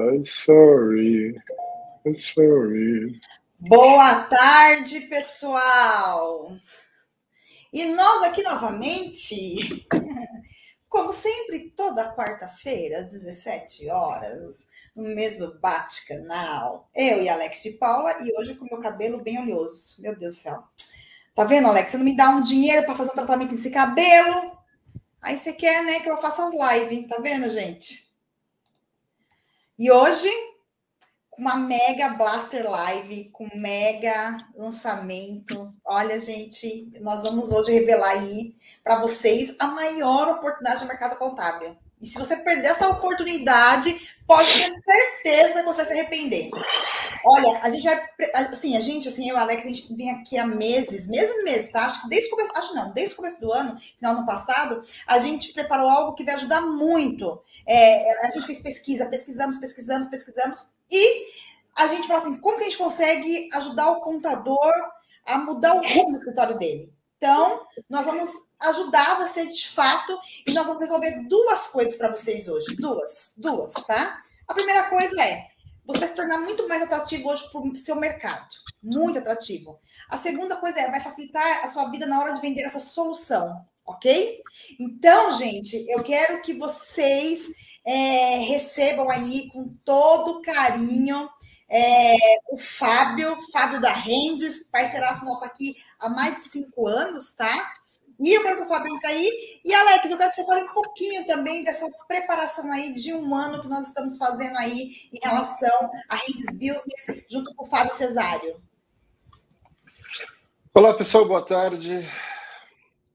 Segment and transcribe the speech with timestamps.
[0.00, 1.34] I'm sorry.
[2.06, 3.20] I'm sorry.
[3.58, 6.56] Boa tarde, pessoal.
[7.70, 9.86] E nós aqui novamente,
[10.88, 18.10] como sempre, toda quarta-feira, às 17 horas, no mesmo bate-canal, eu e Alex de Paula,
[18.22, 20.00] e hoje com meu cabelo bem oleoso.
[20.00, 20.64] Meu Deus do céu.
[21.34, 21.90] Tá vendo, Alex?
[21.90, 24.58] Você não me dá um dinheiro para fazer um tratamento nesse cabelo?
[25.22, 28.09] Aí você quer, né, que eu faça as lives, tá vendo, gente?
[29.80, 30.28] E hoje,
[31.30, 35.74] com uma mega Blaster Live, com mega lançamento.
[35.82, 41.78] Olha, gente, nós vamos hoje revelar aí para vocês a maior oportunidade do mercado contábil.
[42.00, 46.48] E se você perder essa oportunidade, pode ter certeza que você vai se arrepender.
[47.24, 48.08] Olha, a gente vai.
[48.34, 51.44] Assim, a gente, assim, eu e o Alex, a gente vem aqui há meses, meses
[51.44, 51.84] meses, tá?
[51.84, 54.26] Acho que desde o começo, acho não, desde o começo do ano, final do ano
[54.26, 57.38] passado, a gente preparou algo que vai ajudar muito.
[57.66, 61.26] É, a gente fez pesquisa, pesquisamos, pesquisamos, pesquisamos, e
[61.76, 64.72] a gente falou assim: como que a gente consegue ajudar o contador
[65.26, 66.90] a mudar o rumo do escritório dele?
[67.20, 68.30] Então, nós vamos
[68.62, 72.74] ajudar você de fato e nós vamos resolver duas coisas para vocês hoje.
[72.76, 74.22] Duas, duas, tá?
[74.48, 75.50] A primeira coisa é
[75.84, 78.48] você vai se tornar muito mais atrativo hoje para o seu mercado.
[78.82, 79.78] Muito atrativo.
[80.08, 83.66] A segunda coisa é vai facilitar a sua vida na hora de vender essa solução,
[83.84, 84.40] ok?
[84.78, 87.48] Então, gente, eu quero que vocês
[87.84, 91.28] é, recebam aí com todo carinho
[91.68, 92.14] é,
[92.50, 97.72] o Fábio, Fábio da Rendes, parceiraço nosso aqui há mais de cinco anos, tá?
[98.22, 99.60] E eu quero que o Fábio entre aí.
[99.64, 103.34] E, Alex, eu quero que você fale um pouquinho também dessa preparação aí de um
[103.34, 107.94] ano que nós estamos fazendo aí em relação a Rendes Business, junto com o Fábio
[107.94, 108.60] Cesário.
[110.74, 112.06] Olá, pessoal, boa tarde.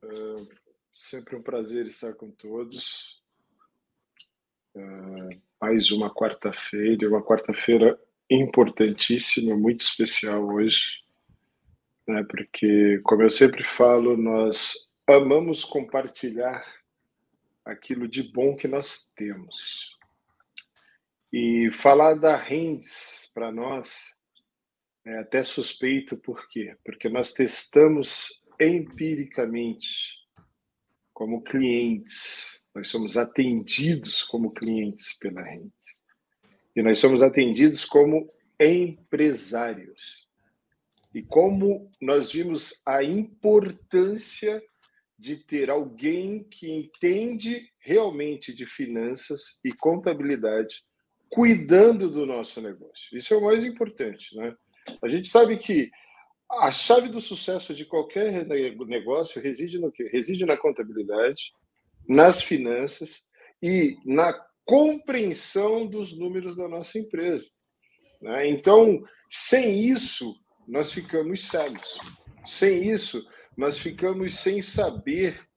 [0.04, 0.48] Uh,
[0.92, 3.22] sempre um prazer estar com todos.
[4.76, 5.30] Uh,
[5.62, 8.00] mais uma quarta-feira, uma quarta-feira
[8.30, 11.05] importantíssima, muito especial hoje,
[12.08, 12.24] né?
[12.30, 16.64] porque, como eu sempre falo, nós amamos compartilhar
[17.64, 19.96] aquilo de bom que nós temos.
[21.34, 24.16] E falar da Rendes para nós
[25.06, 26.76] é até suspeito, por quê?
[26.84, 30.16] Porque nós testamos empiricamente
[31.14, 36.00] como clientes, nós somos atendidos como clientes pela Rendes.
[36.76, 38.28] E nós somos atendidos como
[38.60, 40.25] empresários.
[41.16, 44.62] E como nós vimos a importância
[45.18, 50.84] de ter alguém que entende realmente de finanças e contabilidade
[51.30, 53.18] cuidando do nosso negócio.
[53.18, 54.54] Isso é o mais importante, né?
[55.02, 55.90] A gente sabe que
[56.52, 60.08] a chave do sucesso de qualquer negócio reside no quê?
[60.12, 61.54] Reside na contabilidade,
[62.08, 63.28] nas finanças
[63.64, 64.34] e na
[64.64, 67.50] compreensão dos números da nossa empresa.
[68.22, 68.50] Né?
[68.50, 70.36] Então, sem isso,
[70.68, 71.98] nós ficamos cegos.
[72.46, 73.28] Sem isso,
[73.58, 75.48] nós ficamos sem saber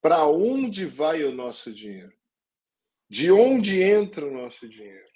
[0.00, 2.12] para onde vai o nosso dinheiro,
[3.08, 5.08] de onde entra o nosso dinheiro.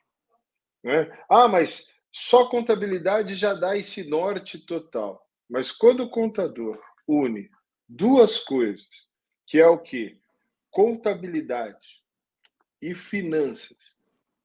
[0.82, 1.10] Né?
[1.28, 5.26] Ah, mas só contabilidade já dá esse norte total.
[5.48, 7.50] Mas quando o contador une
[7.88, 8.88] duas coisas,
[9.46, 10.20] que é o que?
[10.70, 12.02] Contabilidade
[12.80, 13.91] e finanças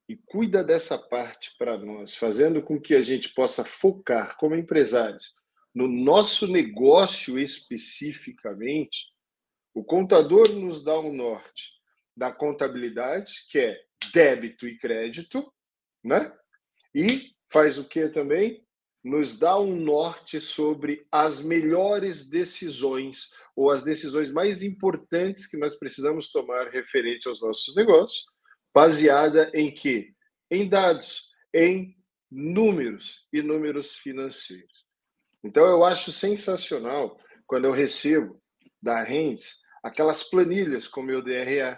[0.08, 5.36] e cuida dessa parte para nós, fazendo com que a gente possa focar como empresários
[5.74, 9.06] no nosso negócio especificamente,
[9.72, 11.70] o contador nos dá um norte
[12.16, 13.80] da contabilidade, que é
[14.12, 15.52] débito e crédito,
[16.02, 16.36] né?
[16.92, 18.66] E faz o que também?
[19.04, 25.76] Nos dá um norte sobre as melhores decisões ou as decisões mais importantes que nós
[25.78, 28.26] precisamos tomar referente aos nossos negócios,
[28.78, 30.14] baseada em quê?
[30.48, 31.96] Em dados, em
[32.30, 34.86] números e números financeiros.
[35.42, 38.40] Então eu acho sensacional quando eu recebo
[38.80, 41.76] da Rendes aquelas planilhas com meu DRE,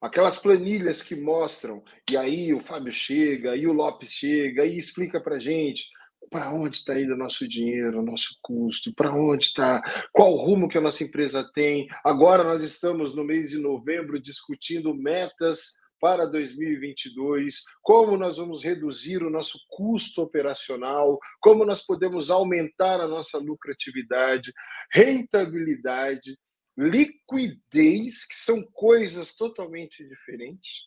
[0.00, 5.20] aquelas planilhas que mostram, e aí o Fábio chega, e o Lopes chega, e explica
[5.20, 5.88] para gente
[6.28, 9.80] para onde está indo o nosso dinheiro, o nosso custo, para onde está,
[10.12, 11.86] qual rumo que a nossa empresa tem.
[12.02, 19.22] Agora nós estamos no mês de novembro discutindo metas para 2022, como nós vamos reduzir
[19.22, 24.52] o nosso custo operacional, como nós podemos aumentar a nossa lucratividade,
[24.92, 26.36] rentabilidade,
[26.76, 30.80] liquidez, que são coisas totalmente diferentes,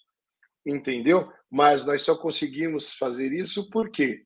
[0.65, 1.31] entendeu?
[1.49, 4.25] Mas nós só conseguimos fazer isso por quê?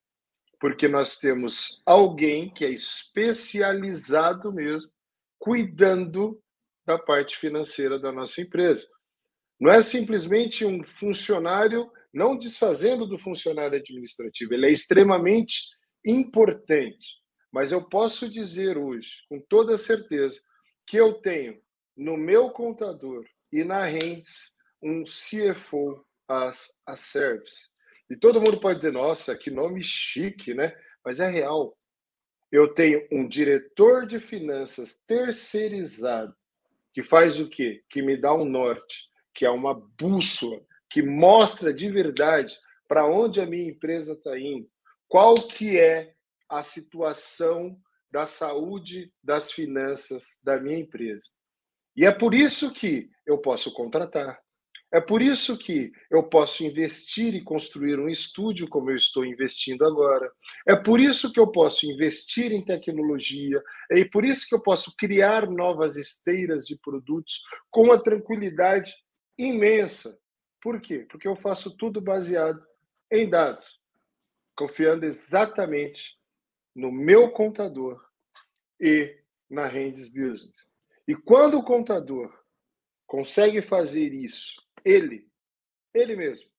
[0.60, 4.92] porque nós temos alguém que é especializado mesmo,
[5.40, 6.42] cuidando
[6.86, 8.86] da parte financeira da nossa empresa.
[9.60, 15.70] Não é simplesmente um funcionário não desfazendo do funcionário administrativo, ele é extremamente
[16.06, 17.20] importante.
[17.52, 20.40] Mas eu posso dizer hoje, com toda certeza,
[20.88, 21.60] que eu tenho
[21.96, 27.70] no meu contador e na Rendes um CFO as a service.
[28.10, 30.76] E todo mundo pode dizer, nossa, que nome chique, né?
[31.04, 31.78] Mas é real.
[32.52, 36.36] Eu tenho um diretor de finanças terceirizado
[36.92, 37.84] que faz o quê?
[37.90, 39.09] Que me dá um norte,
[39.40, 40.60] que é uma bússola,
[40.90, 42.60] que mostra de verdade
[42.90, 44.70] para onde a minha empresa está indo,
[45.08, 46.14] qual que é
[46.50, 47.80] a situação
[48.12, 51.30] da saúde das finanças da minha empresa.
[51.96, 54.38] E é por isso que eu posso contratar.
[54.92, 59.86] É por isso que eu posso investir e construir um estúdio como eu estou investindo
[59.86, 60.30] agora.
[60.68, 63.64] É por isso que eu posso investir em tecnologia.
[63.90, 67.42] É por isso que eu posso criar novas esteiras de produtos
[67.72, 68.94] com uma tranquilidade
[69.40, 70.20] imensa.
[70.62, 71.08] Por quê?
[71.10, 72.62] Porque eu faço tudo baseado
[73.10, 73.82] em dados,
[74.56, 76.20] confiando exatamente
[76.76, 78.06] no meu contador
[78.80, 79.18] e
[79.50, 80.68] na Rendes Business.
[81.08, 82.38] E quando o contador
[83.08, 85.28] consegue fazer isso, ele,
[85.94, 86.50] ele mesmo,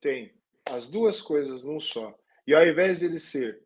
[0.00, 0.32] tem
[0.64, 2.16] as duas coisas num só.
[2.46, 3.62] E ao invés de ele ser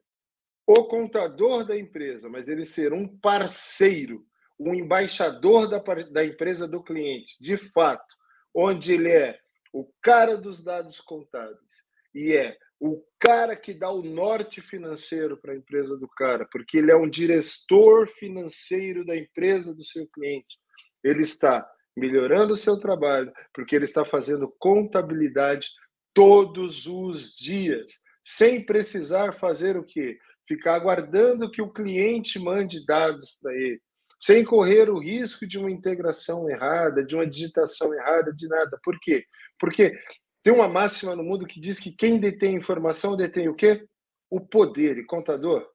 [0.67, 4.27] o contador da empresa, mas ele ser um parceiro,
[4.59, 8.18] um embaixador da, da empresa do cliente, de fato,
[8.61, 9.39] onde ele é
[9.73, 15.53] o cara dos dados contábeis e é o cara que dá o norte financeiro para
[15.53, 20.59] a empresa do cara, porque ele é um diretor financeiro da empresa do seu cliente.
[21.05, 25.69] Ele está melhorando o seu trabalho, porque ele está fazendo contabilidade
[26.13, 30.19] todos os dias, sem precisar fazer o quê?
[30.47, 33.81] Ficar aguardando que o cliente mande dados para ele,
[34.19, 38.79] sem correr o risco de uma integração errada, de uma digitação errada, de nada.
[38.83, 39.25] Por quê?
[39.59, 39.99] Porque
[40.43, 43.87] tem uma máxima no mundo que diz que quem detém informação detém o quê?
[44.31, 44.99] O poder.
[44.99, 45.69] E contador,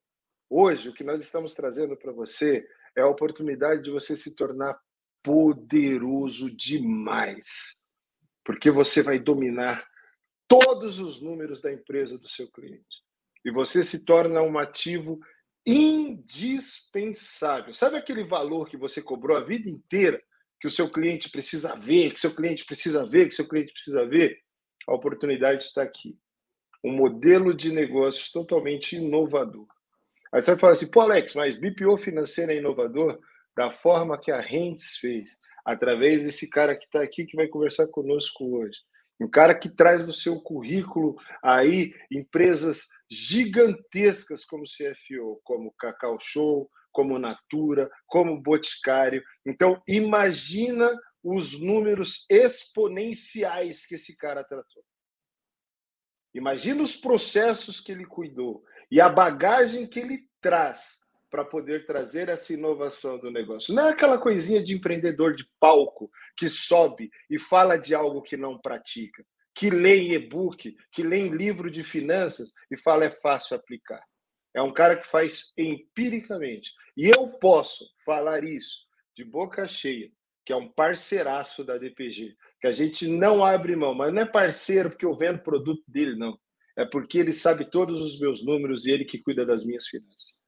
[0.49, 4.77] hoje o que nós estamos trazendo para você é a oportunidade de você se tornar
[5.23, 7.81] poderoso demais.
[8.43, 9.87] Porque você vai dominar
[10.47, 13.03] todos os números da empresa do seu cliente.
[13.45, 15.19] E você se torna um ativo
[15.65, 17.73] indispensável.
[17.73, 20.21] Sabe aquele valor que você cobrou a vida inteira,
[20.59, 24.05] que o seu cliente precisa ver, que seu cliente precisa ver, que seu cliente precisa
[24.05, 24.43] ver?
[24.87, 26.17] a oportunidade está aqui.
[26.83, 29.67] Um modelo de negócios totalmente inovador.
[30.31, 33.19] Aí você vai falar assim, pô, Alex, mas BPO financeiro é inovador
[33.55, 37.87] da forma que a Rentes fez, através desse cara que está aqui, que vai conversar
[37.87, 38.79] conosco hoje.
[39.19, 46.69] Um cara que traz no seu currículo aí empresas gigantescas como CFO, como Cacau Show,
[46.91, 49.23] como Natura, como Boticário.
[49.45, 50.89] Então, imagina
[51.23, 54.83] os números exponenciais que esse cara tratou.
[56.33, 60.99] Imagina os processos que ele cuidou e a bagagem que ele traz
[61.33, 63.73] para poder trazer essa inovação do negócio.
[63.73, 68.37] Não é aquela coisinha de empreendedor de palco que sobe e fala de algo que
[68.37, 73.09] não pratica, que lê em e-book, que lê em livro de finanças e fala é
[73.09, 73.99] fácil aplicar.
[74.53, 76.71] É um cara que faz empiricamente.
[76.95, 78.85] E eu posso falar isso
[79.17, 80.11] de boca cheia,
[80.45, 84.25] que é um parceiraço da DPG, que a gente não abre mão, mas não é
[84.25, 86.39] parceiro porque eu vendo produto dele, não.
[86.77, 90.42] É porque ele sabe todos os meus números e ele que cuida das minhas finanças.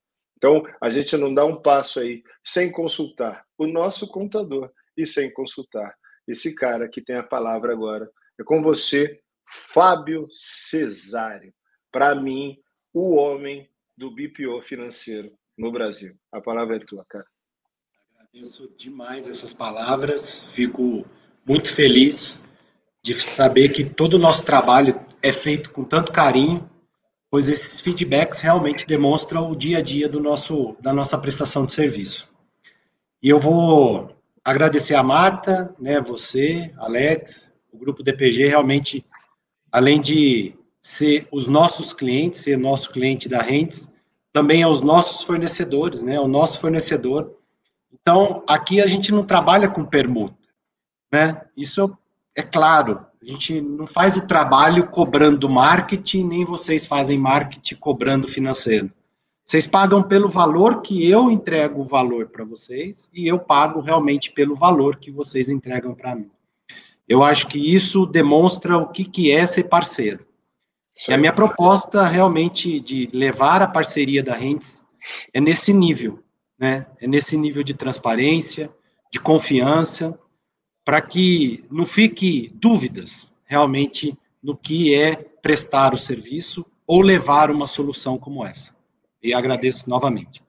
[0.46, 5.34] Então, a gente não dá um passo aí sem consultar o nosso contador e sem
[5.34, 5.96] consultar
[6.28, 8.08] esse cara que tem a palavra agora.
[8.40, 11.52] É com você, Fábio Cesário.
[11.92, 12.60] Para mim,
[12.94, 16.14] o homem do BPO financeiro no Brasil.
[16.32, 17.26] A palavra é tua, cara.
[18.14, 21.04] Agradeço demais essas palavras, fico
[21.44, 22.46] muito feliz
[23.02, 26.70] de saber que todo o nosso trabalho é feito com tanto carinho,
[27.36, 31.74] pois esses feedbacks realmente demonstram o dia a dia do nosso, da nossa prestação de
[31.74, 32.32] serviço.
[33.22, 39.06] E eu vou agradecer a Marta, né, você, Alex, o grupo DPG, realmente,
[39.70, 43.94] além de ser os nossos clientes, ser nosso cliente da Rentes,
[44.32, 47.36] também aos nossos fornecedores, né, o nosso fornecedor,
[47.92, 50.38] então, aqui a gente não trabalha com permuta,
[51.12, 51.42] né?
[51.58, 51.98] Isso
[52.34, 53.06] é claro.
[53.26, 58.92] A gente não faz o trabalho cobrando marketing, nem vocês fazem marketing cobrando financeiro.
[59.44, 64.32] Vocês pagam pelo valor que eu entrego o valor para vocês e eu pago realmente
[64.32, 66.30] pelo valor que vocês entregam para mim.
[67.08, 70.26] Eu acho que isso demonstra o que, que é ser parceiro.
[70.96, 71.12] Sim.
[71.12, 74.86] E a minha proposta realmente de levar a parceria da Rentes
[75.34, 76.24] é nesse nível
[76.58, 76.86] né?
[77.00, 78.74] É nesse nível de transparência,
[79.12, 80.18] de confiança,
[80.86, 87.66] para que não fique dúvidas realmente no que é prestar o serviço ou levar uma
[87.66, 88.76] solução como essa.
[89.22, 90.44] E agradeço novamente.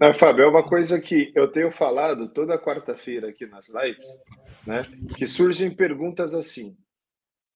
[0.00, 4.06] Ah, Fábio, é uma coisa que eu tenho falado toda quarta-feira aqui nas lives,
[4.66, 4.82] né?
[5.16, 6.76] Que surgem perguntas assim.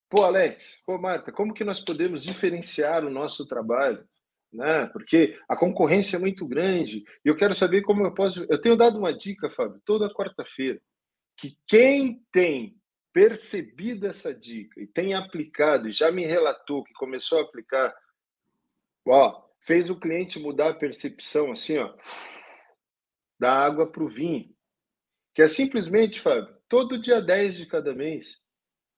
[0.09, 4.05] Pô, Alex, pô, Marta, como que nós podemos diferenciar o nosso trabalho?
[4.53, 4.87] Né?
[4.87, 7.05] Porque a concorrência é muito grande.
[7.25, 8.47] E eu quero saber como eu posso.
[8.49, 10.81] Eu tenho dado uma dica, Fábio, toda quarta-feira,
[11.39, 12.77] que quem tem
[13.13, 17.97] percebido essa dica e tem aplicado, e já me relatou que começou a aplicar,
[19.07, 21.97] ó, fez o cliente mudar a percepção assim, ó,
[23.39, 24.53] da água para o vinho.
[25.33, 28.41] Que é simplesmente, Fábio, todo dia 10 de cada mês,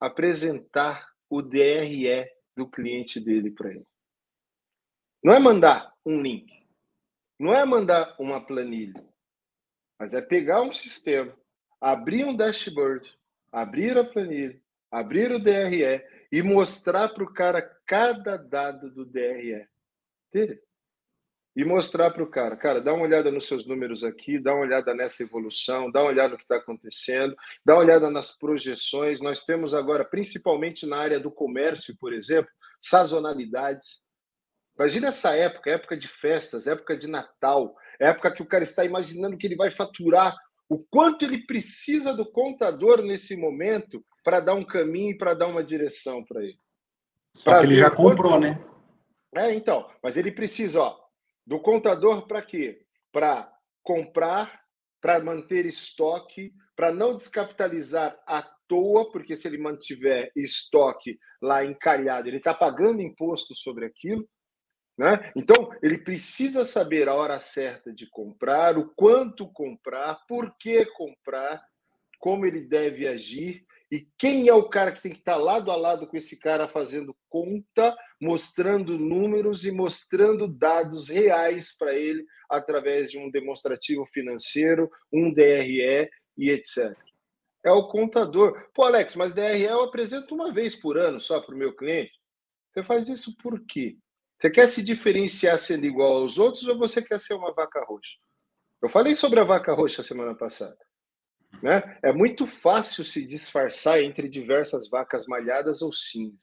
[0.01, 3.87] apresentar o DRE do cliente dele para ele.
[5.23, 6.51] Não é mandar um link,
[7.39, 9.07] não é mandar uma planilha,
[9.99, 11.39] mas é pegar um sistema,
[11.81, 13.09] abrir um dashboard,
[13.51, 14.61] abrir a planilha,
[14.91, 19.67] abrir o DRE e mostrar para o cara cada dado do DRE.
[21.57, 24.65] E mostrar para o cara, cara, dá uma olhada nos seus números aqui, dá uma
[24.65, 27.35] olhada nessa evolução, dá uma olhada no que está acontecendo,
[27.65, 29.21] dá uma olhada nas projeções.
[29.21, 34.07] Nós temos agora, principalmente na área do comércio, por exemplo, sazonalidades.
[34.79, 39.37] Imagina essa época, época de festas, época de Natal, época que o cara está imaginando
[39.37, 40.35] que ele vai faturar,
[40.71, 45.49] o quanto ele precisa do contador nesse momento para dar um caminho e para dar
[45.49, 46.61] uma direção para ele.
[47.37, 48.43] Só que ele já comprou, quanto...
[48.43, 48.65] né?
[49.35, 50.97] É, então, mas ele precisa, ó,
[51.45, 52.85] do contador para quê?
[53.11, 54.63] Para comprar,
[55.01, 62.29] para manter estoque, para não descapitalizar à toa, porque se ele mantiver estoque lá encalhado,
[62.29, 64.29] ele está pagando imposto sobre aquilo.
[65.01, 65.33] Né?
[65.35, 71.65] Então, ele precisa saber a hora certa de comprar, o quanto comprar, por que comprar,
[72.19, 75.77] como ele deve agir e quem é o cara que tem que estar lado a
[75.77, 83.11] lado com esse cara fazendo conta, mostrando números e mostrando dados reais para ele através
[83.11, 86.95] de um demonstrativo financeiro, um DRE e etc.
[87.65, 88.69] É o contador.
[88.75, 92.13] Pô, Alex, mas DRE eu apresento uma vez por ano só para o meu cliente.
[92.75, 93.97] Você faz isso por quê?
[94.41, 98.17] Você quer se diferenciar sendo igual aos outros ou você quer ser uma vaca roxa?
[98.81, 100.79] Eu falei sobre a vaca roxa semana passada.
[101.63, 101.99] Né?
[102.03, 106.41] É muito fácil se disfarçar entre diversas vacas malhadas ou cinzas.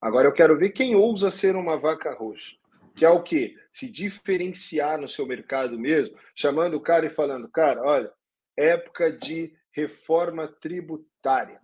[0.00, 2.56] Agora eu quero ver quem ousa ser uma vaca roxa,
[2.96, 3.54] que é o quê?
[3.70, 8.10] Se diferenciar no seu mercado mesmo, chamando o cara e falando, cara, olha,
[8.56, 11.60] época de reforma tributária.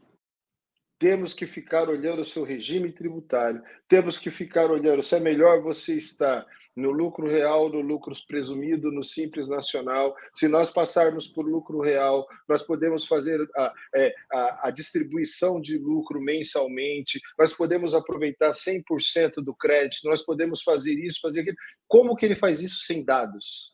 [0.98, 5.60] Temos que ficar olhando o seu regime tributário, temos que ficar olhando se é melhor
[5.60, 6.46] você estar
[6.76, 10.14] no lucro real, no lucro presumido, no Simples Nacional.
[10.34, 15.78] Se nós passarmos por lucro real, nós podemos fazer a, é, a, a distribuição de
[15.78, 21.56] lucro mensalmente, nós podemos aproveitar 100% do crédito, nós podemos fazer isso, fazer aquilo.
[21.86, 23.72] Como que ele faz isso sem dados?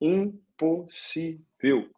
[0.00, 1.90] Impossível.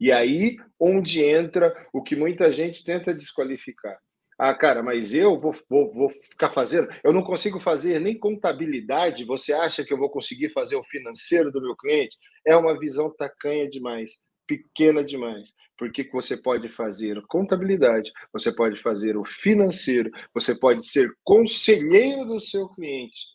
[0.00, 3.98] E aí onde entra o que muita gente tenta desqualificar
[4.42, 6.88] ah, cara, mas eu vou, vou, vou ficar fazendo.
[7.04, 9.26] Eu não consigo fazer nem contabilidade.
[9.26, 12.16] Você acha que eu vou conseguir fazer o financeiro do meu cliente?
[12.46, 14.12] É uma visão tacanha demais,
[14.46, 15.52] pequena demais.
[15.76, 22.40] Porque você pode fazer contabilidade, você pode fazer o financeiro, você pode ser conselheiro do
[22.40, 23.26] seu cliente.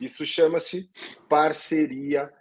[0.00, 0.90] Isso chama-se
[1.28, 2.32] parceria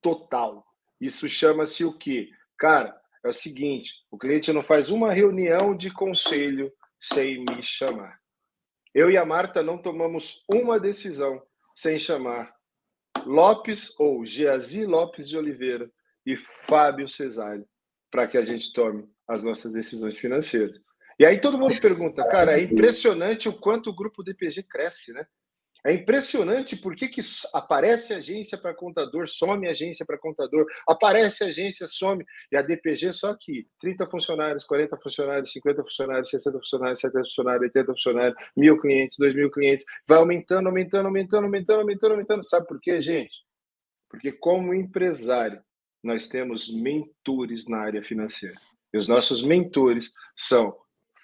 [0.00, 0.64] total.
[0.98, 2.30] Isso chama-se o quê?
[2.56, 8.18] Cara, é o seguinte: o cliente não faz uma reunião de conselho sem me chamar.
[8.94, 11.42] Eu e a Marta não tomamos uma decisão
[11.74, 12.54] sem chamar
[13.24, 15.90] Lopes ou Geazi Lopes de Oliveira
[16.26, 17.66] e Fábio Cesário
[18.10, 20.78] para que a gente tome as nossas decisões financeiras.
[21.18, 25.26] E aí todo mundo pergunta, cara, é impressionante o quanto o grupo DPG cresce, né?
[25.84, 27.20] É impressionante porque que
[27.52, 33.30] aparece agência para contador, some agência para contador, aparece agência, some, e a DPG só
[33.30, 39.18] aqui, 30 funcionários, 40 funcionários, 50 funcionários, 60 funcionários, 70 funcionários, 80 funcionários, mil clientes,
[39.18, 42.44] dois mil clientes, vai aumentando, aumentando, aumentando, aumentando, aumentando, aumentando.
[42.44, 43.34] Sabe por quê, gente?
[44.08, 45.64] Porque como empresário,
[46.00, 48.56] nós temos mentores na área financeira.
[48.94, 50.76] E os nossos mentores são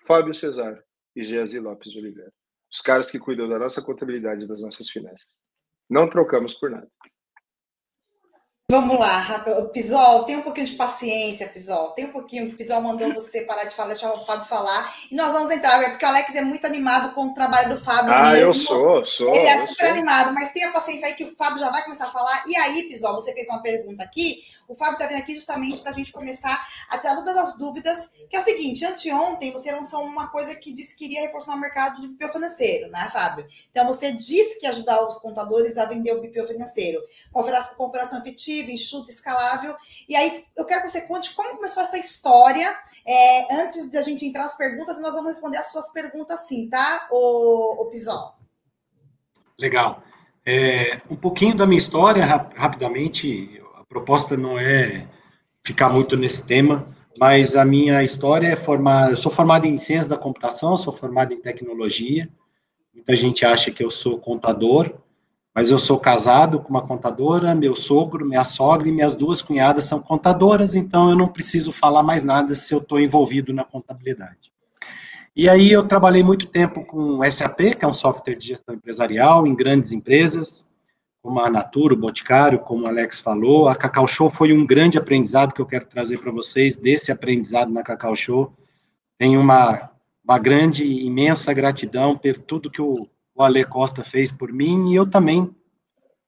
[0.04, 0.82] Fábio Cesário
[1.14, 2.32] e Geazi Lopes de Oliveira
[2.72, 5.30] os caras que cuidam da nossa contabilidade das nossas finanças.
[5.88, 6.88] Não trocamos por nada.
[8.70, 11.92] Vamos lá, Pisol, tem um pouquinho de paciência, Pisol.
[11.92, 12.50] Tem um pouquinho.
[12.50, 14.94] O Pisol mandou você parar de falar, deixar o Fábio falar.
[15.10, 18.12] E nós vamos entrar, porque o Alex é muito animado com o trabalho do Fábio
[18.12, 18.50] ah, mesmo.
[18.50, 19.34] eu sou, sou.
[19.34, 19.94] Ele é super sou.
[19.94, 22.44] animado, mas tenha paciência aí que o Fábio já vai começar a falar.
[22.46, 24.42] E aí, Pisol, você fez uma pergunta aqui.
[24.68, 26.60] O Fábio está vindo aqui justamente para a gente começar
[26.90, 28.10] a tirar todas as dúvidas.
[28.28, 31.58] Que é o seguinte: anteontem você lançou uma coisa que disse que iria reforçar o
[31.58, 33.46] mercado de BPO financeiro, né, Fábio?
[33.70, 37.02] Então você disse que ia ajudar os contadores a vender o BPO financeiro.
[37.32, 38.20] Com operação
[38.58, 39.76] efetiva, enxuta, escalar
[40.08, 42.66] e aí eu quero que você conte como começou essa história.
[43.06, 47.08] É, antes da gente entrar nas perguntas, nós vamos responder as suas perguntas sim, tá,
[47.10, 47.90] o, o?
[49.58, 50.02] Legal.
[50.44, 55.06] É, um pouquinho da minha história, rapidamente, a proposta não é
[55.64, 59.10] ficar muito nesse tema, mas a minha história é formar.
[59.10, 62.28] Eu sou formado em ciência da computação, sou formado em tecnologia.
[62.94, 64.92] Muita gente acha que eu sou contador,
[65.58, 69.86] mas eu sou casado com uma contadora, meu sogro, minha sogra e minhas duas cunhadas
[69.86, 74.52] são contadoras, então eu não preciso falar mais nada se eu estou envolvido na contabilidade.
[75.34, 79.48] E aí eu trabalhei muito tempo com SAP, que é um software de gestão empresarial,
[79.48, 80.64] em grandes empresas,
[81.20, 83.68] como a Natura, o Boticário, como o Alex falou.
[83.68, 87.72] A Cacau Show foi um grande aprendizado que eu quero trazer para vocês, desse aprendizado
[87.72, 88.54] na Cacau Show.
[89.18, 89.90] Tenho uma,
[90.24, 92.94] uma grande, imensa gratidão por tudo que o
[93.38, 95.54] o Ale Costa fez por mim, e eu também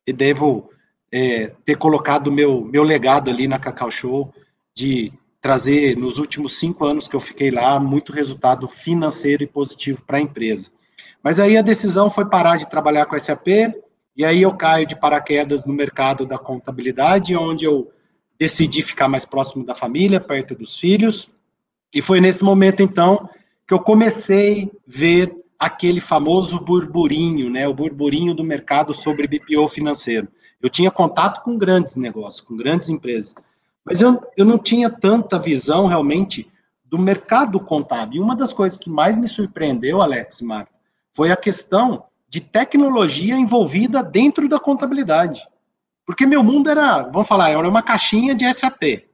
[0.07, 0.71] devo
[1.11, 4.33] é, ter colocado meu, meu legado ali na Cacau Show,
[4.73, 10.05] de trazer, nos últimos cinco anos que eu fiquei lá, muito resultado financeiro e positivo
[10.05, 10.71] para a empresa.
[11.23, 13.49] Mas aí a decisão foi parar de trabalhar com SAP,
[14.17, 17.91] e aí eu caio de paraquedas no mercado da contabilidade, onde eu
[18.39, 21.33] decidi ficar mais próximo da família, perto dos filhos,
[21.93, 23.29] e foi nesse momento, então,
[23.67, 29.69] que eu comecei a ver aquele famoso burburinho, né, o burburinho do mercado sobre BPO
[29.69, 30.27] financeiro.
[30.63, 33.35] Eu tinha contato com grandes negócios, com grandes empresas,
[33.85, 36.51] mas eu, eu não tinha tanta visão realmente
[36.85, 38.21] do mercado contábil.
[38.21, 40.73] E uma das coisas que mais me surpreendeu, Alex e Marta,
[41.13, 45.47] foi a questão de tecnologia envolvida dentro da contabilidade.
[46.07, 49.05] Porque meu mundo era, vamos falar, era uma caixinha de SAP.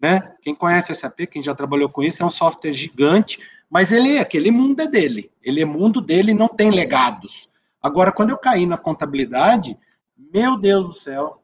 [0.00, 0.34] Né?
[0.42, 4.50] Quem conhece SAP, quem já trabalhou com isso, é um software gigante, mas ele, aquele
[4.50, 5.30] mundo é dele.
[5.42, 7.50] Ele é mundo dele, não tem legados.
[7.82, 9.76] Agora, quando eu caí na contabilidade,
[10.16, 11.42] meu Deus do céu,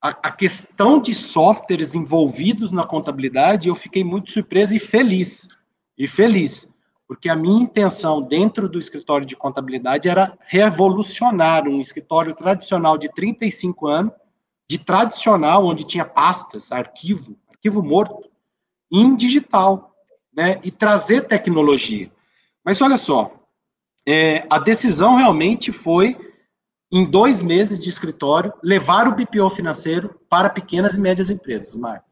[0.00, 5.48] a, a, questão de softwares envolvidos na contabilidade, eu fiquei muito surpreso e feliz.
[5.96, 6.72] E feliz.
[7.08, 13.08] Porque a minha intenção dentro do escritório de contabilidade era revolucionar um escritório tradicional de
[13.08, 14.12] 35 anos,
[14.68, 18.28] de tradicional, onde tinha pastas, arquivo, arquivo morto,
[18.92, 19.95] em digital
[20.36, 22.10] né, e trazer tecnologia.
[22.62, 23.32] Mas olha só,
[24.06, 26.16] é, a decisão realmente foi,
[26.92, 32.06] em dois meses de escritório, levar o BPO financeiro para pequenas e médias empresas, Marco.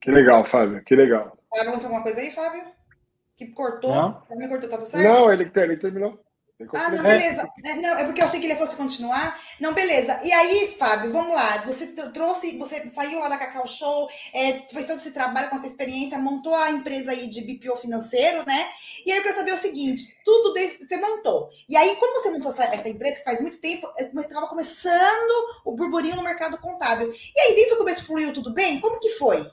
[0.00, 1.38] Que legal, Fábio, que legal.
[1.52, 2.64] Aconteceu alguma coisa aí, Fábio?
[3.36, 3.94] Que cortou?
[3.94, 5.08] Não, me cortou, tá tudo certo?
[5.08, 6.20] Não, ele, ele terminou.
[6.74, 7.48] Ah, não, beleza.
[7.64, 9.38] É, não, é porque eu achei que ele fosse continuar.
[9.60, 10.20] Não, beleza.
[10.24, 11.58] E aí, Fábio, vamos lá.
[11.66, 15.66] Você trouxe, você saiu lá da Cacau Show, é, fez todo esse trabalho com essa
[15.66, 18.66] experiência, montou a empresa aí de BPO financeiro, né?
[19.06, 21.48] E aí eu quero saber o seguinte: tudo desde você montou.
[21.68, 25.72] E aí, quando você montou essa, essa empresa, que faz muito tempo, estava começando o
[25.72, 27.10] burburinho no mercado contábil.
[27.10, 28.80] E aí, desde o começo fluiu tudo bem?
[28.80, 29.50] Como que foi?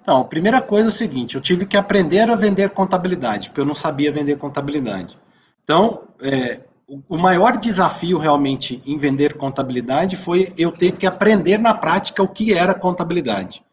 [0.00, 3.60] Então, a primeira coisa é o seguinte: eu tive que aprender a vender contabilidade, porque
[3.60, 5.16] eu não sabia vender contabilidade.
[5.64, 6.60] Então, é,
[7.08, 12.28] o maior desafio realmente em vender contabilidade foi eu ter que aprender na prática o
[12.28, 13.64] que era contabilidade,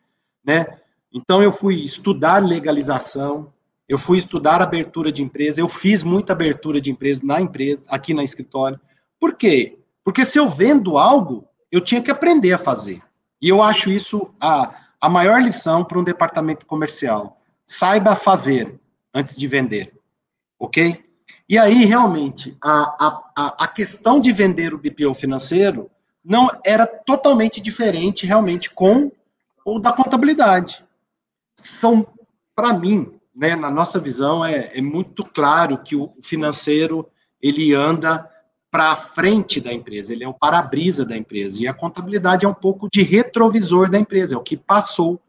[0.43, 0.77] né?
[1.11, 3.51] Então eu fui estudar legalização,
[3.87, 8.13] eu fui estudar abertura de empresa, eu fiz muita abertura de empresa na empresa, aqui
[8.13, 8.79] na escritório.
[9.19, 9.79] Por quê?
[10.03, 13.01] Porque se eu vendo algo, eu tinha que aprender a fazer.
[13.41, 17.41] E eu acho isso a, a maior lição para um departamento comercial.
[17.65, 18.79] Saiba fazer
[19.13, 19.93] antes de vender,
[20.59, 21.08] ok?
[21.49, 25.89] E aí, realmente, a, a, a questão de vender o BPO financeiro
[26.23, 29.11] não era totalmente diferente, realmente, com
[29.65, 30.85] o da contabilidade.
[31.55, 32.05] São,
[32.55, 37.09] para mim, né, na nossa visão, é, é muito claro que o financeiro
[37.41, 38.29] ele anda
[38.69, 42.53] para frente da empresa, ele é o para-brisa da empresa, e a contabilidade é um
[42.53, 45.19] pouco de retrovisor da empresa, é o que passou.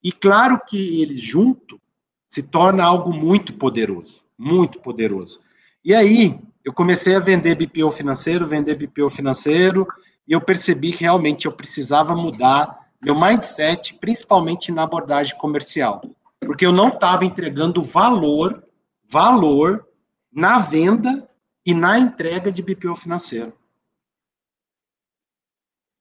[0.00, 1.80] E claro que eles junto
[2.28, 5.40] se torna algo muito poderoso, muito poderoso.
[5.86, 9.86] E aí, eu comecei a vender BPO financeiro, vender BPO financeiro,
[10.26, 16.02] e eu percebi que realmente eu precisava mudar meu mindset, principalmente na abordagem comercial.
[16.40, 18.66] Porque eu não estava entregando valor,
[19.08, 19.86] valor
[20.32, 21.30] na venda
[21.64, 23.56] e na entrega de BPO financeiro.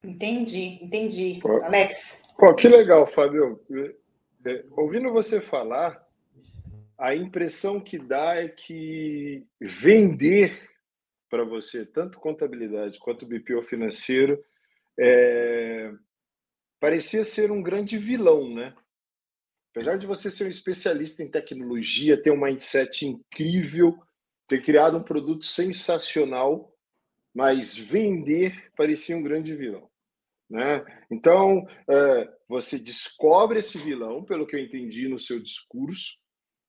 [0.03, 1.37] Entendi, entendi.
[1.39, 2.33] Pô, Alex.
[2.39, 3.59] Pô, que legal, Fábio.
[4.43, 6.03] É, ouvindo você falar,
[6.97, 10.69] a impressão que dá é que vender
[11.29, 14.43] para você, tanto contabilidade quanto BPO financeiro,
[14.97, 15.91] é,
[16.79, 18.73] parecia ser um grande vilão, né?
[19.71, 24.01] Apesar de você ser um especialista em tecnologia, ter um mindset incrível,
[24.47, 26.73] ter criado um produto sensacional,
[27.33, 29.89] mas vender parecia um grande vilão.
[30.49, 30.85] Né?
[31.11, 36.17] Então, é, você descobre esse vilão, pelo que eu entendi no seu discurso,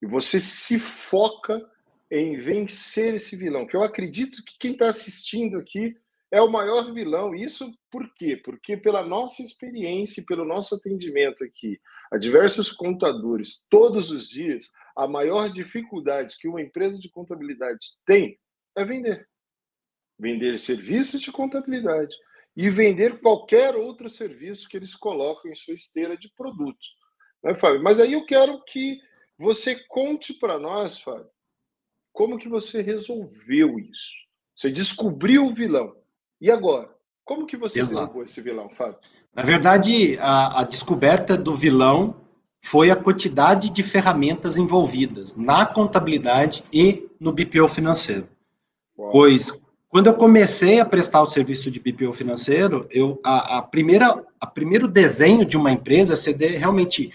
[0.07, 1.69] e você se foca
[2.09, 5.97] em vencer esse vilão, que eu acredito que quem está assistindo aqui
[6.31, 7.35] é o maior vilão.
[7.35, 8.37] Isso por quê?
[8.37, 11.81] Porque pela nossa experiência e pelo nosso atendimento aqui
[12.13, 18.39] a diversos contadores todos os dias, a maior dificuldade que uma empresa de contabilidade tem
[18.77, 19.29] é vender.
[20.19, 22.15] Vender serviços de contabilidade
[22.57, 26.97] e vender qualquer outro serviço que eles colocam em sua esteira de produtos.
[27.43, 27.83] Né, Fábio?
[27.83, 28.99] Mas aí eu quero que
[29.39, 31.29] você conte para nós, Fábio,
[32.13, 34.11] como que você resolveu isso?
[34.57, 35.95] Você descobriu o vilão.
[36.41, 36.89] E agora?
[37.25, 38.01] Como que você Exato.
[38.07, 38.99] derrubou esse vilão, Fábio?
[39.35, 42.17] Na verdade, a, a, descoberta do vilão
[42.63, 48.29] foi a quantidade de ferramentas envolvidas na contabilidade e no BPO financeiro.
[48.99, 49.11] Uau.
[49.11, 49.53] Pois,
[49.89, 54.47] quando eu comecei a prestar o serviço de BPO financeiro, eu, a, a primeira, a
[54.47, 57.13] primeiro desenho de uma empresa é ser de, realmente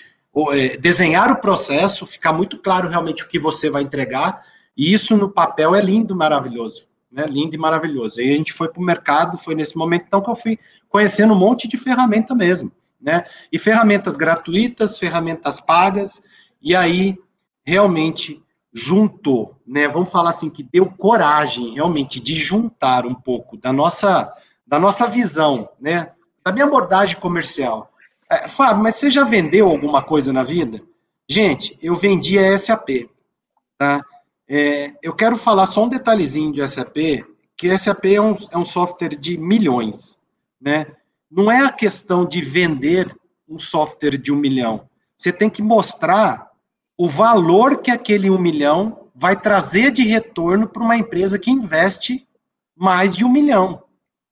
[0.79, 4.43] desenhar o processo, ficar muito claro realmente o que você vai entregar,
[4.75, 6.89] e isso no papel é lindo, maravilhoso.
[7.11, 8.21] Né, lindo e maravilhoso.
[8.21, 11.33] E a gente foi para o mercado, foi nesse momento então que eu fui conhecendo
[11.33, 13.25] um monte de ferramenta mesmo, né?
[13.51, 16.23] E ferramentas gratuitas, ferramentas pagas,
[16.61, 17.17] e aí
[17.65, 18.41] realmente
[18.73, 19.89] juntou, né?
[19.89, 24.33] Vamos falar assim que deu coragem realmente de juntar um pouco da nossa
[24.65, 26.13] da nossa visão, né?
[26.41, 27.90] Da minha abordagem comercial.
[28.31, 30.81] É, Fábio, mas você já vendeu alguma coisa na vida?
[31.29, 33.09] Gente, eu vendi a SAP,
[33.77, 34.01] tá?
[34.47, 37.25] É, eu quero falar só um detalhezinho de SAP,
[37.57, 40.17] que SAP é um, é um software de milhões,
[40.61, 40.87] né?
[41.29, 43.13] Não é a questão de vender
[43.49, 44.87] um software de um milhão.
[45.17, 46.51] Você tem que mostrar
[46.97, 52.25] o valor que aquele um milhão vai trazer de retorno para uma empresa que investe
[52.75, 53.83] mais de um milhão.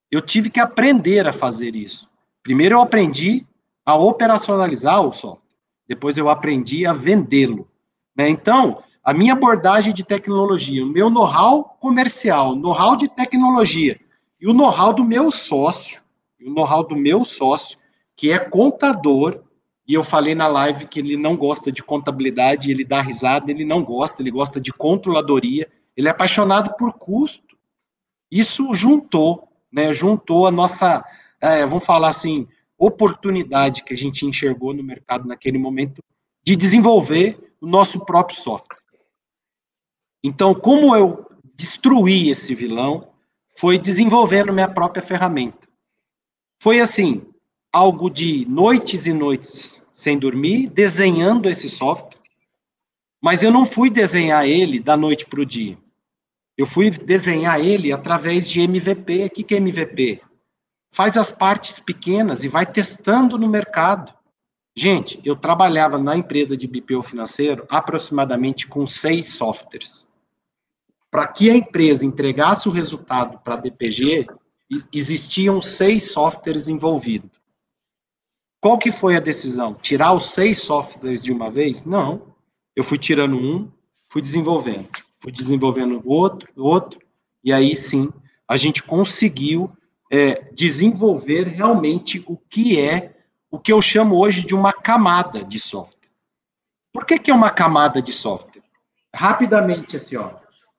[0.10, 2.10] Eu tive que aprender a fazer isso.
[2.42, 3.46] Primeiro eu aprendi
[3.90, 5.50] a operacionalizar o software.
[5.88, 7.68] Depois eu aprendi a vendê-lo.
[8.16, 8.30] Né?
[8.30, 14.00] Então, a minha abordagem de tecnologia, o meu know-how comercial, know-how de tecnologia
[14.40, 16.02] e o know-how do meu sócio,
[16.40, 17.80] o know-how do meu sócio,
[18.16, 19.42] que é contador,
[19.88, 23.66] e eu falei na live que ele não gosta de contabilidade, ele dá risada, ele
[23.66, 27.58] não gosta, ele gosta de controladoria, ele é apaixonado por custo.
[28.32, 31.04] Isso juntou, né, juntou a nossa,
[31.42, 32.48] é, vamos falar assim,
[32.80, 36.02] oportunidade que a gente enxergou no mercado naquele momento
[36.42, 38.80] de desenvolver o nosso próprio software.
[40.24, 43.12] Então, como eu destruí esse vilão,
[43.58, 45.68] foi desenvolvendo minha própria ferramenta.
[46.62, 47.22] Foi assim,
[47.72, 52.18] algo de noites e noites sem dormir, desenhando esse software,
[53.22, 55.78] mas eu não fui desenhar ele da noite para o dia.
[56.58, 59.26] Eu fui desenhar ele através de MVP.
[59.26, 60.22] O que é MVP?
[60.92, 64.14] Faz as partes pequenas e vai testando no mercado.
[64.76, 70.10] Gente, eu trabalhava na empresa de BPO financeiro aproximadamente com seis softwares
[71.12, 74.28] para que a empresa entregasse o resultado para a DPG,
[74.94, 77.32] existiam seis softwares envolvidos.
[78.62, 79.74] Qual que foi a decisão?
[79.74, 81.84] Tirar os seis softwares de uma vez?
[81.84, 82.36] Não.
[82.76, 83.72] Eu fui tirando um,
[84.08, 84.88] fui desenvolvendo,
[85.20, 87.00] fui desenvolvendo outro, outro,
[87.44, 88.12] e aí sim
[88.48, 89.72] a gente conseguiu
[90.10, 93.14] é, desenvolver realmente o que é
[93.52, 96.10] o que eu chamo hoje de uma camada de software.
[96.94, 98.64] Por que, que é uma camada de software?
[99.14, 100.32] Rapidamente, assim, ó,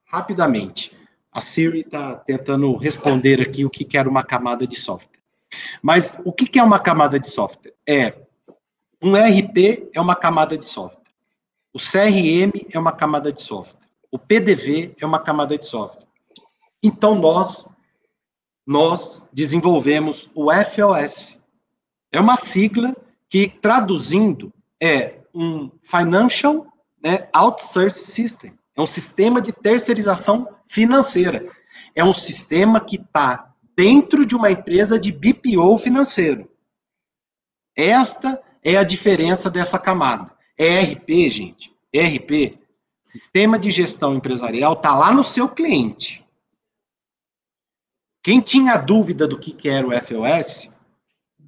[0.06, 0.92] rapidamente.
[1.32, 5.20] A Siri está tentando responder aqui o que, que era uma camada de software.
[5.82, 7.74] Mas o que, que é uma camada de software?
[7.86, 8.14] É
[9.02, 11.00] um RP é uma camada de software.
[11.72, 13.86] O CRM é uma camada de software.
[14.10, 16.06] O PDV é uma camada de software.
[16.82, 17.68] Então nós
[18.70, 21.42] nós desenvolvemos o FOS.
[22.12, 22.94] É uma sigla
[23.28, 26.64] que traduzindo é um Financial
[27.02, 28.56] né, Outsource System.
[28.76, 31.50] É um sistema de terceirização financeira.
[31.96, 36.48] É um sistema que está dentro de uma empresa de BPO financeiro.
[37.76, 40.32] Esta é a diferença dessa camada.
[40.56, 42.56] ERP, gente, ERP,
[43.02, 46.24] Sistema de Gestão Empresarial, está lá no seu cliente.
[48.22, 50.74] Quem tinha dúvida do que, que era o FOS,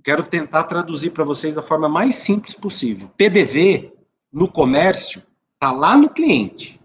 [0.02, 3.10] quero tentar traduzir para vocês da forma mais simples possível.
[3.16, 3.92] PDV,
[4.32, 5.22] no comércio,
[5.54, 6.80] está lá no cliente.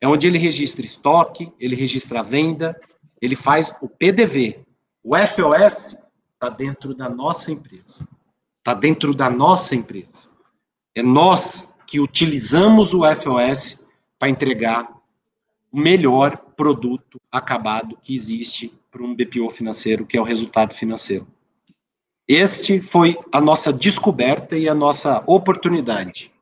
[0.00, 2.78] É onde ele registra estoque, ele registra a venda,
[3.20, 4.60] ele faz o PDV.
[5.02, 5.96] O FOS
[6.34, 8.08] está dentro da nossa empresa.
[8.58, 10.30] Está dentro da nossa empresa.
[10.94, 13.86] É nós que utilizamos o FOS
[14.18, 14.90] para entregar
[15.70, 21.26] o melhor produto acabado que existe para um BPO financeiro, que é o resultado financeiro.
[22.26, 26.32] Este foi a nossa descoberta e a nossa oportunidade.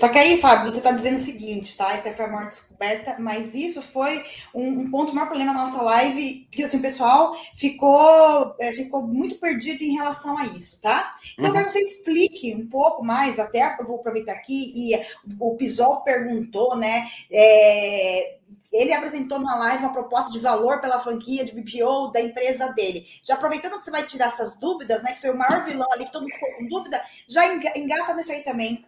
[0.00, 1.92] Só que aí, Fábio, você está dizendo o seguinte, tá?
[1.92, 4.22] Essa foi a maior descoberta, mas isso foi
[4.54, 9.06] um, um ponto, maior problema da nossa live, que assim, o pessoal ficou, é, ficou
[9.06, 11.14] muito perdido em relação a isso, tá?
[11.34, 11.50] Então, uhum.
[11.50, 14.98] eu quero que você explique um pouco mais, até eu vou aproveitar aqui, e
[15.38, 17.06] o Pisol perguntou, né?
[17.30, 18.38] É,
[18.72, 23.04] ele apresentou numa live uma proposta de valor pela franquia de BPO da empresa dele.
[23.22, 25.12] Já aproveitando que você vai tirar essas dúvidas, né?
[25.12, 27.44] Que foi o maior vilão ali, que todo mundo ficou com dúvida, já
[27.76, 28.86] engata nisso aí também.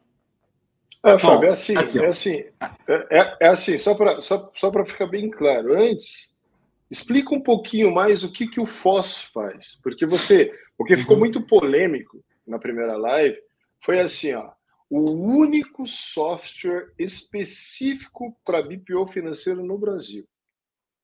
[1.03, 2.44] É, Fábio, é assim, assim, é assim,
[2.88, 6.35] é, é, é assim, só para só, só ficar bem claro, antes,
[6.90, 11.12] explica um pouquinho mais o que, que o FOS faz, porque você, o que ficou
[11.16, 11.20] uhum.
[11.20, 13.38] muito polêmico na primeira live
[13.79, 14.51] foi assim, ó,
[14.90, 20.27] o único software específico para BPO financeiro no Brasil.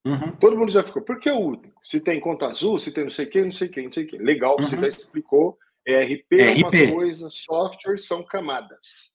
[0.07, 0.37] Uhum.
[0.37, 1.81] Todo mundo já ficou, por que o único?
[1.85, 4.21] Se tem conta azul, se tem não sei quem, não sei quem, não sei quem.
[4.21, 4.63] Legal, uhum.
[4.63, 9.13] você já explicou, ERP é uma coisa, software são camadas.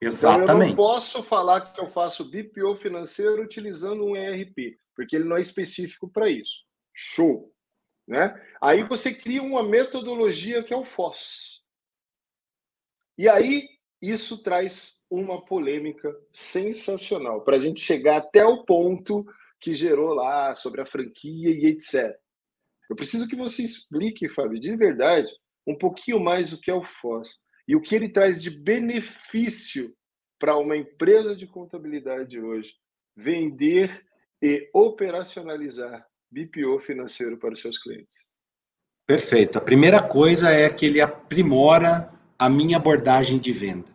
[0.00, 0.44] Exatamente.
[0.44, 5.24] Então, eu não posso falar que eu faço BPO financeiro utilizando um ERP, porque ele
[5.24, 6.64] não é específico para isso.
[6.92, 7.52] Show.
[8.06, 8.34] Né?
[8.60, 11.62] Aí você cria uma metodologia que é o FOS.
[13.16, 13.68] E aí
[14.10, 19.24] isso traz uma polêmica sensacional para a gente chegar até o ponto
[19.60, 22.14] que gerou lá sobre a franquia e etc.
[22.90, 25.28] Eu preciso que você explique, Fábio, de verdade,
[25.66, 29.94] um pouquinho mais o que é o FOS e o que ele traz de benefício
[30.38, 32.74] para uma empresa de contabilidade hoje
[33.16, 34.04] vender
[34.42, 38.26] e operacionalizar BPO financeiro para os seus clientes?
[39.06, 39.56] Perfeito.
[39.56, 43.93] A primeira coisa é que ele aprimora a minha abordagem de venda.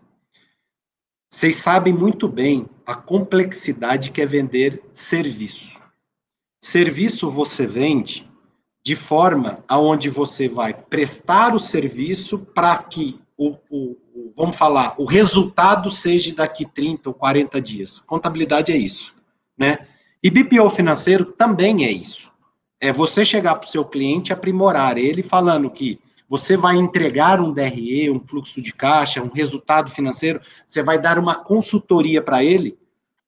[1.30, 5.80] Vocês sabem muito bem a complexidade que é vender serviço.
[6.60, 8.28] Serviço você vende
[8.84, 14.96] de forma aonde você vai prestar o serviço para que o, o, o, vamos falar,
[14.98, 18.00] o resultado seja daqui 30 ou 40 dias.
[18.00, 19.15] Contabilidade é isso,
[19.56, 19.88] né?
[20.24, 22.32] E BPO financeiro também é isso.
[22.82, 27.52] É você chegar para o seu cliente, aprimorar ele, falando que você vai entregar um
[27.52, 32.78] DRE, um fluxo de caixa, um resultado financeiro, você vai dar uma consultoria para ele.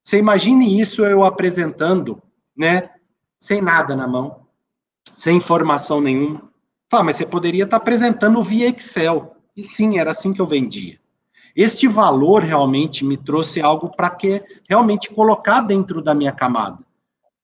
[0.03, 2.21] Você imagine isso eu apresentando,
[2.55, 2.91] né?
[3.39, 4.41] Sem nada na mão,
[5.15, 6.51] sem informação nenhuma.
[6.89, 9.35] Fala, mas você poderia estar apresentando via Excel.
[9.57, 10.99] E sim, era assim que eu vendia.
[11.55, 16.79] Este valor realmente me trouxe algo para que realmente colocar dentro da minha camada.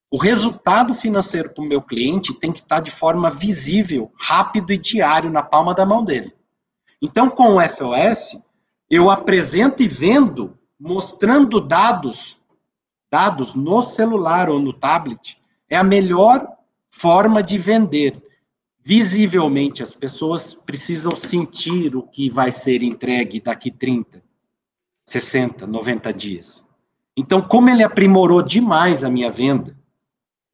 [0.09, 4.77] O resultado financeiro para o meu cliente tem que estar de forma visível, rápido e
[4.77, 6.33] diário na palma da mão dele.
[7.01, 8.45] Então, com o FOS,
[8.89, 12.39] eu apresento e vendo, mostrando dados,
[13.11, 15.37] dados no celular ou no tablet,
[15.69, 16.47] é a melhor
[16.89, 18.23] forma de vender
[18.87, 24.23] visivelmente as pessoas precisam sentir o que vai ser entregue daqui 30,
[25.03, 26.65] 60, 90 dias.
[27.17, 29.77] Então, como ele aprimorou demais a minha venda,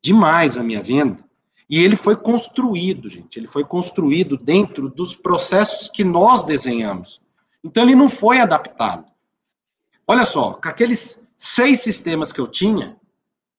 [0.03, 1.23] demais a minha venda,
[1.69, 7.21] e ele foi construído, gente, ele foi construído dentro dos processos que nós desenhamos.
[7.63, 9.05] Então, ele não foi adaptado.
[10.05, 12.97] Olha só, com aqueles seis sistemas que eu tinha,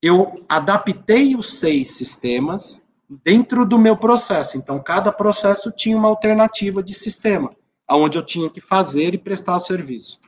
[0.03, 2.87] eu adaptei os seis sistemas
[3.25, 4.59] dentro do meu processo.
[4.59, 7.51] Então, cada processo tinha uma alternativa de sistema,
[7.89, 10.21] aonde eu tinha que fazer e prestar o serviço.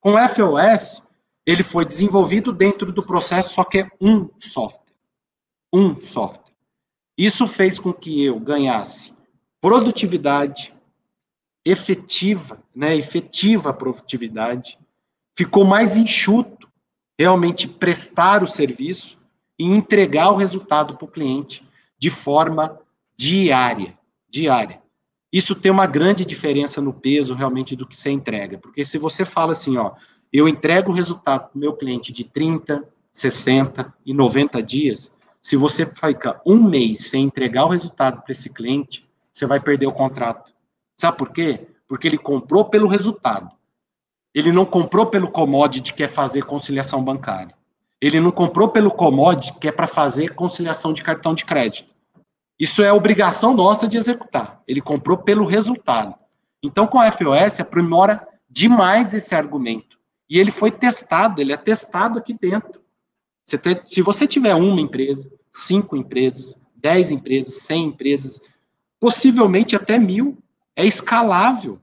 [0.00, 1.10] Com FOS,
[1.44, 4.79] ele foi desenvolvido dentro do processo, só que é um software.
[5.72, 6.52] Um software.
[7.16, 9.12] Isso fez com que eu ganhasse
[9.60, 10.74] produtividade
[11.64, 14.78] efetiva, né, efetiva produtividade,
[15.36, 16.68] ficou mais enxuto
[17.18, 19.20] realmente prestar o serviço
[19.58, 21.62] e entregar o resultado para o cliente
[21.98, 22.80] de forma
[23.14, 24.80] diária, diária.
[25.30, 29.24] Isso tem uma grande diferença no peso realmente do que você entrega, porque se você
[29.24, 29.92] fala assim, ó,
[30.32, 35.56] eu entrego o resultado para o meu cliente de 30, 60 e 90 dias, se
[35.56, 39.92] você fica um mês sem entregar o resultado para esse cliente, você vai perder o
[39.92, 40.52] contrato.
[40.96, 41.66] Sabe por quê?
[41.88, 43.50] Porque ele comprou pelo resultado.
[44.34, 47.54] Ele não comprou pelo commodity que é fazer conciliação bancária.
[48.00, 51.90] Ele não comprou pelo commodity que é para fazer conciliação de cartão de crédito.
[52.58, 54.62] Isso é obrigação nossa de executar.
[54.68, 56.14] Ele comprou pelo resultado.
[56.62, 59.98] Então, com a FOS, aprimora demais esse argumento.
[60.28, 62.79] E ele foi testado, ele é testado aqui dentro.
[63.50, 68.42] Você se você tiver uma empresa, cinco empresas, dez empresas, cem empresas,
[69.00, 70.38] possivelmente até mil,
[70.76, 71.80] é escalável.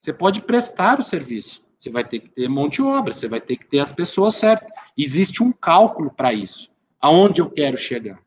[0.00, 1.62] Você pode prestar o serviço.
[1.78, 4.34] Você vai ter que ter mão de obra, você vai ter que ter as pessoas
[4.34, 4.68] certas.
[4.96, 6.72] Existe um cálculo para isso.
[7.00, 8.18] Aonde eu quero chegar,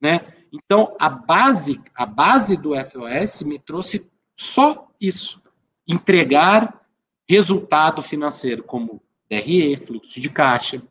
[0.00, 0.20] né?
[0.52, 5.40] Então, a base, a base do FOS me trouxe só isso:
[5.86, 6.80] entregar
[7.28, 10.82] resultado financeiro como DRE, fluxo de caixa,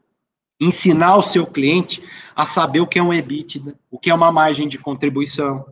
[0.66, 2.04] ensinar o seu cliente
[2.36, 5.66] a saber o que é um EBITDA, o que é uma margem de contribuição,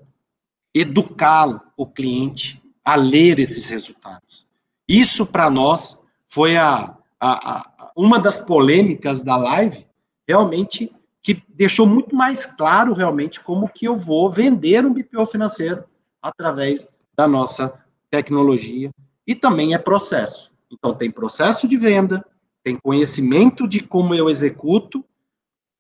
[0.74, 4.46] educá-lo, o cliente, a ler esses resultados.
[4.88, 9.86] Isso, para nós, foi a, a, a, uma das polêmicas da live,
[10.28, 15.84] realmente, que deixou muito mais claro, realmente, como que eu vou vender um BPO financeiro
[16.22, 18.92] através da nossa tecnologia,
[19.26, 20.52] e também é processo.
[20.72, 22.26] Então, tem processo de venda,
[22.64, 25.06] tem conhecimento de como eu executo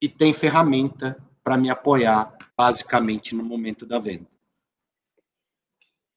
[0.01, 4.27] e tem ferramenta para me apoiar, basicamente, no momento da venda.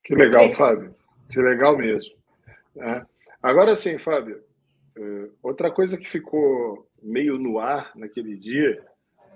[0.03, 0.95] Que legal, Fábio.
[1.31, 2.15] Que legal mesmo.
[2.77, 3.07] É.
[3.43, 4.43] Agora sim, Fábio,
[4.97, 8.85] é, outra coisa que ficou meio no ar naquele dia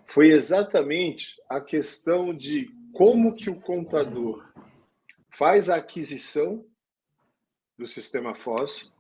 [0.07, 4.45] foi exatamente a questão de como que o contador
[5.31, 6.67] faz a aquisição
[7.79, 8.93] do sistema FOS,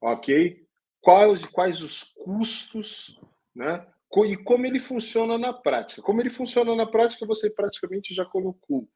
[0.00, 0.66] ok?
[1.00, 3.20] Quais, quais os custos,
[3.54, 3.86] né?
[4.26, 6.02] E como ele funciona na prática.
[6.02, 8.88] Como ele funciona na prática, você praticamente já colocou.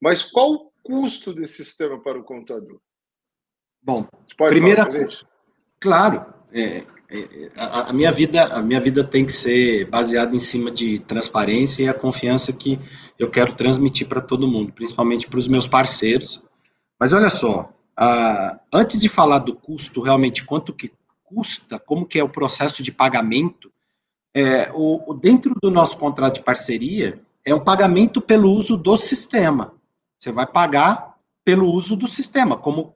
[0.00, 2.80] Mas qual o custo desse sistema para o contador?
[3.82, 5.26] Bom, primeira coisa.
[5.78, 6.78] Claro, é,
[7.10, 11.00] é, a, a, minha vida, a minha vida tem que ser baseada em cima de
[11.00, 12.80] transparência e a confiança que
[13.18, 16.42] eu quero transmitir para todo mundo, principalmente para os meus parceiros.
[16.98, 17.72] Mas olha só,
[18.72, 20.90] antes de falar do custo, realmente quanto que
[21.32, 23.72] custa, como que é o processo de pagamento,
[24.34, 28.96] é, o, o, dentro do nosso contrato de parceria, é um pagamento pelo uso do
[28.96, 29.74] sistema.
[30.18, 32.94] Você vai pagar pelo uso do sistema, como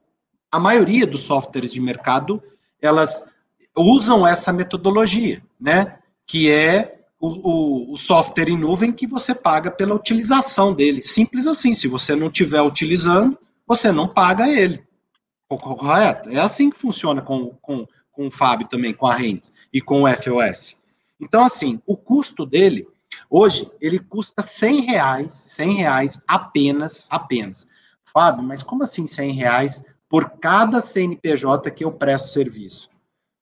[0.51, 2.41] a maioria dos softwares de mercado,
[2.81, 3.29] elas
[3.75, 5.99] usam essa metodologia, né?
[6.25, 11.01] Que é o, o, o, software em nuvem que você paga pela utilização dele.
[11.01, 11.73] Simples assim.
[11.73, 14.87] Se você não estiver utilizando, você não paga ele.
[15.49, 16.29] Correto?
[16.29, 20.01] É assim que funciona com, com, com o Fábio também, com a Rendes e com
[20.01, 20.81] o FOS.
[21.21, 22.87] Então, assim, o custo dele,
[23.29, 27.67] hoje, ele custa 100 reais, 100 reais apenas, apenas.
[28.03, 32.89] Fábio, mas como assim 100 reais por cada CNPJ que eu presto serviço?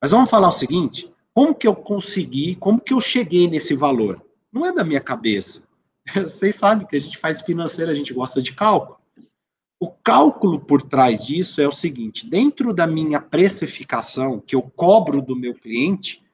[0.02, 4.22] Mas vamos falar o seguinte, como que eu consegui, como que eu cheguei nesse valor?
[4.52, 5.68] Não é da minha cabeça.
[6.14, 8.95] Vocês sabem que a gente faz financeiro, a gente gosta de cálculo.
[9.86, 15.22] O cálculo por trás disso é o seguinte: dentro da minha precificação que eu cobro
[15.22, 16.26] do meu cliente,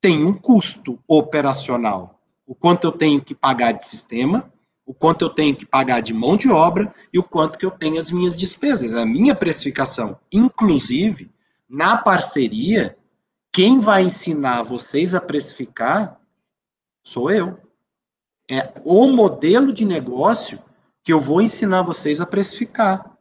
[0.00, 2.20] tem um custo operacional.
[2.46, 4.52] O quanto eu tenho que pagar de sistema,
[4.86, 7.72] o quanto eu tenho que pagar de mão de obra e o quanto que eu
[7.72, 10.16] tenho as minhas despesas, a minha precificação.
[10.32, 11.28] Inclusive,
[11.68, 12.96] na parceria,
[13.50, 16.20] quem vai ensinar vocês a precificar
[17.02, 17.58] sou eu.
[18.48, 20.60] É o modelo de negócio
[21.04, 23.16] que eu vou ensinar vocês a precificar.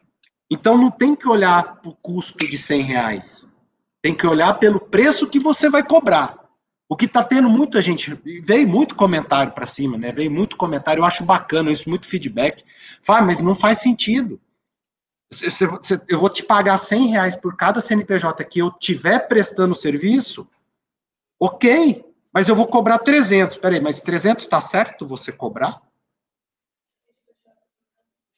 [0.50, 3.56] Então não tem que olhar para o custo de 100 reais.
[4.02, 6.42] Tem que olhar pelo preço que você vai cobrar.
[6.90, 10.12] O que está tendo muita gente, veio muito comentário para cima, né?
[10.12, 12.66] Veio muito comentário, eu acho bacana isso, muito feedback.
[13.02, 14.42] Fala, mas não faz sentido.
[16.10, 20.50] Eu vou te pagar 100 reais por cada CNPJ que eu tiver prestando serviço,
[21.40, 23.58] ok, mas eu vou cobrar 300.
[23.58, 25.82] Peraí, mas 300 está certo você cobrar?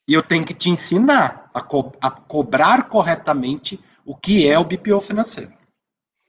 [0.08, 4.66] E eu tenho que te ensinar a, co a cobrar corretamente o que é o
[4.66, 5.54] BPO financeiro.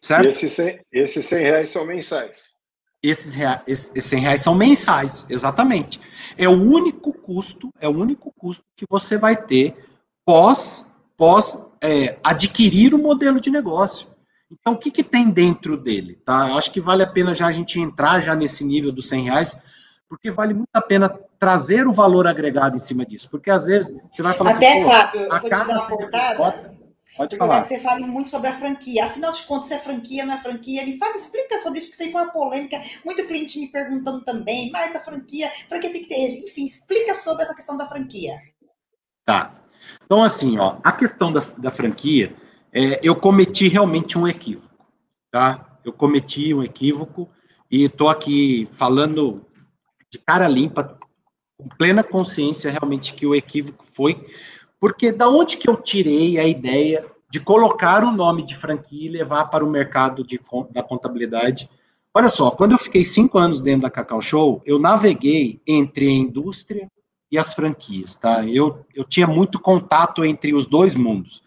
[0.00, 0.26] Certo?
[0.26, 2.54] E esses 100, esses 100 reais são mensais.
[3.02, 6.00] Esses, rea, esses 100 reais são mensais, exatamente.
[6.38, 9.76] É o único custo, é o único custo que você vai ter
[10.24, 14.08] pós, pós é, adquirir o modelo de negócio.
[14.50, 16.14] Então, o que, que tem dentro dele?
[16.24, 16.48] Tá?
[16.48, 19.24] Eu acho que vale a pena já a gente entrar já nesse nível dos 100
[19.24, 19.62] reais,
[20.08, 21.08] porque vale muito a pena
[21.44, 23.28] trazer o valor agregado em cima disso.
[23.30, 26.74] Porque às vezes você vai falar Até, assim, Fábio, eu vou te dar uma cortada.
[27.16, 27.62] Pode falar.
[27.62, 29.04] Que você fale muito sobre a franquia.
[29.04, 30.84] Afinal de contas, se é franquia, não é franquia.
[30.86, 32.80] Me fala, explica sobre isso, porque isso aí foi uma polêmica.
[33.04, 34.70] Muito cliente me perguntando também.
[34.70, 36.44] Marta, franquia, franquia tem que ter.
[36.44, 38.40] Enfim, explica sobre essa questão da franquia.
[39.22, 39.54] Tá.
[40.06, 42.34] Então, assim, ó, a questão da, da franquia,
[42.72, 44.74] é, eu cometi realmente um equívoco,
[45.30, 45.78] tá?
[45.84, 47.30] Eu cometi um equívoco
[47.70, 49.44] e estou aqui falando
[50.10, 50.98] de cara limpa,
[51.64, 54.24] com plena consciência realmente que o equívoco foi,
[54.78, 59.12] porque da onde que eu tirei a ideia de colocar o nome de franquia e
[59.12, 60.38] levar para o mercado de,
[60.70, 61.68] da contabilidade?
[62.12, 66.12] Olha só, quando eu fiquei cinco anos dentro da Cacau Show, eu naveguei entre a
[66.12, 66.88] indústria
[67.32, 68.46] e as franquias, tá?
[68.46, 71.42] Eu, eu tinha muito contato entre os dois mundos,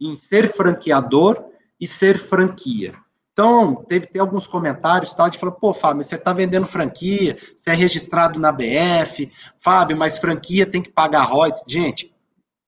[0.00, 1.42] em ser franqueador
[1.80, 2.94] e ser franquia.
[3.34, 7.70] Então, teve, teve alguns comentários tal, de falar, pô, Fábio, você está vendendo franquia, você
[7.70, 9.28] é registrado na BF,
[9.58, 11.64] Fábio, mas franquia tem que pagar royalties.
[11.66, 12.14] Gente,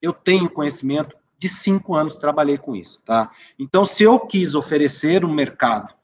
[0.03, 3.31] eu tenho conhecimento de cinco anos, trabalhei com isso, tá?
[3.57, 5.95] Então, se eu quis oferecer um mercado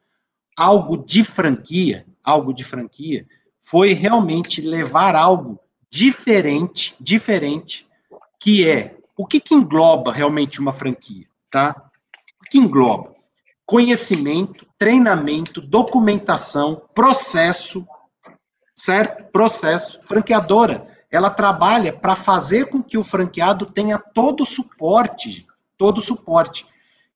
[0.56, 3.26] algo de franquia, algo de franquia,
[3.58, 5.58] foi realmente levar algo
[5.90, 7.88] diferente, diferente,
[8.38, 11.90] que é o que, que engloba realmente uma franquia, tá?
[12.40, 13.11] O que engloba?
[13.66, 17.86] Conhecimento, treinamento, documentação, processo,
[18.74, 19.30] certo?
[19.30, 20.00] Processo.
[20.04, 25.46] Franqueadora, ela trabalha para fazer com que o franqueado tenha todo o suporte,
[25.76, 26.66] todo o suporte.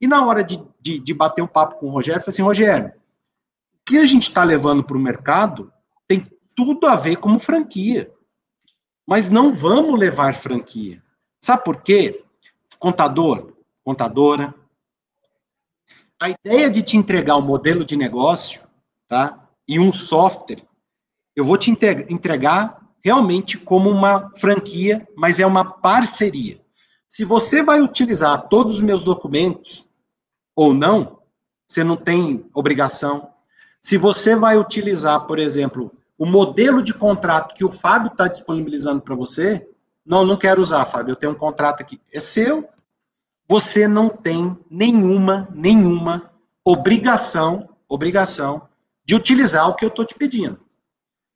[0.00, 2.42] E na hora de, de, de bater um papo com o Rogério, eu falei assim,
[2.42, 5.72] Rogério, o que a gente está levando para o mercado
[6.06, 8.12] tem tudo a ver como franquia.
[9.06, 11.02] Mas não vamos levar franquia.
[11.40, 12.24] Sabe por quê?
[12.78, 13.52] Contador,
[13.84, 14.54] contadora,
[16.20, 18.60] a ideia de te entregar um modelo de negócio,
[19.06, 19.48] tá?
[19.68, 20.62] E um software,
[21.34, 26.60] eu vou te entregar realmente como uma franquia, mas é uma parceria.
[27.06, 29.86] Se você vai utilizar todos os meus documentos
[30.54, 31.20] ou não,
[31.68, 33.30] você não tem obrigação.
[33.80, 39.02] Se você vai utilizar, por exemplo, o modelo de contrato que o Fábio está disponibilizando
[39.02, 39.68] para você,
[40.04, 42.00] não, não quero usar, Fábio, eu tenho um contrato aqui.
[42.12, 42.68] É seu,
[43.48, 46.30] você não tem nenhuma, nenhuma
[46.64, 48.68] obrigação, obrigação
[49.04, 50.58] de utilizar o que eu estou te pedindo.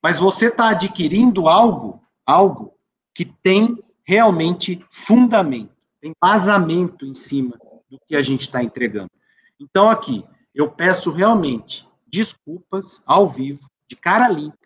[0.03, 2.73] Mas você está adquirindo algo, algo
[3.13, 7.57] que tem realmente fundamento, tem vazamento em cima
[7.89, 9.11] do que a gente está entregando.
[9.59, 14.57] Então, aqui, eu peço realmente desculpas ao vivo, de cara limpa,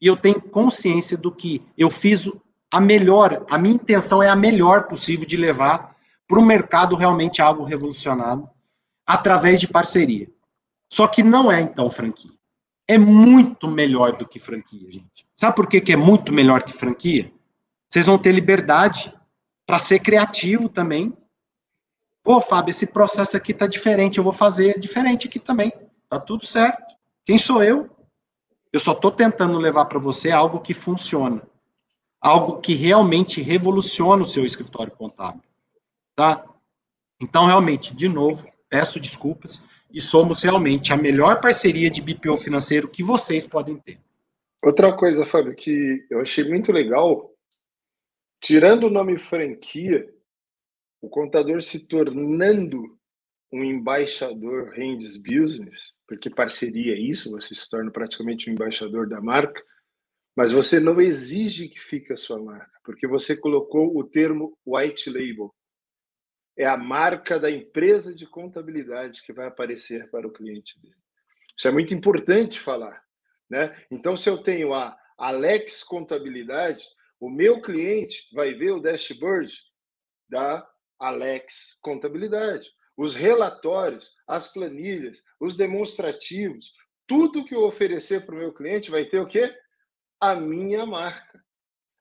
[0.00, 2.30] e eu tenho consciência do que eu fiz
[2.70, 5.96] a melhor, a minha intenção é a melhor possível de levar
[6.28, 8.48] para o mercado realmente algo revolucionado
[9.06, 10.30] através de parceria.
[10.92, 12.30] Só que não é, então, franquia.
[12.86, 15.26] É muito melhor do que franquia, gente.
[15.34, 17.32] Sabe por que, que é muito melhor que franquia?
[17.88, 19.12] Vocês vão ter liberdade
[19.66, 21.16] para ser criativo também.
[22.22, 25.72] Pô, Fábio, esse processo aqui tá diferente, eu vou fazer diferente aqui também.
[26.08, 26.94] Tá tudo certo.
[27.24, 27.88] Quem sou eu?
[28.70, 31.42] Eu só estou tentando levar para você algo que funciona.
[32.20, 35.47] Algo que realmente revoluciona o seu escritório contábil
[36.18, 36.44] tá?
[37.22, 42.88] Então, realmente, de novo, peço desculpas e somos realmente a melhor parceria de BPO financeiro
[42.88, 44.00] que vocês podem ter.
[44.60, 47.32] Outra coisa, Fábio, que eu achei muito legal,
[48.40, 50.12] tirando o nome franquia,
[51.00, 52.98] o contador se tornando
[53.52, 59.20] um embaixador Rendes Business, porque parceria é isso, você se torna praticamente um embaixador da
[59.20, 59.62] marca,
[60.36, 65.08] mas você não exige que fique a sua marca, porque você colocou o termo white
[65.10, 65.54] label
[66.58, 70.96] é a marca da empresa de contabilidade que vai aparecer para o cliente dele.
[71.56, 73.00] Isso é muito importante falar.
[73.48, 73.80] Né?
[73.90, 76.84] Então, se eu tenho a Alex Contabilidade,
[77.20, 79.56] o meu cliente vai ver o dashboard
[80.28, 82.68] da Alex Contabilidade.
[82.96, 86.72] Os relatórios, as planilhas, os demonstrativos,
[87.06, 89.56] tudo que eu oferecer para o meu cliente vai ter o quê?
[90.20, 91.40] A minha marca.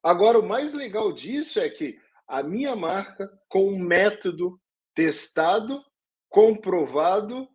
[0.02, 4.60] Agora, o mais legal disso é que a minha marca com um método
[4.94, 5.84] testado,
[6.30, 7.48] comprovado,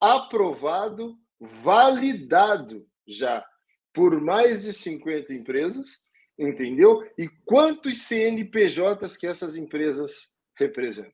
[0.00, 3.44] aprovado, validado já
[3.92, 6.04] por mais de 50 empresas,
[6.38, 7.04] entendeu?
[7.18, 11.12] E quantos CNPJs que essas empresas representam.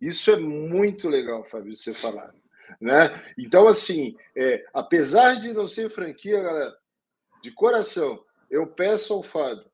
[0.00, 2.34] Isso é muito legal, Fábio, você falar.
[2.80, 3.34] Né?
[3.38, 6.76] Então, assim, é, apesar de não ser franquia, galera,
[7.42, 9.70] de coração, eu peço ao Fábio,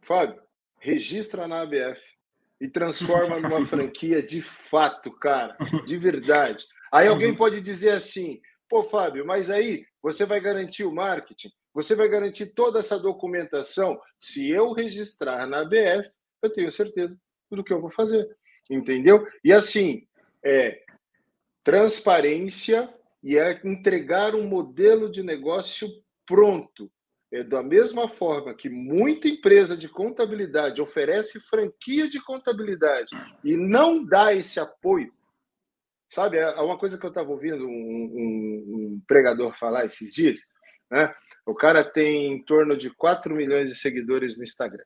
[0.00, 0.40] Fábio,
[0.78, 2.19] registra na ABF
[2.60, 5.56] e transforma numa franquia de fato, cara,
[5.86, 6.66] de verdade.
[6.92, 11.94] Aí alguém pode dizer assim: pô, Fábio, mas aí você vai garantir o marketing, você
[11.94, 14.00] vai garantir toda essa documentação.
[14.18, 16.10] Se eu registrar na ABF,
[16.42, 17.16] eu tenho certeza
[17.50, 18.28] do que eu vou fazer,
[18.68, 19.26] entendeu?
[19.42, 20.06] E assim,
[20.44, 20.82] é
[21.64, 22.92] transparência
[23.22, 25.88] e é entregar um modelo de negócio
[26.24, 26.90] pronto,
[27.32, 33.10] é, da mesma forma que muita empresa de contabilidade oferece franquia de contabilidade
[33.44, 35.12] e não dá esse apoio,
[36.08, 36.38] sabe?
[36.38, 40.40] É, é uma coisa que eu estava ouvindo um, um, um, pregador falar esses dias,
[40.90, 41.14] né?
[41.46, 44.84] O cara tem em torno de 4 milhões de seguidores no Instagram.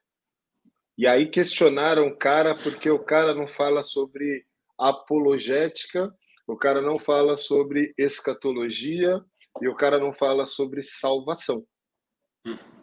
[0.96, 4.46] E aí questionaram o cara porque o cara não fala sobre
[4.78, 6.14] apologética,
[6.46, 9.20] o cara não fala sobre escatologia
[9.60, 11.66] e o cara não fala sobre salvação.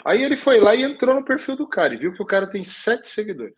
[0.03, 2.49] Aí ele foi lá e entrou no perfil do cara e viu que o cara
[2.49, 3.57] tem sete seguidores.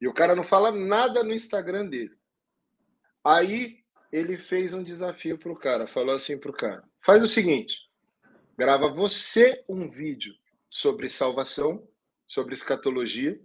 [0.00, 2.16] E o cara não fala nada no Instagram dele.
[3.24, 3.78] Aí
[4.12, 7.76] ele fez um desafio para o cara, falou assim para o cara: faz o seguinte,
[8.56, 10.32] grava você um vídeo
[10.70, 11.88] sobre salvação,
[12.26, 13.40] sobre escatologia,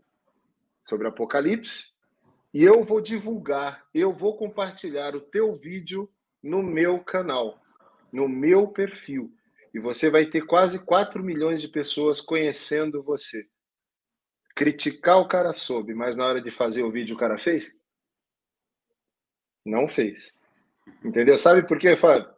[0.86, 1.94] sobre Apocalipse,
[2.54, 6.12] e eu vou divulgar, eu vou compartilhar o teu vídeo
[6.44, 7.62] no meu canal,
[8.12, 9.34] no meu perfil.
[9.74, 13.48] E você vai ter quase 4 milhões de pessoas conhecendo você.
[14.56, 17.74] Criticar o cara soube, mas na hora de fazer o vídeo o cara fez?
[19.66, 20.34] Não fez.
[21.04, 21.38] Entendeu?
[21.38, 22.30] Sabe por quê, Fábio?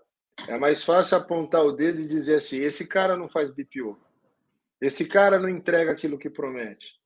[0.48, 4.00] É mais fácil apontar o dedo e dizer assim: esse cara não faz BPO.
[4.82, 7.00] Esse cara não entrega aquilo que promete.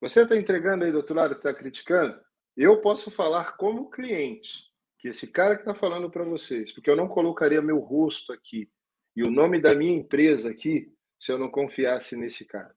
[0.00, 2.18] Você está entregando aí do outro lado, está criticando?
[2.56, 4.64] Eu posso falar como cliente
[4.98, 8.68] que esse cara que está falando para vocês, porque eu não colocaria meu rosto aqui
[9.18, 12.72] e o nome da minha empresa aqui se eu não confiasse nesse cara.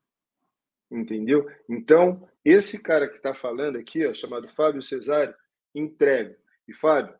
[0.89, 1.47] Entendeu?
[1.69, 5.35] Então, esse cara que está falando aqui, ó, chamado Fábio Cesário,
[5.75, 6.35] entrega.
[6.67, 7.13] E Fábio,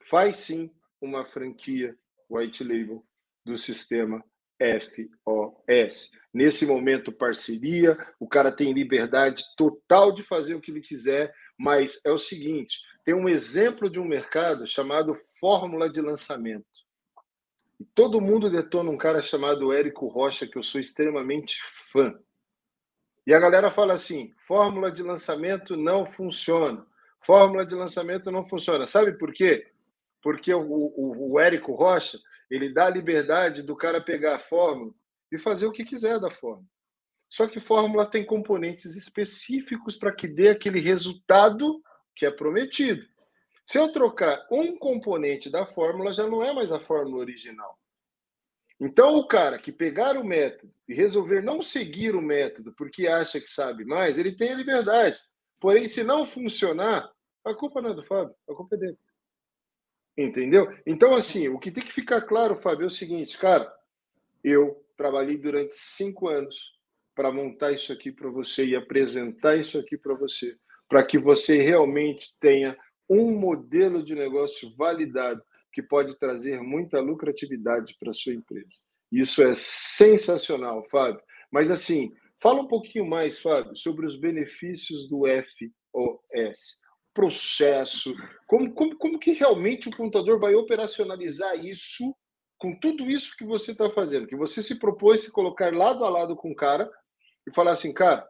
[0.00, 0.70] faz sim
[1.00, 1.98] uma franquia
[2.30, 3.04] white label
[3.44, 4.24] do sistema
[4.60, 6.12] FOS.
[6.32, 12.00] Nesse momento, parceria, o cara tem liberdade total de fazer o que ele quiser, mas
[12.06, 16.67] é o seguinte: tem um exemplo de um mercado chamado fórmula de lançamento.
[17.78, 22.18] E todo mundo detona um cara chamado Érico Rocha, que eu sou extremamente fã.
[23.26, 26.86] E a galera fala assim: fórmula de lançamento não funciona.
[27.20, 28.86] Fórmula de lançamento não funciona.
[28.86, 29.70] Sabe por quê?
[30.22, 32.18] Porque o, o, o Érico Rocha
[32.50, 34.92] ele dá a liberdade do cara pegar a fórmula
[35.30, 36.66] e fazer o que quiser da fórmula.
[37.28, 41.82] Só que fórmula tem componentes específicos para que dê aquele resultado
[42.16, 43.06] que é prometido.
[43.68, 47.78] Se eu trocar um componente da fórmula, já não é mais a fórmula original.
[48.80, 53.38] Então, o cara que pegar o método e resolver não seguir o método porque acha
[53.38, 55.20] que sabe mais, ele tem a liberdade.
[55.60, 57.12] Porém, se não funcionar,
[57.44, 58.98] a culpa não é do Fábio, a culpa é dele.
[60.16, 60.74] Entendeu?
[60.86, 63.70] Então, assim, o que tem que ficar claro, Fábio, é o seguinte, cara,
[64.42, 66.72] eu trabalhei durante cinco anos
[67.14, 70.56] para montar isso aqui para você e apresentar isso aqui para você,
[70.88, 72.74] para que você realmente tenha
[73.08, 75.42] um modelo de negócio validado
[75.72, 78.82] que pode trazer muita lucratividade para sua empresa.
[79.10, 81.22] Isso é sensacional, Fábio.
[81.50, 86.80] Mas assim, fala um pouquinho mais, Fábio, sobre os benefícios do FOS
[87.18, 88.14] processo?
[88.46, 92.16] Como, como, como que realmente o contador vai operacionalizar isso
[92.56, 94.28] com tudo isso que você está fazendo?
[94.28, 96.88] Que você se propôs se colocar lado a lado com o cara
[97.44, 98.24] e falar assim, cara,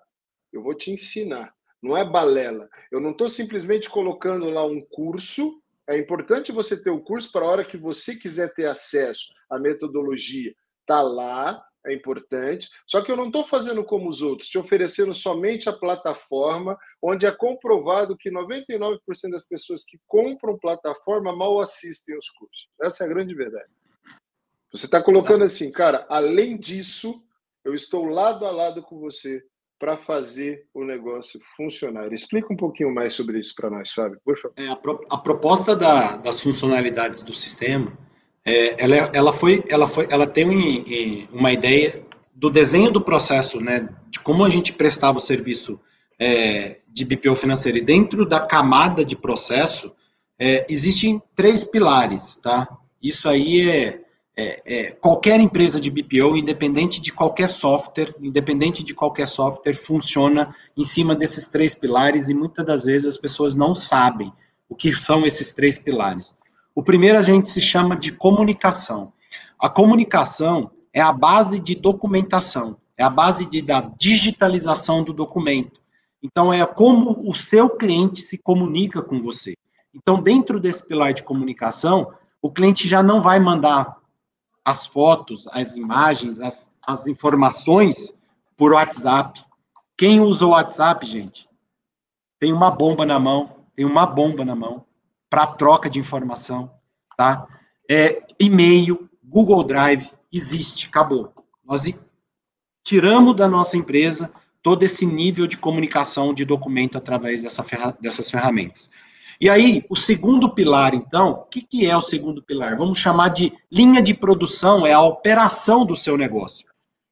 [0.51, 1.55] eu vou te ensinar.
[1.83, 2.69] Não é balela.
[2.91, 5.63] Eu não estou simplesmente colocando lá um curso.
[5.89, 9.59] É importante você ter o curso para a hora que você quiser ter acesso à
[9.59, 10.55] metodologia.
[10.87, 12.69] Tá lá, é importante.
[12.87, 17.27] Só que eu não estou fazendo como os outros, te oferecendo somente a plataforma, onde
[17.27, 18.99] é comprovado que 99%
[19.31, 22.69] das pessoas que compram plataforma mal assistem os cursos.
[22.83, 23.71] Essa é a grande verdade.
[24.73, 25.65] Você está colocando Exato.
[25.65, 27.23] assim, cara, além disso,
[27.65, 29.43] eu estou lado a lado com você
[29.79, 32.13] para fazer o negócio funcionar.
[32.13, 34.55] Explica um pouquinho mais sobre isso para nós, Fábio, por favor.
[34.57, 37.97] É, a, pro, a, proposta da, das funcionalidades do sistema
[38.45, 42.03] é, ela, ela, foi, ela, foi, ela tem um, uma ideia
[42.35, 45.81] do desenho do processo, né, de como a gente prestava o serviço
[46.19, 47.79] é, de BPO financeiro.
[47.79, 49.95] E dentro da camada de processo,
[50.39, 52.69] é, existem três pilares, tá?
[53.03, 54.01] Isso aí é,
[54.41, 60.55] é, é, qualquer empresa de BPO, independente de qualquer software, independente de qualquer software, funciona
[60.77, 64.33] em cima desses três pilares e muitas das vezes as pessoas não sabem
[64.69, 66.39] o que são esses três pilares.
[66.73, 69.13] O primeiro a gente se chama de comunicação.
[69.59, 75.81] A comunicação é a base de documentação, é a base de, da digitalização do documento.
[76.23, 79.57] Então, é como o seu cliente se comunica com você.
[79.93, 83.98] Então, dentro desse pilar de comunicação, o cliente já não vai mandar
[84.69, 88.19] as fotos, as imagens, as, as informações
[88.55, 89.43] por WhatsApp.
[89.97, 91.49] Quem usa o WhatsApp, gente,
[92.39, 94.85] tem uma bomba na mão, tem uma bomba na mão
[95.31, 96.71] para troca de informação,
[97.17, 97.49] tá?
[97.91, 101.33] É, e-mail, Google Drive, existe, acabou.
[101.65, 101.91] Nós
[102.85, 104.31] tiramos da nossa empresa
[104.63, 108.91] todo esse nível de comunicação de documento através dessa ferra dessas ferramentas.
[109.41, 112.77] E aí, o segundo pilar, então, o que, que é o segundo pilar?
[112.77, 116.67] Vamos chamar de linha de produção, é a operação do seu negócio.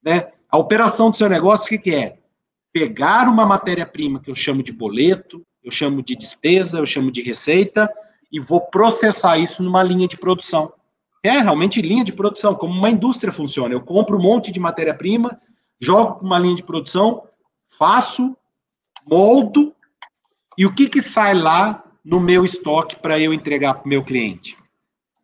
[0.05, 0.29] Né?
[0.49, 2.18] A operação do seu negócio, o que, que é?
[2.77, 7.22] pegar uma matéria-prima que eu chamo de boleto, eu chamo de despesa, eu chamo de
[7.22, 7.91] receita,
[8.31, 10.70] e vou processar isso numa linha de produção.
[11.22, 13.72] É realmente linha de produção, como uma indústria funciona.
[13.72, 15.41] Eu compro um monte de matéria-prima,
[15.81, 17.22] jogo para uma linha de produção,
[17.79, 18.37] faço,
[19.09, 19.74] moldo,
[20.59, 24.04] e o que, que sai lá no meu estoque para eu entregar para o meu
[24.04, 24.57] cliente?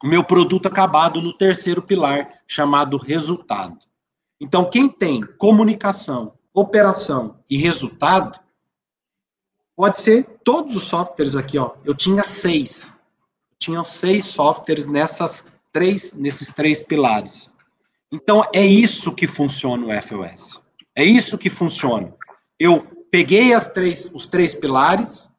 [0.03, 3.78] O meu produto acabado no terceiro pilar, chamado resultado.
[4.41, 8.41] Então, quem tem comunicação, operação e resultado,
[9.76, 11.76] pode ser todos os softwares aqui, ó.
[11.85, 13.01] Eu tinha seis.
[13.53, 17.55] Eu tinha seis softwares nessas três, nesses três pilares.
[18.11, 20.61] Então, é isso que funciona o FOS.
[20.97, 22.12] É isso que funciona.
[22.59, 25.32] Eu peguei as três, os três pilares,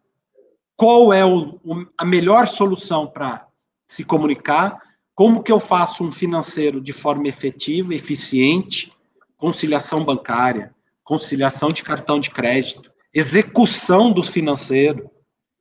[0.84, 3.48] qual é o, o, a melhor solução para
[3.88, 4.82] se comunicar,
[5.16, 8.92] como que eu faço um financeiro de forma efetiva, eficiente,
[9.38, 15.10] conciliação bancária, conciliação de cartão de crédito, execução do financeiro,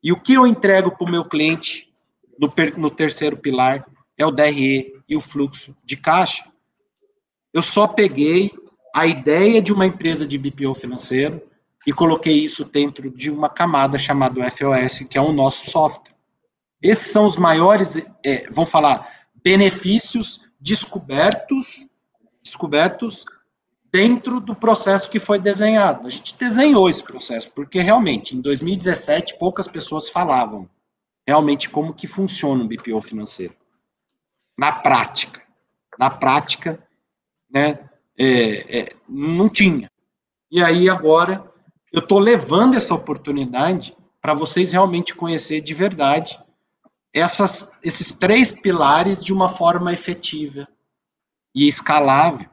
[0.03, 1.95] e o que eu entrego para o meu cliente
[2.37, 3.87] no, no terceiro pilar
[4.18, 6.51] é o DRE e o fluxo de caixa.
[7.55, 8.51] Eu só peguei
[8.93, 11.41] a ideia de uma empresa de BPO financeiro
[11.87, 16.14] e coloquei isso dentro de uma camada chamada FOS, que é o nosso software.
[16.80, 19.09] Esses são os maiores, é, vamos falar,
[19.43, 21.87] benefícios descobertos,
[22.43, 23.24] descobertos
[23.93, 26.07] dentro do processo que foi desenhado.
[26.07, 30.68] A gente desenhou esse processo, porque realmente, em 2017, poucas pessoas falavam
[31.26, 33.55] realmente como que funciona um BPO financeiro.
[34.59, 35.43] Na prática.
[35.99, 36.83] Na prática,
[37.53, 37.78] né,
[38.18, 39.91] é, é, não tinha.
[40.51, 41.52] E aí, agora,
[41.93, 46.38] eu estou levando essa oportunidade para vocês realmente conhecer de verdade
[47.12, 50.66] essas, esses três pilares de uma forma efetiva
[51.55, 52.49] e escalável.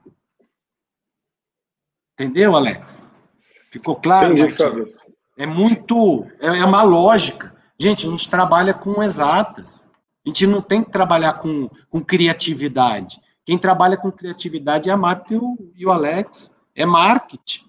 [2.14, 3.10] Entendeu, Alex?
[3.72, 4.34] Ficou claro?
[4.34, 4.94] Entendi, Fábio.
[5.38, 6.28] É muito.
[6.42, 7.56] É, é uma lógica.
[7.80, 9.90] Gente, a gente trabalha com exatas.
[10.26, 13.22] A gente não tem que trabalhar com, com criatividade.
[13.46, 16.60] Quem trabalha com criatividade é a Marta e o, e o Alex.
[16.76, 17.69] É marketing.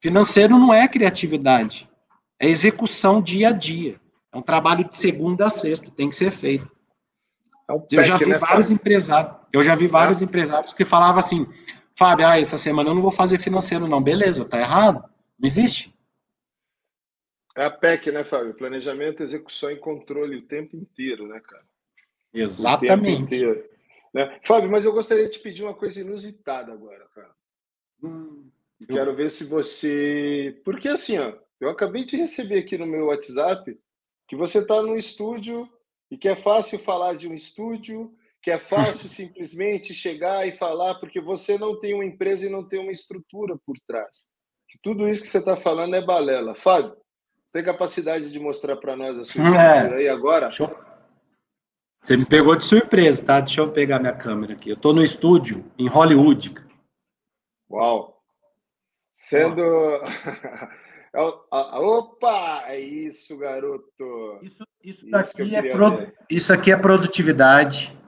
[0.00, 1.88] Financeiro não é criatividade.
[2.38, 4.00] É execução dia a dia.
[4.32, 6.70] É um trabalho de segunda a sexta, tem que ser feito.
[7.68, 8.74] É um eu já vi né, vários Fábio?
[8.74, 10.24] empresários, eu já vi vários é.
[10.24, 11.46] empresários que falavam assim,
[11.94, 14.02] Fábio, ah, essa semana eu não vou fazer financeiro, não.
[14.02, 15.04] Beleza, tá errado.
[15.38, 15.94] Não existe.
[17.56, 18.54] É a PEC, né, Fábio?
[18.54, 21.64] Planejamento, execução e controle o tempo inteiro, né, cara?
[22.32, 23.22] Exatamente.
[23.22, 23.64] Inteiro,
[24.14, 24.40] né?
[24.44, 27.30] Fábio, mas eu gostaria de te pedir uma coisa inusitada agora, cara.
[28.02, 28.48] Hum,
[28.88, 28.94] eu...
[28.94, 30.60] Quero ver se você.
[30.64, 33.78] Porque assim, ó, eu acabei de receber aqui no meu WhatsApp
[34.26, 35.68] que você está no estúdio
[36.10, 40.94] e que é fácil falar de um estúdio, que é fácil simplesmente chegar e falar,
[40.94, 44.28] porque você não tem uma empresa e não tem uma estrutura por trás.
[44.68, 46.54] Que tudo isso que você está falando é balela.
[46.54, 46.96] Fábio,
[47.52, 49.96] tem capacidade de mostrar para nós a sua estrutura é.
[49.96, 50.48] aí agora?
[52.00, 53.40] Você me pegou de surpresa, tá?
[53.40, 54.70] Deixa eu pegar minha câmera aqui.
[54.70, 56.54] Eu estou no estúdio em Hollywood.
[57.68, 58.19] Uau!
[59.20, 59.62] Sendo.
[61.12, 62.62] É opa!
[62.68, 64.38] É isso, garoto.
[64.42, 66.12] Isso, isso isso é pro...
[66.30, 67.98] isso aqui é produtividade,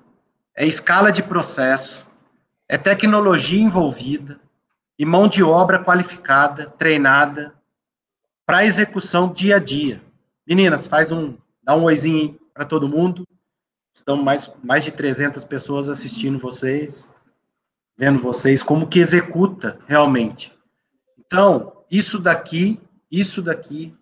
[0.56, 2.08] é escala de processo,
[2.68, 4.40] é tecnologia envolvida
[4.96, 7.52] e mão de obra qualificada, treinada
[8.46, 10.00] para execução dia a dia.
[10.46, 13.26] Meninas, faz um, dá um oizinho para todo mundo.
[13.92, 17.12] Estão mais, mais de 300 pessoas assistindo vocês,
[17.98, 20.52] vendo vocês como que executa realmente.
[21.32, 22.78] Então, isso daqui
[23.12, 23.94] isso daqui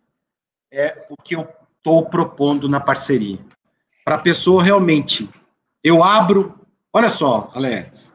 [0.72, 3.44] é o que eu estou propondo na parceria.
[4.04, 5.28] Para a pessoa realmente,
[5.82, 6.60] eu abro.
[6.92, 8.12] Olha só, Alex,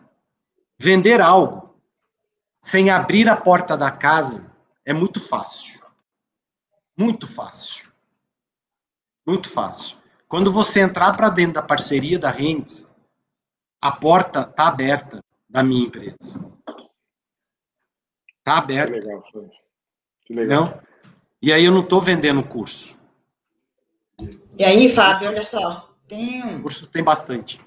[0.77, 1.75] vender algo
[2.61, 4.53] sem abrir a porta da casa
[4.85, 5.81] é muito fácil.
[6.97, 7.91] Muito fácil.
[9.27, 9.97] Muito fácil.
[10.29, 12.93] Quando você entrar para dentro da parceria da Rendes,
[13.81, 16.54] a porta está aberta da minha empresa.
[18.45, 18.93] Está aberta.
[18.93, 19.23] Que legal,
[20.23, 20.65] que legal.
[20.65, 20.81] Não?
[21.41, 22.95] E aí eu não estou vendendo curso.
[24.55, 25.91] E aí, Fábio, olha só.
[26.07, 26.61] Tem um...
[26.61, 27.59] Curso tem bastante.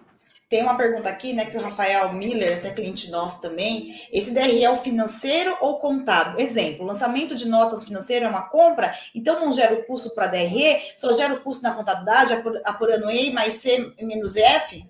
[0.49, 4.65] Tem uma pergunta aqui, né, que o Rafael Miller, até cliente nosso também, esse DRE
[4.65, 6.39] é o financeiro ou contábil?
[6.39, 10.81] Exemplo, lançamento de notas financeiro é uma compra, então não gera o custo para DRE,
[10.97, 12.33] só gera o custo na contabilidade,
[12.65, 14.89] apurando E mais C menos F?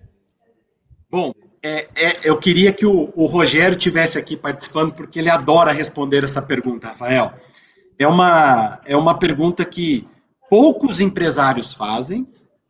[1.09, 5.71] Bom, é, é, eu queria que o, o Rogério tivesse aqui participando, porque ele adora
[5.71, 7.33] responder essa pergunta, Rafael.
[7.97, 10.07] É uma, é uma pergunta que
[10.49, 12.25] poucos empresários fazem,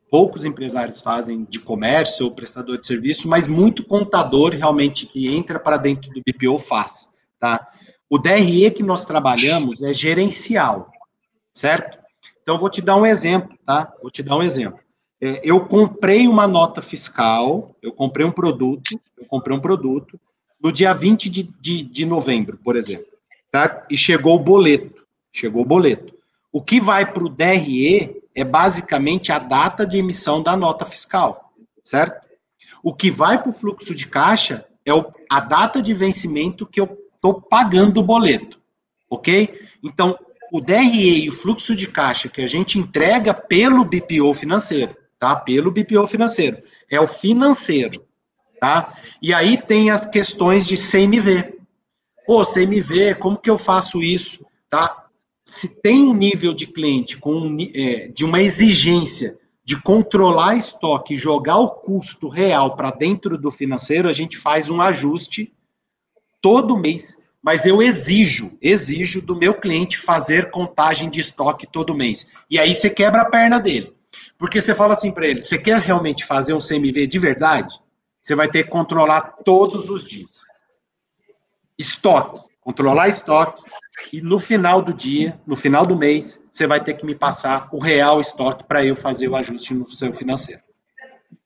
[0.10, 5.60] poucos empresários fazem de comércio ou prestador de serviço, mas muito contador realmente que entra
[5.60, 7.10] para dentro do BPO faz,
[7.40, 7.68] tá?
[8.10, 10.92] O DRE que nós trabalhamos é gerencial,
[11.54, 12.00] certo?
[12.42, 13.94] Então, vou te dar um exemplo, tá?
[14.02, 14.80] Vou te dar um exemplo.
[15.22, 20.20] É, eu comprei uma nota fiscal, eu comprei um produto, eu comprei um produto
[20.61, 23.07] no dia 20 de, de, de novembro, por exemplo,
[23.51, 23.86] tá?
[23.89, 26.13] E chegou o boleto, chegou o boleto.
[26.51, 31.53] O que vai para o DRE é basicamente a data de emissão da nota fiscal,
[31.84, 32.26] certo?
[32.82, 36.80] O que vai para o fluxo de caixa é o, a data de vencimento que
[36.80, 38.59] eu estou pagando o boleto,
[39.09, 39.67] ok?
[39.84, 40.17] Então,
[40.51, 45.36] o DRE e o fluxo de caixa que a gente entrega pelo BPO financeiro, tá?
[45.36, 48.03] Pelo BPO financeiro, é o financeiro,
[48.59, 48.93] tá?
[49.22, 51.59] E aí tem as questões de CMV.
[52.26, 55.07] Pô, CMV, como que eu faço isso, tá?
[55.43, 61.57] Se tem um nível de cliente com é, de uma exigência de controlar estoque jogar
[61.57, 65.53] o custo real para dentro do financeiro, a gente faz um ajuste
[66.41, 72.32] todo mês, mas eu exijo, exijo do meu cliente fazer contagem de estoque todo mês.
[72.49, 73.93] E aí você quebra a perna dele.
[74.40, 77.78] Porque você fala assim para ele, você quer realmente fazer um CMV de verdade?
[78.22, 80.30] Você vai ter que controlar todos os dias.
[81.78, 83.62] Estoque, controlar estoque,
[84.14, 87.68] e no final do dia, no final do mês, você vai ter que me passar
[87.74, 90.62] o real estoque para eu fazer o ajuste no seu financeiro.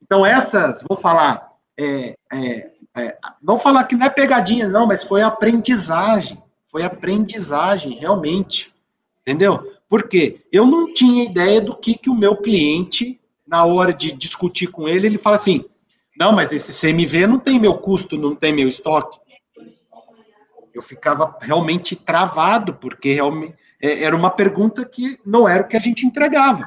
[0.02, 5.04] Então, essas, vou falar, é, é, é, não falar que não é pegadinha, não, mas
[5.04, 6.42] foi aprendizagem.
[6.68, 8.72] Foi aprendizagem, realmente.
[9.22, 9.74] Entendeu?
[9.94, 14.66] Porque eu não tinha ideia do que, que o meu cliente, na hora de discutir
[14.66, 15.64] com ele, ele fala assim:
[16.18, 19.20] não, mas esse CMV não tem meu custo, não tem meu estoque
[20.74, 25.78] eu ficava realmente travado, porque realmente é, era uma pergunta que não era o que
[25.78, 26.62] a gente entregava.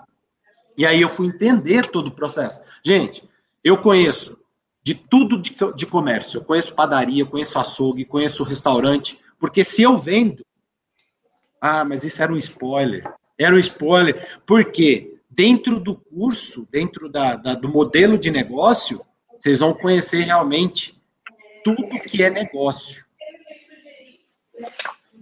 [0.79, 2.63] E aí eu fui entender todo o processo.
[2.85, 3.29] Gente,
[3.65, 4.39] eu conheço
[4.83, 6.39] de tudo de, de comércio.
[6.39, 10.46] Eu conheço padaria, conheço açougue, conheço restaurante, porque se eu vendo.
[11.61, 13.03] Ah, mas isso era um spoiler.
[13.39, 19.05] Era um spoiler, porque dentro do curso, dentro da, da do modelo de negócio,
[19.39, 21.01] vocês vão conhecer realmente
[21.63, 23.05] tudo que é negócio.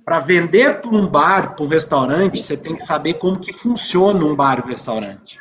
[0.05, 4.24] Para vender para um bar, para um restaurante, você tem que saber como que funciona
[4.24, 5.41] um bar e um restaurante.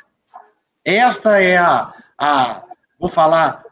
[0.83, 2.63] Essa é a, a
[2.97, 3.63] vou falar,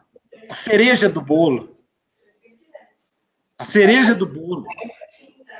[0.48, 1.76] a cereja do bolo.
[3.58, 4.66] A cereja do bolo.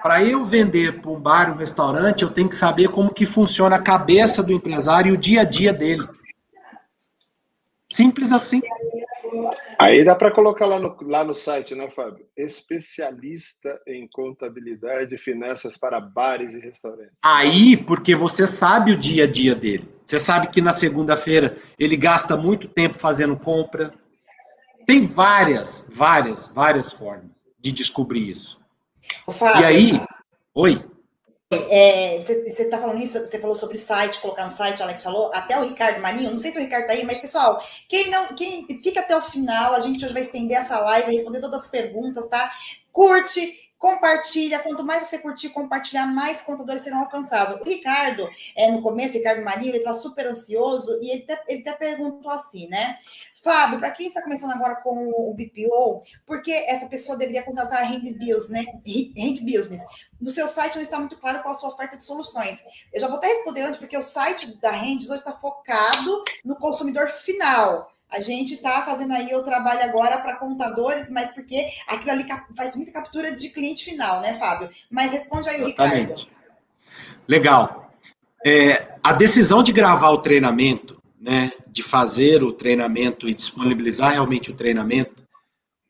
[0.03, 3.77] Para eu vender para um bar um restaurante, eu tenho que saber como que funciona
[3.77, 6.09] a cabeça do empresário e o dia a dia dele.
[7.91, 8.61] Simples assim.
[9.79, 12.25] Aí dá para colocar lá no, lá no site, né, Fábio?
[12.37, 17.19] Especialista em contabilidade e finanças para bares e restaurantes.
[17.23, 19.89] Aí, porque você sabe o dia a dia dele.
[20.07, 23.93] Você sabe que na segunda-feira ele gasta muito tempo fazendo compra.
[24.87, 27.31] Tem várias, várias, várias formas
[27.61, 28.62] de descobrir isso.
[29.31, 30.01] Fábio, e aí,
[30.55, 30.85] oi.
[31.69, 35.59] É, você está falando isso, você falou sobre site, colocar no site, Alex falou, até
[35.59, 38.67] o Ricardo Maninho, não sei se o Ricardo tá aí, mas pessoal, quem não, quem
[38.81, 41.67] fica até o final, a gente hoje vai estender essa live, vai responder todas as
[41.67, 42.51] perguntas, tá?
[42.91, 47.61] Curte, compartilha, quanto mais você curtir, compartilhar, mais contadores serão alcançados.
[47.61, 51.43] O Ricardo, é, no começo, o Ricardo Maninho, ele estava super ansioso e ele até,
[51.49, 52.97] ele até perguntou assim, né?
[53.43, 57.83] Fábio, para quem está começando agora com o BPO, por que essa pessoa deveria contratar
[57.83, 58.65] a Hand Business, né?
[59.43, 59.83] Business?
[60.21, 62.63] No seu site não está muito claro qual a sua oferta de soluções.
[62.93, 66.55] Eu já vou até responder antes, porque o site da Hand hoje está focado no
[66.57, 67.91] consumidor final.
[68.09, 72.77] A gente está fazendo aí o trabalho agora para contadores, mas porque aquilo ali faz
[72.77, 74.69] muita captura de cliente final, né, Fábio?
[74.91, 76.29] Mas responde aí o Ricardo.
[77.27, 77.91] Legal.
[78.45, 80.92] É, a decisão de gravar o treinamento
[81.23, 85.23] né, de fazer o treinamento e disponibilizar realmente o treinamento,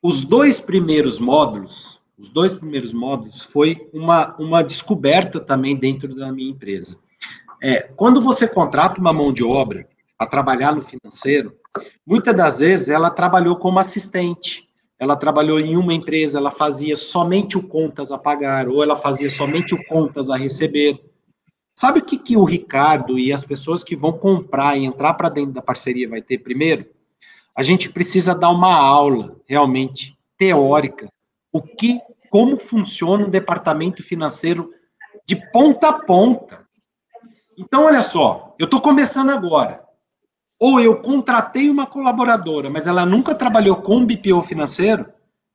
[0.02, 6.30] os dois primeiros módulos, os dois primeiros módulos foi uma, uma descoberta também dentro da
[6.30, 6.98] minha empresa.
[7.62, 11.56] É, quando você contrata uma mão de obra a trabalhar no financeiro,
[12.06, 14.68] muitas das vezes ela trabalhou como assistente,
[14.98, 19.30] ela trabalhou em uma empresa, ela fazia somente o contas a pagar, ou ela fazia
[19.30, 21.00] somente o contas a receber.
[21.74, 25.28] Sabe o que, que o Ricardo e as pessoas que vão comprar e entrar para
[25.28, 26.86] dentro da parceria vai ter primeiro?
[27.54, 31.08] A gente precisa dar uma aula realmente teórica,
[31.50, 32.00] o que,
[32.30, 34.72] como funciona um departamento financeiro
[35.26, 36.66] de ponta a ponta.
[37.58, 39.82] Então, olha só, eu estou começando agora.
[40.58, 45.12] Ou eu contratei uma colaboradora, mas ela nunca trabalhou com BPO financeiro,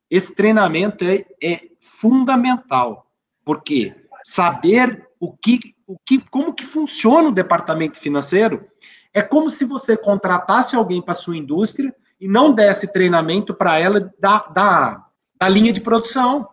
[0.09, 3.07] esse treinamento é, é fundamental.
[3.43, 8.67] Porque saber o que o que, como que funciona o departamento financeiro,
[9.13, 14.13] é como se você contratasse alguém para sua indústria e não desse treinamento para ela
[14.19, 15.05] da, da,
[15.39, 16.47] da linha de produção.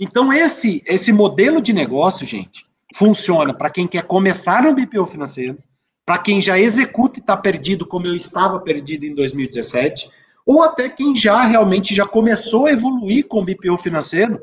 [0.00, 2.62] Então, esse, esse modelo de negócio, gente,
[2.96, 5.58] funciona para quem quer começar no BPO financeiro,
[6.06, 10.10] para quem já executa e está perdido, como eu estava perdido em 2017,
[10.46, 14.40] ou até quem já realmente já começou a evoluir com o BPO financeiro,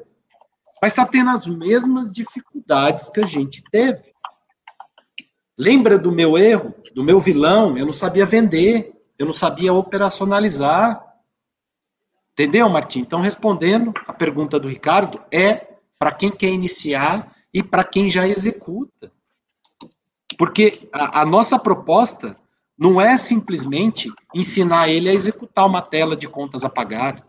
[0.81, 4.11] mas está tendo as mesmas dificuldades que a gente teve.
[5.57, 7.77] Lembra do meu erro, do meu vilão?
[7.77, 11.05] Eu não sabia vender, eu não sabia operacionalizar.
[12.33, 13.01] Entendeu, Martim?
[13.01, 18.27] Então, respondendo a pergunta do Ricardo, é para quem quer iniciar e para quem já
[18.27, 19.11] executa.
[20.35, 22.33] Porque a, a, nossa proposta
[22.75, 27.23] não é simplesmente ensinar ele a executar uma tela de contas a pagar.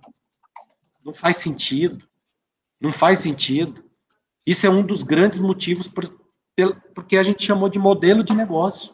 [1.05, 2.03] Não faz sentido.
[2.83, 3.85] Não faz sentido.
[4.45, 6.13] Isso é um dos grandes motivos por,
[6.93, 8.93] porque a gente chamou de modelo de negócio.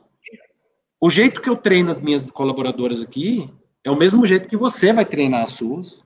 [1.01, 3.51] O jeito que eu treino as minhas colaboradoras aqui
[3.82, 6.05] é o mesmo jeito que você vai treinar as suas,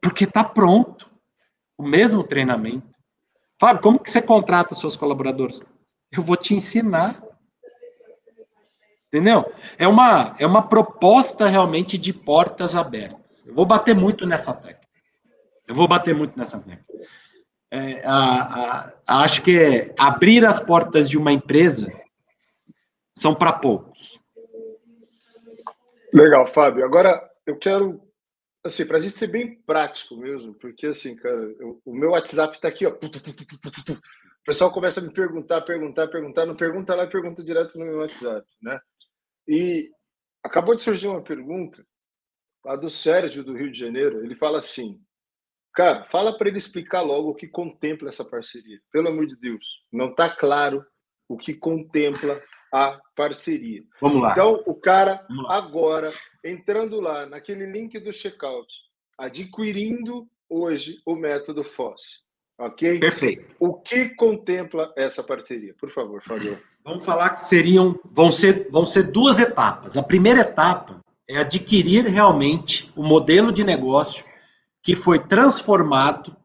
[0.00, 1.10] porque está pronto.
[1.76, 2.88] O mesmo treinamento.
[3.60, 5.60] Fábio, como que você contrata seus colaboradores?
[6.12, 7.22] Eu vou te ensinar.
[9.08, 9.50] Entendeu?
[9.76, 13.44] É uma, é uma proposta realmente de portas abertas.
[13.46, 14.75] Eu vou bater muito nessa tecla.
[15.66, 16.84] Eu vou bater muito nessa tecla.
[17.70, 21.92] É, a, a, acho que é abrir as portas de uma empresa
[23.12, 24.20] são para poucos.
[26.12, 26.84] Legal, Fábio.
[26.84, 28.00] Agora eu quero,
[28.64, 32.56] assim, para a gente ser bem prático mesmo, porque assim, cara, eu, o meu WhatsApp
[32.56, 32.90] está aqui, ó.
[32.90, 37.98] O pessoal começa a me perguntar, perguntar, perguntar, não pergunta lá, pergunta direto no meu
[37.98, 38.78] WhatsApp, né?
[39.48, 39.90] E
[40.42, 41.84] acabou de surgir uma pergunta
[42.64, 44.24] lá do Sérgio do Rio de Janeiro.
[44.24, 45.00] Ele fala assim:
[45.76, 48.80] Cara, fala para ele explicar logo o que contempla essa parceria.
[48.90, 50.82] Pelo amor de Deus, não está claro
[51.28, 52.40] o que contempla
[52.72, 53.82] a parceria.
[54.00, 54.32] Vamos lá.
[54.32, 56.10] Então, o cara agora
[56.42, 58.74] entrando lá naquele link do checkout,
[59.18, 62.24] adquirindo hoje o método FOSS.
[62.58, 62.98] Ok?
[62.98, 63.54] Perfeito.
[63.60, 65.74] O que contempla essa parceria?
[65.78, 66.58] Por favor, Fábio.
[66.82, 69.98] Vamos falar que seriam, vão ser, vão ser duas etapas.
[69.98, 74.24] A primeira etapa é adquirir realmente o modelo de negócio
[74.86, 76.36] que foi transformado,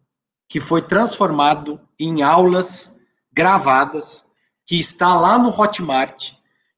[0.49, 2.99] que foi transformado em aulas
[3.31, 4.31] gravadas,
[4.65, 6.31] que está lá no Hotmart.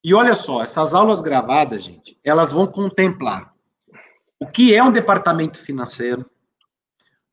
[0.03, 3.53] E olha só, essas aulas gravadas, gente, elas vão contemplar
[4.41, 6.29] o que é um departamento financeiro.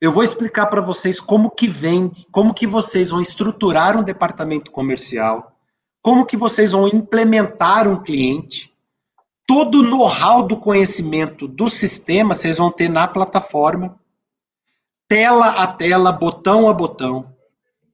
[0.01, 4.71] Eu vou explicar para vocês como que vende, como que vocês vão estruturar um departamento
[4.71, 5.59] comercial,
[6.01, 8.73] como que vocês vão implementar um cliente.
[9.45, 13.99] Todo o know-how do conhecimento do sistema vocês vão ter na plataforma
[15.11, 17.35] tela a tela, botão a botão,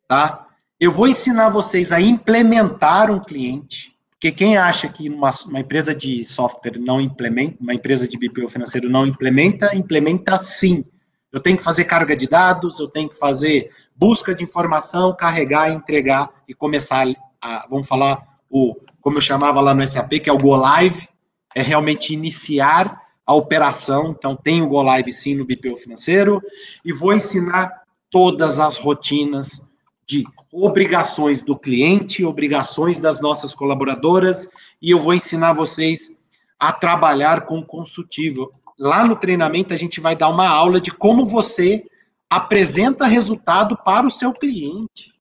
[0.06, 0.48] tá?
[0.78, 5.94] Eu vou ensinar vocês a implementar um cliente, porque quem acha que uma, uma empresa
[5.94, 10.84] de software não implementa, uma empresa de BPO financeiro não implementa, implementa sim.
[11.32, 15.72] Eu tenho que fazer carga de dados, eu tenho que fazer busca de informação, carregar,
[15.72, 17.06] entregar e começar
[17.40, 18.18] a, vamos falar,
[18.50, 21.08] o, como eu chamava lá no SAP, que é o Go Live,
[21.54, 24.14] é realmente iniciar a operação.
[24.16, 26.40] Então, tem o Go Live sim no BPO financeiro
[26.84, 29.70] e vou ensinar todas as rotinas
[30.06, 30.22] de
[30.52, 34.48] obrigações do cliente, obrigações das nossas colaboradoras
[34.80, 36.16] e eu vou ensinar vocês
[36.58, 38.48] a trabalhar com consultivo.
[38.78, 41.84] Lá no treinamento a gente vai dar uma aula de como você
[42.30, 45.12] apresenta resultado para o seu cliente.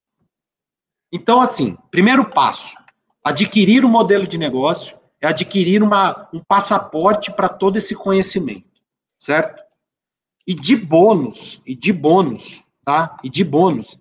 [1.12, 2.76] Então, assim, primeiro passo,
[3.24, 8.70] adquirir o um modelo de negócio, é adquirir uma, um passaporte para todo esse conhecimento,
[9.18, 9.62] certo?
[10.48, 13.18] E de bônus, e de bônus, tá?
[13.24, 14.00] E de bônus,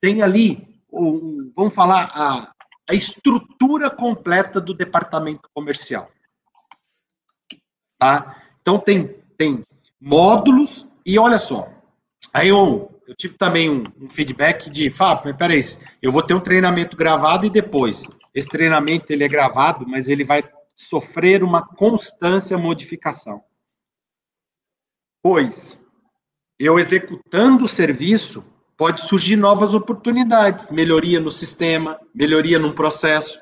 [0.00, 2.52] tem ali, um, vamos falar, a,
[2.90, 6.06] a estrutura completa do departamento comercial.
[7.98, 8.42] Tá?
[8.60, 9.64] Então tem, tem
[10.00, 11.68] módulos, e olha só,
[12.32, 15.60] aí eu, eu tive também um, um feedback de, Fábio, mas peraí,
[16.02, 18.08] eu vou ter um treinamento gravado e depois.
[18.34, 20.42] Esse treinamento ele é gravado, mas ele vai
[20.76, 23.42] sofrer uma constância modificação.
[25.22, 25.82] Pois,
[26.58, 28.44] eu executando o serviço,
[28.76, 33.40] pode surgir novas oportunidades, melhoria no sistema, melhoria no processo.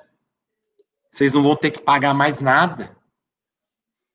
[1.10, 2.96] Vocês não vão ter que pagar mais nada.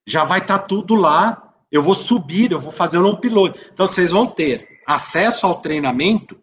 [0.06, 1.54] Já vai estar tá tudo lá.
[1.70, 3.60] Eu vou subir, eu vou fazer um upload.
[3.72, 6.42] Então, vocês vão ter acesso ao treinamento.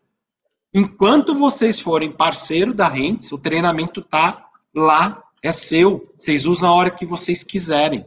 [0.74, 4.42] Enquanto vocês forem parceiro da Rentes, o treinamento está
[4.74, 5.16] lá
[5.48, 6.12] é seu.
[6.16, 8.06] Vocês usam a hora que vocês quiserem.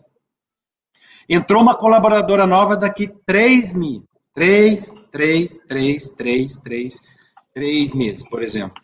[1.28, 4.04] Entrou uma colaboradora nova daqui três mil.
[4.34, 7.00] Três, três, três, três, três,
[7.52, 8.82] três meses, por exemplo.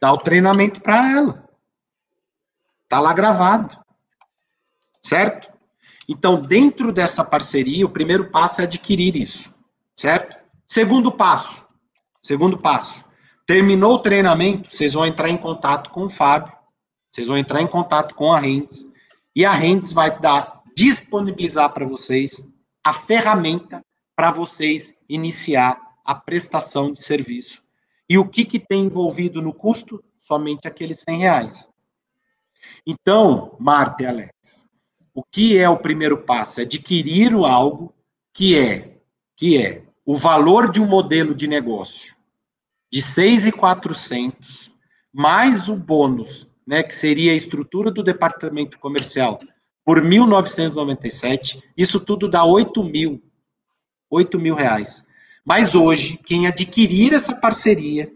[0.00, 1.48] Dá o treinamento para ela.
[2.88, 3.78] Tá lá gravado.
[5.04, 5.48] Certo?
[6.08, 9.54] Então, dentro dessa parceria, o primeiro passo é adquirir isso.
[9.94, 10.36] Certo?
[10.66, 11.68] Segundo passo,
[12.28, 13.04] Segundo passo.
[13.46, 16.52] Terminou o treinamento, vocês vão entrar em contato com o Fábio,
[17.10, 18.86] vocês vão entrar em contato com a Rendes,
[19.34, 22.52] e a Rendes vai dar, disponibilizar para vocês
[22.84, 23.82] a ferramenta
[24.16, 27.62] para vocês iniciar a prestação de serviço.
[28.08, 30.02] E o que, que tem envolvido no custo?
[30.16, 31.68] Somente aqueles 100 reais.
[32.86, 34.66] Então, Marta e Alex,
[35.14, 36.60] o que é o primeiro passo?
[36.60, 37.94] É adquirir algo
[38.32, 38.98] que é,
[39.36, 42.16] que é o valor de um modelo de negócio
[42.90, 44.72] de 6,400
[45.12, 49.40] mais o bônus, né, que seria a estrutura do departamento comercial,
[49.82, 53.22] por 1.997, isso tudo dá 8 mil,
[54.10, 55.08] 8 mil reais.
[55.42, 58.12] Mas hoje, quem adquirir essa parceria,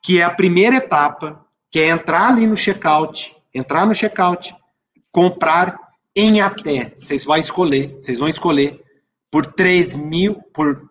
[0.00, 4.54] que é a primeira etapa, que é entrar ali no checkout, entrar no checkout,
[5.10, 5.76] comprar
[6.14, 8.80] em até, vocês vão escolher, vocês vão escolher
[9.32, 10.88] por 3 mil, por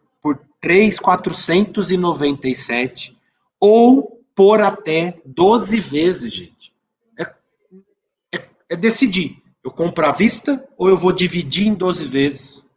[0.61, 3.17] 3,497
[3.57, 6.58] ou por até 12 vezes, gente.
[8.69, 9.41] É, decidir.
[9.63, 12.67] Eu compro à vista ou eu vou dividir em 12 vezes?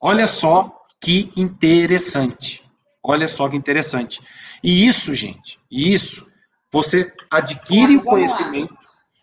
[0.00, 2.62] Olha só que interessante.
[3.02, 4.22] Olha só que interessante.
[4.62, 6.26] E isso, gente, isso,
[6.72, 8.76] você adquire o conhecimento.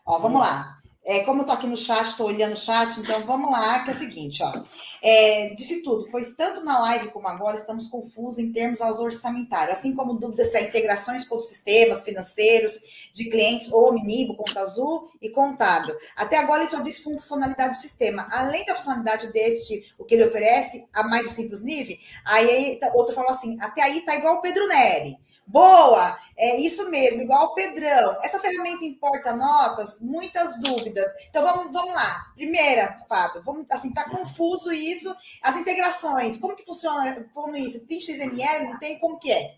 [0.06, 0.81] Ó, vamos lá.
[1.04, 3.90] É, como eu tô aqui no chat, estou olhando o chat, então vamos lá, que
[3.90, 4.54] é o seguinte, ó.
[5.02, 9.80] É, disse tudo, pois tanto na live como agora estamos confusos em termos aos orçamentários,
[9.80, 14.62] assim como dúvidas se há integrações com os sistemas financeiros de clientes ou Omnibo, Conta
[14.62, 15.96] Azul e Contábil.
[16.16, 18.28] Até agora ele só diz funcionalidade do sistema.
[18.30, 23.16] Além da funcionalidade deste, o que ele oferece, a mais de simples nível, aí outro
[23.16, 25.18] falou assim, até aí tá igual o Pedro Neri.
[25.52, 28.18] Boa, é isso mesmo, igual o Pedrão.
[28.24, 31.06] Essa ferramenta importa notas, muitas dúvidas.
[31.30, 32.32] Então vamos, vamos lá.
[32.36, 35.14] Primeira, Fábio, vamos assim, tá confuso isso.
[35.44, 37.86] As integrações, como que funciona como isso?
[37.86, 38.98] Tem XML, não tem?
[39.00, 39.56] Como que é?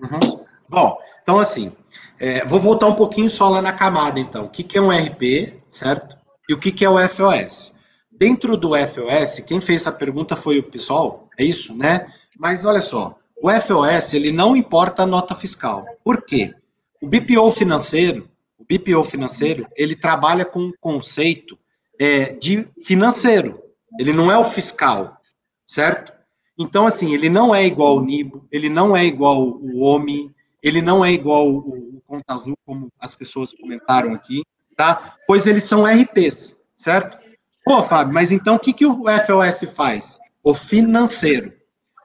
[0.00, 0.44] Uhum.
[0.68, 1.72] Bom, então assim,
[2.20, 4.44] é, vou voltar um pouquinho só lá na camada, então.
[4.44, 6.14] O que, que é um RP, certo?
[6.46, 7.74] E o que, que é o FOS?
[8.10, 12.12] Dentro do FOS, quem fez essa pergunta foi o pessoal, é isso, né?
[12.38, 15.84] Mas olha só, o FOS ele não importa a nota fiscal.
[16.04, 16.54] Por quê?
[17.00, 21.58] O BPO financeiro, o BPO financeiro, ele trabalha com um conceito
[21.98, 23.60] é, de financeiro.
[23.98, 25.20] Ele não é o fiscal,
[25.66, 26.12] certo?
[26.56, 30.30] Então, assim, ele não é igual o NIBO, ele não é igual o OMI,
[30.62, 34.42] ele não é igual o, o Conta Azul, como as pessoas comentaram aqui,
[34.76, 35.16] tá?
[35.26, 37.18] Pois eles são RPs, certo?
[37.64, 40.20] Pô, Fábio, mas então o que, que o FOS faz?
[40.44, 41.52] O financeiro.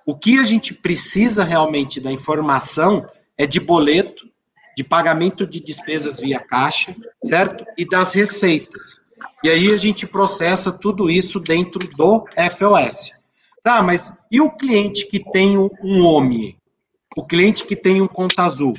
[0.07, 3.05] O que a gente precisa realmente da informação
[3.37, 4.25] é de boleto,
[4.77, 6.95] de pagamento de despesas via caixa,
[7.25, 7.65] certo?
[7.77, 9.05] E das receitas.
[9.43, 12.25] E aí a gente processa tudo isso dentro do
[12.57, 13.21] FOS.
[13.61, 16.57] Tá, mas e o cliente que tem um OMI?
[17.17, 18.75] O cliente que tem um conta azul?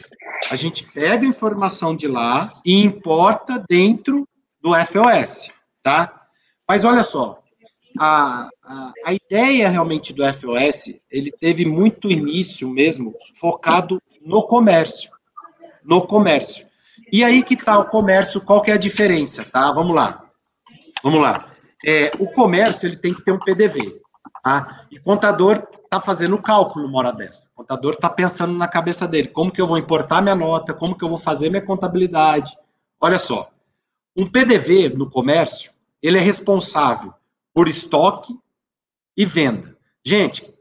[0.50, 4.26] A gente pega a informação de lá e importa dentro
[4.62, 5.50] do FOS,
[5.82, 6.22] tá?
[6.66, 7.42] Mas olha só,
[7.98, 8.48] a,
[9.04, 15.10] a, ideia realmente do FOS, ele teve muito início mesmo focado no comércio,
[15.84, 16.66] no comércio.
[17.12, 19.72] E aí que está o comércio, qual que é a diferença, tá?
[19.72, 20.24] Vamos lá,
[21.02, 21.46] vamos lá.
[21.86, 23.78] É, o comércio, ele tem que ter um PDV,
[24.42, 24.82] tá?
[24.90, 27.48] E o contador está fazendo o cálculo uma hora dessa.
[27.54, 30.96] O contador está pensando na cabeça dele, como que eu vou importar minha nota, como
[30.96, 32.56] que eu vou fazer minha contabilidade.
[33.00, 33.48] Olha só,
[34.16, 35.72] um PDV no comércio,
[36.02, 37.14] ele é responsável
[37.54, 38.34] por estoque
[39.16, 39.76] e venda.
[40.04, 40.52] Gente,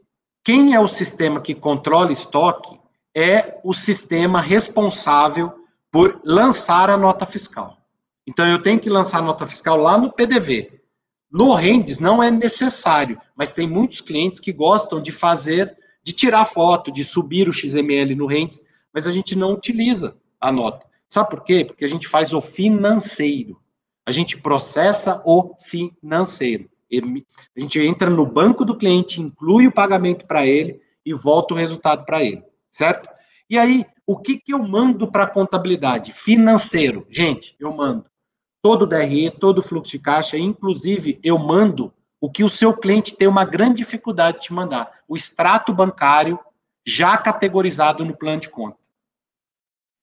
[0.44, 2.78] quem é o sistema que controla estoque
[3.14, 5.52] é o sistema responsável
[5.90, 7.78] por lançar a nota fiscal.
[8.26, 10.82] Então, eu tenho que lançar a nota fiscal lá no PDV.
[11.30, 16.44] No Rendes não é necessário, mas tem muitos clientes que gostam de fazer, de tirar
[16.44, 18.62] foto, de subir o XML no Rendes,
[18.92, 20.86] mas a gente não utiliza a nota.
[21.08, 21.64] Sabe por quê?
[21.64, 23.60] Porque a gente faz o financeiro.
[24.06, 26.70] A gente processa o financeiro.
[26.92, 31.56] A gente entra no banco do cliente, inclui o pagamento para ele e volta o
[31.56, 33.08] resultado para ele, certo?
[33.50, 36.12] E aí, o que, que eu mando para a contabilidade?
[36.12, 37.06] Financeiro.
[37.10, 38.06] Gente, eu mando
[38.62, 42.76] todo o DRE, todo o fluxo de caixa, inclusive eu mando o que o seu
[42.76, 46.38] cliente tem uma grande dificuldade de te mandar, o extrato bancário
[46.84, 48.78] já categorizado no plano de conta.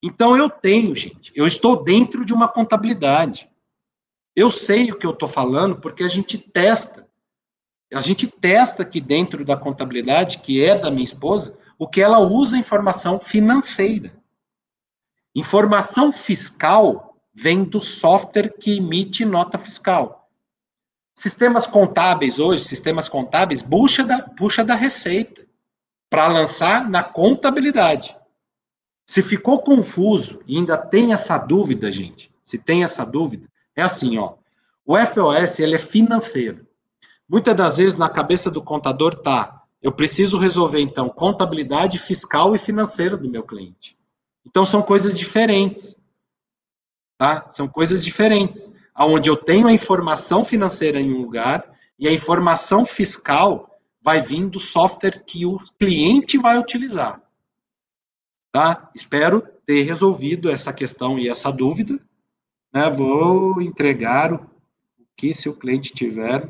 [0.03, 3.49] Então eu tenho, gente, eu estou dentro de uma contabilidade.
[4.35, 7.07] Eu sei o que eu estou falando porque a gente testa.
[7.93, 12.19] A gente testa aqui dentro da contabilidade, que é da minha esposa, o que ela
[12.19, 14.11] usa informação financeira.
[15.33, 20.29] Informação fiscal vem do software que emite nota fiscal.
[21.13, 25.45] Sistemas contábeis hoje, sistemas contábeis, puxa da, puxa da receita.
[26.09, 28.15] para lançar na contabilidade.
[29.05, 34.17] Se ficou confuso e ainda tem essa dúvida, gente, se tem essa dúvida, é assim,
[34.17, 34.35] ó.
[34.85, 36.65] O FOS, ele é financeiro.
[37.27, 42.59] Muitas das vezes na cabeça do contador tá, eu preciso resolver então contabilidade fiscal e
[42.59, 43.97] financeira do meu cliente.
[44.45, 45.95] Então são coisas diferentes.
[47.17, 47.49] Tá?
[47.49, 51.65] São coisas diferentes, aonde eu tenho a informação financeira em um lugar
[51.97, 57.21] e a informação fiscal vai vir do software que o cliente vai utilizar.
[58.51, 58.89] Tá?
[58.93, 61.99] Espero ter resolvido essa questão e essa dúvida.
[62.75, 62.89] Né?
[62.89, 64.45] Vou entregar o
[65.15, 66.43] que se o cliente tiver.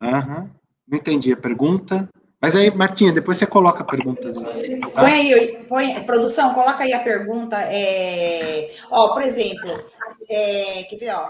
[0.00, 0.48] Uhum.
[0.86, 2.08] Não entendi a pergunta.
[2.40, 4.32] Mas aí, Martinha, depois você coloca a pergunta.
[4.32, 5.02] Tá?
[5.02, 7.56] Põe aí, põe, produção, coloca aí a pergunta.
[7.60, 9.82] É, ó, por exemplo,
[10.28, 11.28] é, quer ver, ó,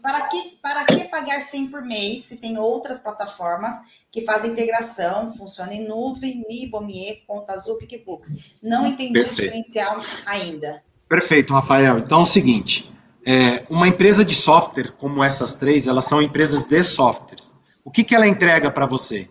[0.00, 3.74] para que, para que pagar 100 por mês se tem outras plataformas
[4.10, 8.56] que fazem integração, funciona em nuvem, Nibo, Mie, Conta Azul, PicBooks?
[8.62, 9.32] Não entendi Perfeito.
[9.32, 10.82] o diferencial ainda.
[11.08, 11.98] Perfeito, Rafael.
[11.98, 12.92] Então é o seguinte,
[13.26, 17.40] é, uma empresa de software como essas três, elas são empresas de software.
[17.84, 19.28] O que, que ela entrega para você?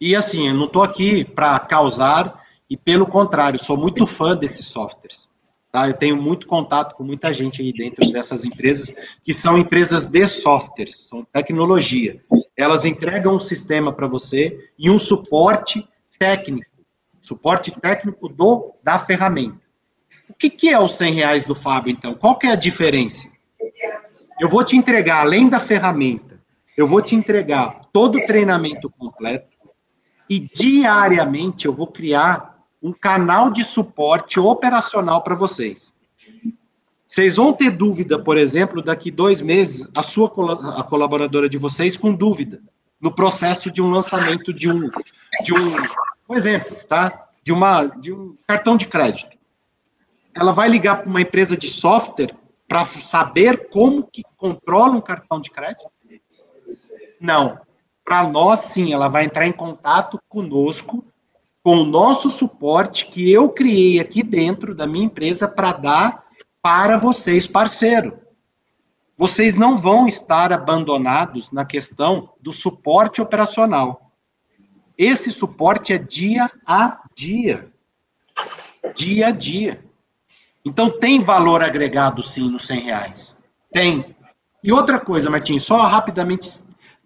[0.00, 4.66] E assim, eu não estou aqui para causar, e pelo contrário, sou muito fã desses
[4.66, 5.30] softwares.
[5.70, 5.88] Tá?
[5.88, 10.26] Eu tenho muito contato com muita gente aí dentro dessas empresas, que são empresas de
[10.26, 12.22] softwares, são tecnologia.
[12.56, 15.88] Elas entregam um sistema para você e um suporte
[16.18, 16.70] técnico,
[17.18, 19.63] suporte técnico do da ferramenta.
[20.34, 22.14] O que, que é os 100 reais do Fábio, então?
[22.14, 23.32] Qual que é a diferença?
[24.40, 26.42] Eu vou te entregar, além da ferramenta,
[26.76, 29.54] eu vou te entregar todo o treinamento completo,
[30.28, 35.94] e diariamente eu vou criar um canal de suporte operacional para vocês.
[37.06, 40.26] Vocês vão ter dúvida, por exemplo, daqui dois meses, a sua
[40.76, 42.60] a colaboradora de vocês com dúvida
[43.00, 44.90] no processo de um lançamento de um,
[45.42, 45.76] de um,
[46.28, 47.28] um exemplo, tá?
[47.42, 49.33] De uma, de um cartão de crédito.
[50.34, 52.34] Ela vai ligar para uma empresa de software
[52.68, 55.90] para saber como que controla um cartão de crédito?
[57.20, 57.58] Não.
[58.04, 61.04] Para nós, sim, ela vai entrar em contato conosco,
[61.62, 66.24] com o nosso suporte que eu criei aqui dentro da minha empresa para dar
[66.60, 68.18] para vocês, parceiro.
[69.16, 74.12] Vocês não vão estar abandonados na questão do suporte operacional.
[74.98, 77.66] Esse suporte é dia a dia.
[78.94, 79.84] Dia a dia.
[80.64, 83.36] Então tem valor agregado sim nos 100 reais.
[83.72, 84.16] Tem.
[84.62, 86.48] E outra coisa, Martins, só rapidamente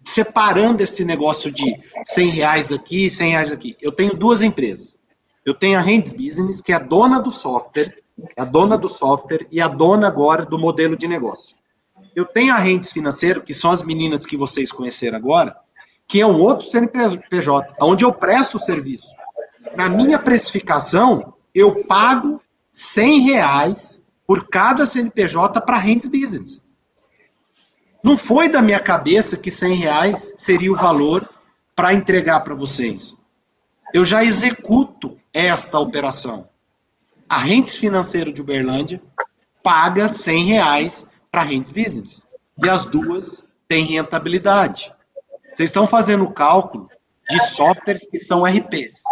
[0.05, 3.77] separando esse negócio de 100 reais daqui, 100 reais daqui.
[3.81, 5.01] Eu tenho duas empresas.
[5.45, 7.99] Eu tenho a Hands Business, que é a dona do software,
[8.37, 11.57] é a dona do software e a dona agora do modelo de negócio.
[12.15, 15.57] Eu tenho a Hands Financeiro, que são as meninas que vocês conheceram agora,
[16.07, 19.09] que é um outro CNPJ, onde eu presto o serviço.
[19.77, 22.41] Na minha precificação, eu pago
[22.79, 26.63] 100 reais por cada CNPJ para Hands Business.
[28.05, 31.29] Não foi da minha cabeça que 100 reais seria o valor
[31.75, 33.17] para entregar para vocês.
[33.93, 36.49] Eu já executo esta operação.
[37.29, 39.03] A Rentes Financeiro de Uberlândia
[39.61, 42.25] paga 100 reais para Rentes Business.
[42.63, 44.95] E as duas têm rentabilidade.
[45.53, 46.89] Vocês estão fazendo o cálculo
[47.29, 49.03] de softwares que são RPs.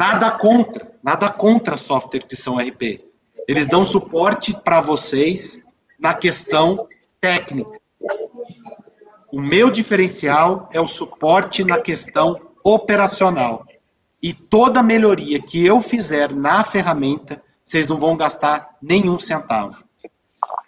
[0.00, 3.04] Nada contra, nada contra softwares que são RP.
[3.48, 5.64] Eles dão suporte para vocês
[5.98, 6.86] na questão
[7.20, 7.80] técnica.
[9.32, 13.64] O meu diferencial é o suporte na questão operacional.
[14.22, 19.84] E toda melhoria que eu fizer na ferramenta, vocês não vão gastar nenhum centavo.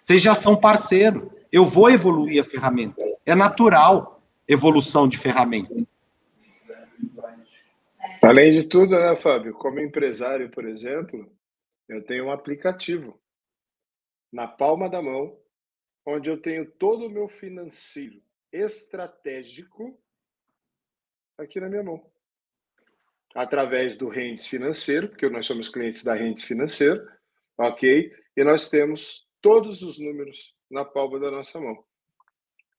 [0.01, 1.31] Vocês já são parceiro.
[1.51, 3.03] Eu vou evoluir a ferramenta.
[3.25, 5.73] É natural evolução de ferramenta.
[8.25, 9.53] Além de tudo, né, Fábio?
[9.53, 11.29] Como empresário, por exemplo,
[11.89, 13.21] eu tenho um aplicativo
[14.31, 15.37] na palma da mão
[16.05, 20.01] onde eu tenho todo o meu financeiro estratégico
[21.37, 22.09] aqui na minha mão.
[23.35, 27.05] Através do Rendes Financeiro, porque nós somos clientes da Rendes Financeiro,
[27.57, 28.09] ok?
[28.37, 31.83] E nós temos todos os números na palma da nossa mão.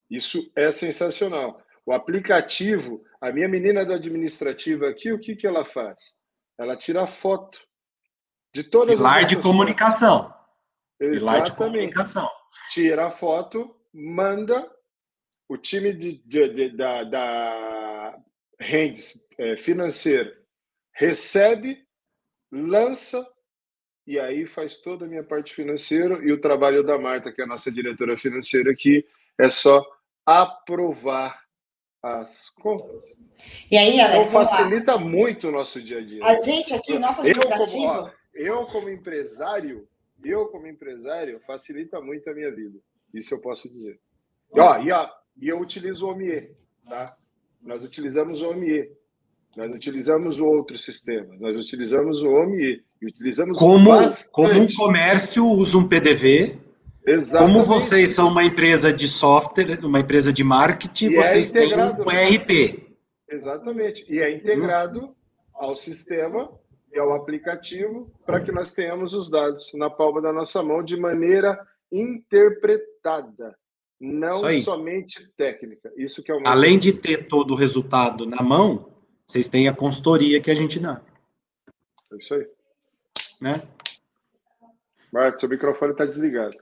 [0.09, 1.64] Isso é sensacional.
[1.87, 6.15] O aplicativo, a minha menina do administrativo aqui, o que, que ela faz?
[6.59, 7.61] Ela tira foto
[8.55, 9.29] de todas Pilar as.
[9.29, 10.35] Pilar de comunicação.
[10.99, 11.21] Exatamente.
[11.21, 12.31] Pilar de comunicação
[12.71, 14.71] tira a foto, manda
[15.49, 18.19] o time de, de, de da, da
[18.59, 20.33] Rendes é, financeiro
[20.95, 21.85] recebe,
[22.51, 23.27] lança
[24.07, 27.45] e aí faz toda a minha parte financeira e o trabalho da Marta, que é
[27.45, 29.05] a nossa diretora financeira aqui,
[29.39, 29.85] é só
[30.25, 31.44] aprovar
[32.05, 33.03] as contas.
[33.71, 36.23] E aí, Alex, então, facilita muito o nosso dia a dia.
[36.23, 37.83] A gente aqui, o nosso administrativo...
[37.83, 39.89] Eu como, ó, eu, como empresário,
[40.23, 42.79] eu, como empresário, facilita muito a minha vida.
[43.13, 43.99] Isso eu posso dizer.
[44.55, 45.09] E, ó, e, ó,
[45.41, 46.51] e eu utilizo o OMIE,
[46.87, 47.17] tá?
[47.63, 48.91] Nós utilizamos o OMIE.
[49.57, 51.35] Nós utilizamos o outro sistema.
[51.39, 52.85] Nós utilizamos o OMIE.
[53.01, 53.91] E utilizamos como,
[54.31, 56.59] como um comércio usa um PDV,
[57.07, 57.53] Exatamente.
[57.53, 61.61] Como vocês são uma empresa de software, uma empresa de marketing, e é vocês é
[61.61, 62.89] têm um ERP.
[63.29, 64.07] Exatamente.
[64.09, 65.15] E é integrado hum.
[65.55, 66.51] ao sistema
[66.93, 70.97] e ao aplicativo para que nós tenhamos os dados na palma da nossa mão de
[70.97, 71.59] maneira
[71.93, 73.57] interpretada,
[74.01, 75.93] não somente técnica.
[75.97, 78.95] Isso que é o Além de ter todo o resultado na mão,
[79.27, 81.03] vocês têm a consultoria que a gente dá.
[82.13, 82.47] É isso aí.
[83.41, 83.63] Né?
[85.13, 86.57] Marta, seu microfone está desligado.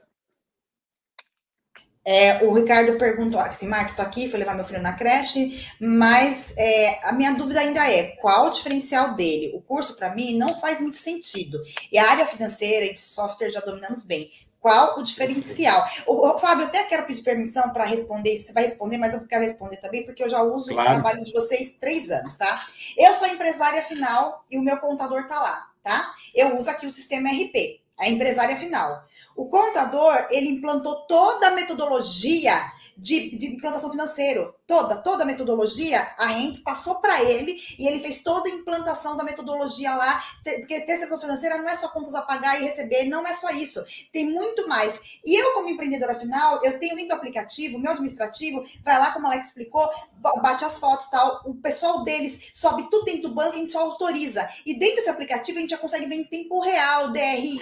[2.05, 6.53] É, o Ricardo perguntou assim, Marcos, estou aqui, fui levar meu filho na creche, mas
[6.57, 9.53] é, a minha dúvida ainda é, qual o diferencial dele?
[9.55, 11.61] O curso, para mim, não faz muito sentido.
[11.91, 14.29] E a área financeira e de software já dominamos bem.
[14.59, 15.85] Qual o diferencial?
[16.07, 19.27] O, o Fábio, eu até quero pedir permissão para responder, você vai responder, mas eu
[19.27, 20.89] quero responder também, porque eu já uso claro.
[20.89, 22.65] o trabalho de vocês três anos, tá?
[22.97, 26.13] Eu sou empresária final e o meu contador tá lá, tá?
[26.33, 29.05] Eu uso aqui o sistema RP, a empresária final.
[29.35, 32.53] O contador, ele implantou toda a metodologia
[32.97, 37.99] de, de implantação financeira, toda, toda a metodologia, a Rentes passou para ele e ele
[37.99, 42.21] fez toda a implantação da metodologia lá, porque terceirização financeira não é só contas a
[42.21, 44.99] pagar e receber, não é só isso, tem muito mais.
[45.25, 49.27] E eu, como empreendedora final, eu tenho dentro do aplicativo, meu administrativo, vai lá, como
[49.27, 49.89] Alex explicou,
[50.41, 53.81] bate as fotos tal, o pessoal deles sobe tudo dentro do banco, a gente só
[53.81, 54.47] autoriza.
[54.65, 57.59] E dentro desse aplicativo a gente já consegue ver em tempo real, DRE,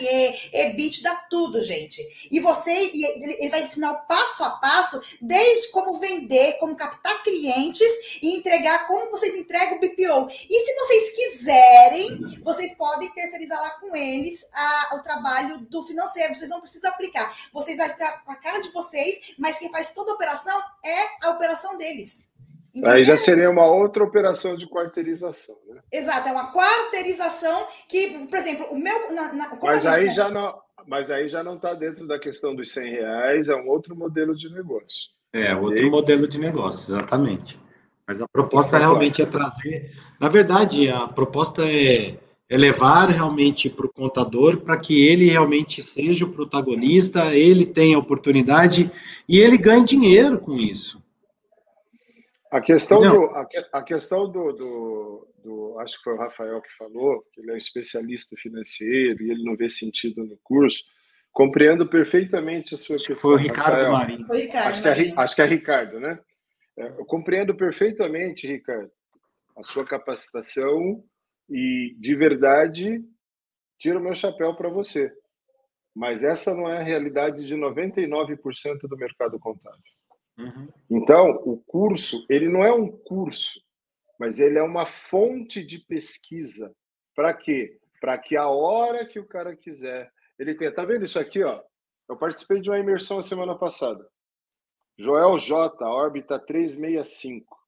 [0.53, 1.15] EBIT, dá
[1.61, 2.29] gente.
[2.31, 8.19] E você, ele vai ensinar o passo a passo, desde como vender, como captar clientes
[8.21, 10.25] e entregar como vocês entregam o BPO.
[10.49, 16.35] E se vocês quiserem, vocês podem terceirizar lá com eles a, o trabalho do financeiro.
[16.35, 17.31] Vocês não precisam aplicar.
[17.53, 21.25] Vocês vão ficar com a cara de vocês, mas quem faz toda a operação é
[21.25, 22.31] a operação deles.
[22.73, 22.91] Entendeu?
[22.91, 25.81] Aí já seria uma outra operação de quarteirização, né?
[25.91, 29.13] Exato, é uma quarteirização que, por exemplo, o meu.
[29.13, 30.57] Na, na, mas aí já não.
[30.87, 34.35] Mas aí já não está dentro da questão dos 100 reais, é um outro modelo
[34.35, 35.09] de negócio.
[35.33, 37.59] É, outro modelo de negócio, exatamente.
[38.07, 39.91] Mas a proposta realmente é trazer.
[40.19, 42.17] Na verdade, a proposta é,
[42.49, 47.97] é levar realmente para o contador para que ele realmente seja o protagonista, ele tenha
[47.97, 48.91] oportunidade
[49.27, 51.01] e ele ganhe dinheiro com isso.
[52.51, 55.27] A questão, do, a, a, questão do, do,
[55.79, 59.43] Acho que foi o Rafael que falou, que ele é um especialista financeiro e ele
[59.43, 60.83] não vê sentido no curso.
[61.31, 63.15] Compreendo perfeitamente a sua questão.
[63.15, 64.27] Foi o Ricardo Marinho.
[64.27, 66.19] Foi Ricardo acho, que é, acho que é Ricardo, né?
[66.77, 68.91] É, eu compreendo perfeitamente, Ricardo,
[69.55, 71.03] a sua capacitação
[71.49, 73.03] e, de verdade,
[73.77, 75.11] tiro meu chapéu para você.
[75.93, 79.79] Mas essa não é a realidade de 99% do mercado contábil.
[80.37, 80.69] Uhum.
[80.89, 83.61] Então, o curso, ele não é um curso,
[84.21, 86.71] mas ele é uma fonte de pesquisa.
[87.15, 87.79] Para quê?
[87.99, 91.59] Para que a hora que o cara quiser ele tem, tá vendo isso aqui, ó?
[92.07, 94.07] Eu participei de uma imersão a semana passada.
[94.95, 97.59] Joel J, órbita 365.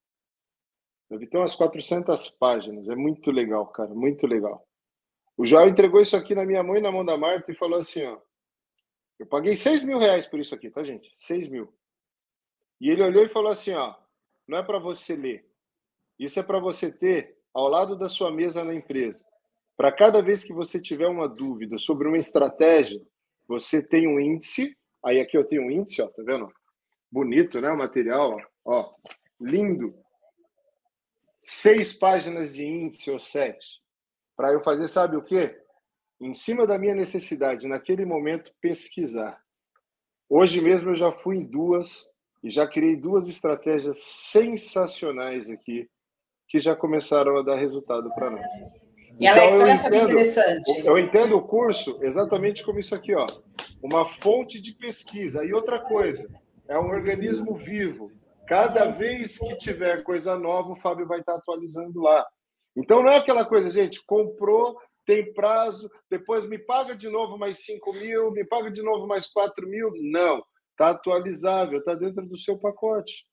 [1.10, 2.88] Deve ter umas 400 páginas.
[2.88, 4.64] É muito legal, cara, muito legal.
[5.36, 8.06] O Joel entregou isso aqui na minha mãe, na mão da Marta, e falou assim,
[8.06, 8.20] ó.
[9.18, 11.12] Eu paguei 6 mil reais por isso aqui, tá, gente?
[11.16, 11.74] 6 mil.
[12.80, 13.96] E ele olhou e falou assim, ó.
[14.48, 15.53] Não é para você ler.
[16.24, 19.26] Isso é para você ter ao lado da sua mesa na empresa.
[19.76, 23.02] Para cada vez que você tiver uma dúvida sobre uma estratégia,
[23.46, 24.78] você tem um índice.
[25.04, 26.50] Aí aqui eu tenho um índice, ó, tá vendo?
[27.12, 27.70] Bonito, né?
[27.70, 28.94] O material, ó,
[29.40, 29.94] lindo.
[31.40, 33.82] Seis páginas de índice ou sete.
[34.34, 35.60] Para eu fazer, sabe o quê?
[36.22, 39.38] Em cima da minha necessidade, naquele momento, pesquisar.
[40.30, 42.10] Hoje mesmo eu já fui em duas
[42.42, 45.90] e já criei duas estratégias sensacionais aqui
[46.54, 48.46] que já começaram a dar resultado para nós.
[49.20, 50.86] E então, Alex, olha só que interessante.
[50.86, 53.26] Eu entendo o curso exatamente como isso aqui, ó.
[53.82, 55.44] Uma fonte de pesquisa.
[55.44, 56.30] E outra coisa,
[56.68, 58.12] é um organismo vivo.
[58.48, 62.24] Cada vez que tiver coisa nova, o Fábio vai estar atualizando lá.
[62.78, 64.78] Então não é aquela coisa, gente, comprou,
[65.08, 69.26] tem prazo, depois me paga de novo mais 5 mil, me paga de novo mais
[69.26, 69.92] 4 mil.
[69.96, 73.26] Não, está atualizável, está dentro do seu pacote.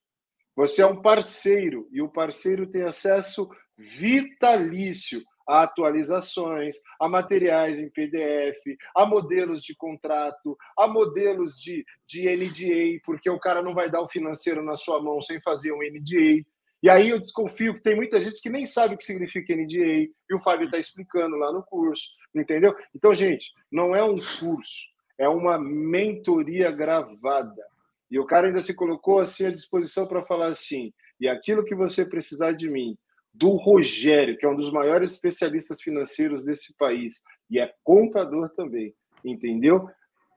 [0.61, 7.89] Você é um parceiro e o parceiro tem acesso vitalício a atualizações, a materiais em
[7.89, 13.91] PDF, a modelos de contrato, a modelos de, de NDA, porque o cara não vai
[13.91, 16.45] dar o financeiro na sua mão sem fazer um NDA.
[16.83, 20.11] E aí eu desconfio que tem muita gente que nem sabe o que significa NDA,
[20.29, 22.77] e o Fábio está explicando lá no curso, entendeu?
[22.95, 27.65] Então, gente, não é um curso, é uma mentoria gravada.
[28.11, 31.75] E o cara ainda se colocou assim à disposição para falar assim: e aquilo que
[31.75, 32.97] você precisar de mim,
[33.33, 38.95] do Rogério, que é um dos maiores especialistas financeiros desse país e é contador também,
[39.25, 39.89] entendeu?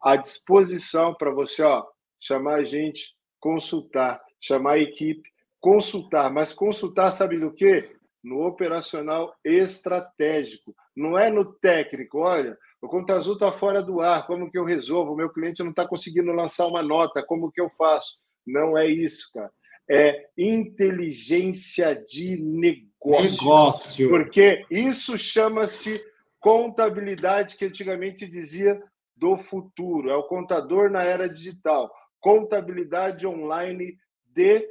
[0.01, 1.83] À disposição para você, ó,
[2.19, 5.27] chamar a gente, consultar, chamar a equipe,
[5.59, 7.95] consultar, mas consultar sabe do quê?
[8.23, 12.19] No operacional estratégico, não é no técnico.
[12.19, 15.11] Olha, o Conta Azul está fora do ar, como que eu resolvo?
[15.11, 18.19] O meu cliente não está conseguindo lançar uma nota, como que eu faço?
[18.45, 19.51] Não é isso, cara.
[19.89, 23.41] É inteligência de negócio.
[23.41, 24.09] Negócio.
[24.09, 26.01] Porque isso chama-se
[26.39, 28.81] contabilidade, que antigamente dizia
[29.15, 30.09] do futuro.
[30.09, 31.89] É o contador na era digital.
[32.19, 34.67] Contabilidade online de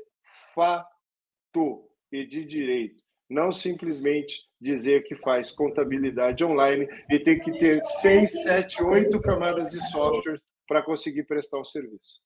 [0.54, 3.01] fato e de direito.
[3.32, 9.70] Não simplesmente dizer que faz contabilidade online e tem que ter seis, sete, oito camadas
[9.70, 10.38] de software
[10.68, 12.20] para conseguir prestar o serviço.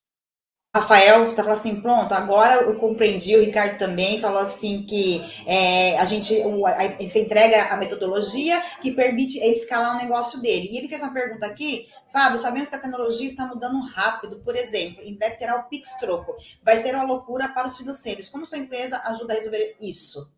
[0.74, 5.97] Rafael tá falando assim, pronto, agora eu compreendi, o Ricardo também falou assim que é,
[5.99, 10.69] a gente o, a, você entrega a metodologia que permite ele escalar o negócio dele.
[10.70, 14.57] E ele fez uma pergunta aqui, Fábio, sabemos que a tecnologia está mudando rápido, por
[14.57, 16.37] exemplo, em breve terá o Pix Troco.
[16.62, 18.28] Vai ser uma loucura para os financeiros.
[18.28, 20.36] Como sua empresa ajuda a resolver isso?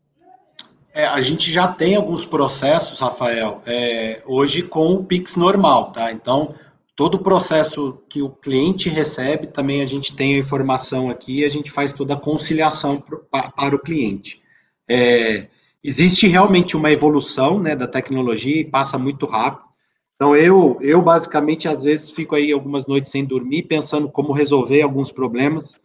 [0.93, 6.11] É, a gente já tem alguns processos, Rafael, é, hoje com o Pix normal, tá?
[6.11, 6.55] Então,
[6.97, 11.49] todo o processo que o cliente recebe, também a gente tem a informação aqui, a
[11.49, 14.43] gente faz toda a conciliação pro, para o cliente.
[14.91, 15.47] É,
[15.85, 19.69] existe realmente uma evolução né, da tecnologia e passa muito rápido.
[20.17, 24.83] Então, eu, eu basicamente, às vezes, fico aí algumas noites sem dormir, pensando como resolver
[24.83, 25.77] alguns problemas.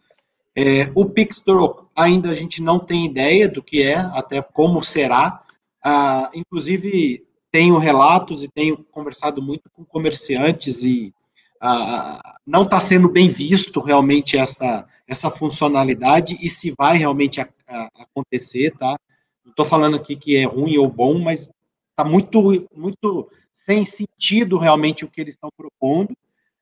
[0.56, 5.42] É, o Pixtroco ainda a gente não tem ideia do que é, até como será.
[5.82, 11.12] Ah, inclusive, tenho relatos e tenho conversado muito com comerciantes e
[11.60, 17.48] ah, não está sendo bem visto realmente essa, essa funcionalidade e se vai realmente a,
[17.68, 18.96] a, acontecer, tá?
[19.44, 21.50] Não estou falando aqui que é ruim ou bom, mas
[21.90, 26.14] está muito, muito sem sentido realmente o que eles estão propondo.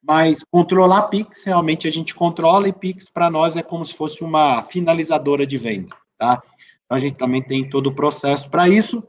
[0.03, 4.25] Mas controlar Pix, realmente a gente controla, e Pix para nós é como se fosse
[4.25, 6.43] uma finalizadora de venda, tá?
[6.85, 9.03] Então a gente também tem todo o processo para isso.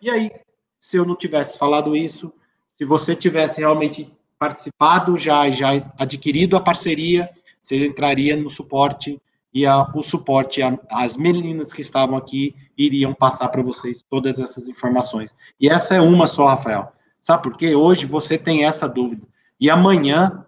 [0.00, 0.30] E aí,
[0.78, 2.32] se eu não tivesse falado isso,
[2.72, 7.28] se você tivesse realmente participado, já, já adquirido a parceria,
[7.60, 9.20] você entraria no suporte
[9.52, 14.38] e a, o suporte, a, as meninas que estavam aqui iriam passar para vocês todas
[14.38, 15.34] essas informações.
[15.58, 16.92] E essa é uma só, Rafael.
[17.20, 17.74] Sabe por quê?
[17.74, 19.26] Hoje você tem essa dúvida.
[19.60, 20.46] E amanhã,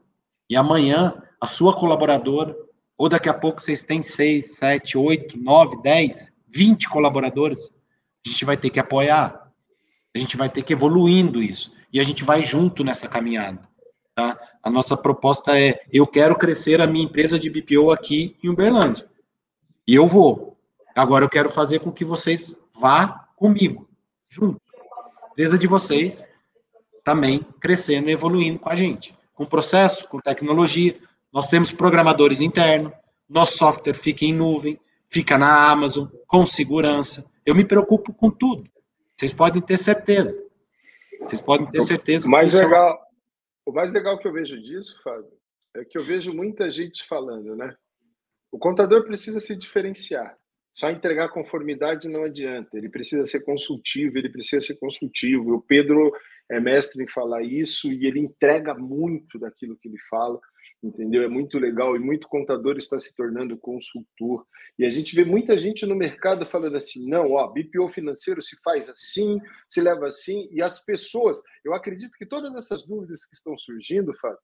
[0.48, 2.56] e amanhã, a sua colaboradora,
[2.96, 7.76] ou daqui a pouco vocês têm seis, sete, oito, nove, dez, vinte colaboradores,
[8.26, 9.52] a gente vai ter que apoiar.
[10.14, 11.72] A gente vai ter que evoluindo isso.
[11.92, 13.60] E a gente vai junto nessa caminhada.
[14.14, 14.38] Tá?
[14.62, 19.08] A nossa proposta é: eu quero crescer a minha empresa de BPO aqui em Uberlândia.
[19.86, 20.58] E eu vou.
[20.94, 23.88] Agora eu quero fazer com que vocês vá comigo,
[24.28, 24.60] junto.
[25.22, 26.27] A empresa de vocês
[27.08, 30.94] também crescendo e evoluindo com a gente, com processo, com tecnologia.
[31.32, 32.92] Nós temos programadores internos,
[33.26, 37.24] nosso software fica em nuvem, fica na Amazon, com segurança.
[37.46, 38.70] Eu me preocupo com tudo.
[39.16, 40.38] Vocês podem ter certeza.
[41.22, 42.28] Vocês podem ter certeza.
[42.28, 43.00] O mais legal,
[43.64, 45.32] o mais legal que eu vejo disso, Fábio,
[45.76, 47.74] é que eu vejo muita gente falando, né?
[48.52, 50.36] O contador precisa se diferenciar.
[50.74, 52.76] Só entregar conformidade não adianta.
[52.76, 55.54] Ele precisa ser consultivo, ele precisa ser consultivo.
[55.54, 56.12] O Pedro
[56.50, 60.40] é mestre em falar isso e ele entrega muito daquilo que ele fala,
[60.82, 61.22] entendeu?
[61.22, 64.46] É muito legal e muito contador está se tornando consultor.
[64.78, 68.56] E a gente vê muita gente no mercado falando assim: não, ó, BPO financeiro se
[68.62, 73.34] faz assim, se leva assim, e as pessoas, eu acredito que todas essas dúvidas que
[73.34, 74.38] estão surgindo, Fábio,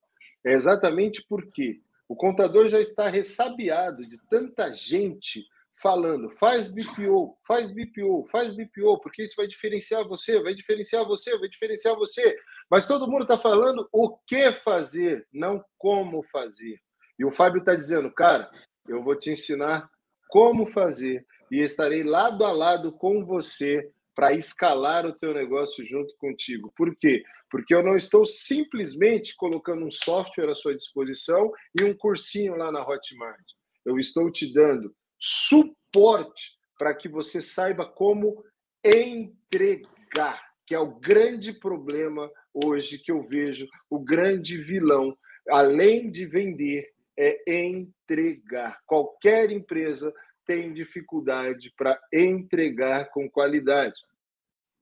[0.45, 7.73] é exatamente porque o contador já está ressabiado de tanta gente falando, faz BPO, faz
[7.73, 12.37] BPO, faz BPO, porque isso vai diferenciar você, vai diferenciar você, vai diferenciar você.
[12.71, 16.81] Mas todo mundo está falando o que fazer, não como fazer.
[17.19, 18.51] E o Fábio está dizendo, cara,
[18.89, 19.89] eu vou te ensinar
[20.29, 26.17] como fazer e estarei lado a lado com você para escalar o teu negócio junto
[26.19, 26.73] contigo.
[26.77, 27.23] Por quê?
[27.51, 32.71] Porque eu não estou simplesmente colocando um software à sua disposição e um cursinho lá
[32.71, 33.45] na Hotmart.
[33.85, 38.45] Eu estou te dando suporte para que você saiba como
[38.85, 45.17] entregar, que é o grande problema hoje que eu vejo, o grande vilão,
[45.49, 48.81] além de vender, é entregar.
[48.87, 50.13] Qualquer empresa
[50.47, 54.01] tem dificuldade para entregar com qualidade.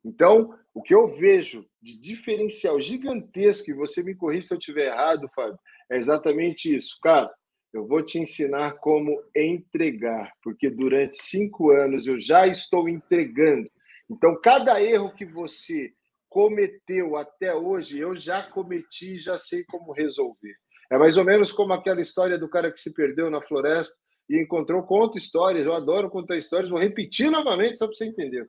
[0.05, 4.87] Então, o que eu vejo de diferencial gigantesco, e você me corrija se eu estiver
[4.87, 5.59] errado, Fábio,
[5.91, 6.99] é exatamente isso.
[7.01, 7.33] Cara,
[7.73, 13.71] eu vou te ensinar como entregar, porque durante cinco anos eu já estou entregando.
[14.11, 15.93] Então, cada erro que você
[16.29, 20.55] cometeu até hoje, eu já cometi e já sei como resolver.
[20.91, 24.39] É mais ou menos como aquela história do cara que se perdeu na floresta e
[24.39, 24.83] encontrou.
[24.83, 28.47] Conta histórias, eu adoro contar histórias, vou repetir novamente só para você entender.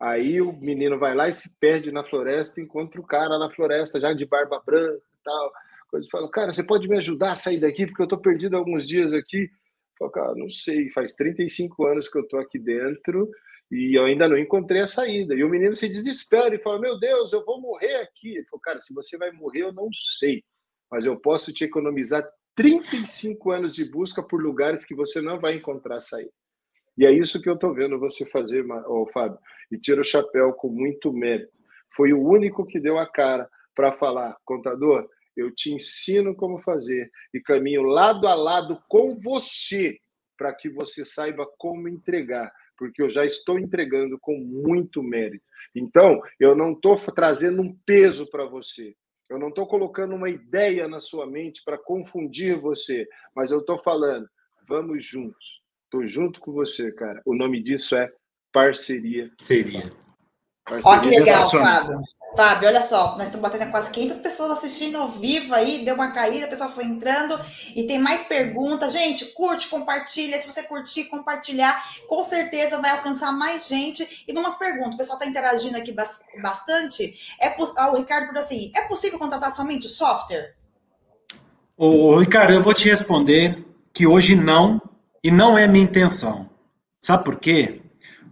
[0.00, 4.00] Aí o menino vai lá e se perde na floresta, encontra o cara na floresta
[4.00, 5.52] já de barba branca e tal.
[5.90, 8.86] Coisa fala, cara, você pode me ajudar a sair daqui porque eu estou perdido alguns
[8.86, 9.50] dias aqui.
[9.98, 13.28] Falo, cara, não sei, faz 35 anos que eu estou aqui dentro
[13.70, 15.34] e eu ainda não encontrei a saída.
[15.34, 18.36] E o menino se desespera e fala: Meu Deus, eu vou morrer aqui.
[18.36, 19.88] Ele falou: Cara, se você vai morrer, eu não
[20.18, 20.42] sei,
[20.90, 25.54] mas eu posso te economizar 35 anos de busca por lugares que você não vai
[25.54, 26.32] encontrar saída.
[26.98, 29.38] E é isso que eu estou vendo você fazer, oh, Fábio.
[29.70, 31.52] E tira o chapéu com muito mérito.
[31.96, 37.10] Foi o único que deu a cara para falar, contador, eu te ensino como fazer
[37.32, 39.98] e caminho lado a lado com você
[40.36, 45.44] para que você saiba como entregar, porque eu já estou entregando com muito mérito.
[45.74, 48.94] Então, eu não estou trazendo um peso para você.
[49.28, 53.78] Eu não estou colocando uma ideia na sua mente para confundir você, mas eu estou
[53.78, 54.28] falando,
[54.66, 55.60] vamos juntos.
[55.84, 57.20] Estou junto com você, cara.
[57.24, 58.10] O nome disso é
[58.52, 59.30] parceria.
[59.38, 59.90] Seria.
[60.68, 62.00] Olha que legal, Fábio.
[62.36, 66.12] Fábio, olha só, nós estamos batendo quase 500 pessoas assistindo ao vivo aí, deu uma
[66.12, 67.38] caída, a pessoa foi entrando
[67.74, 68.92] e tem mais perguntas.
[68.92, 70.40] Gente, curte, compartilha.
[70.40, 74.24] Se você curtir, compartilhar, com certeza vai alcançar mais gente.
[74.28, 75.94] E vamos perguntas, o pessoal está interagindo aqui
[76.40, 77.12] bastante.
[77.40, 80.54] É, ah, o Ricardo perguntou assim: é possível contratar somente o software?
[81.76, 84.80] Ô, Ricardo, eu vou te responder que hoje não,
[85.22, 86.48] e não é minha intenção.
[87.00, 87.80] Sabe por quê?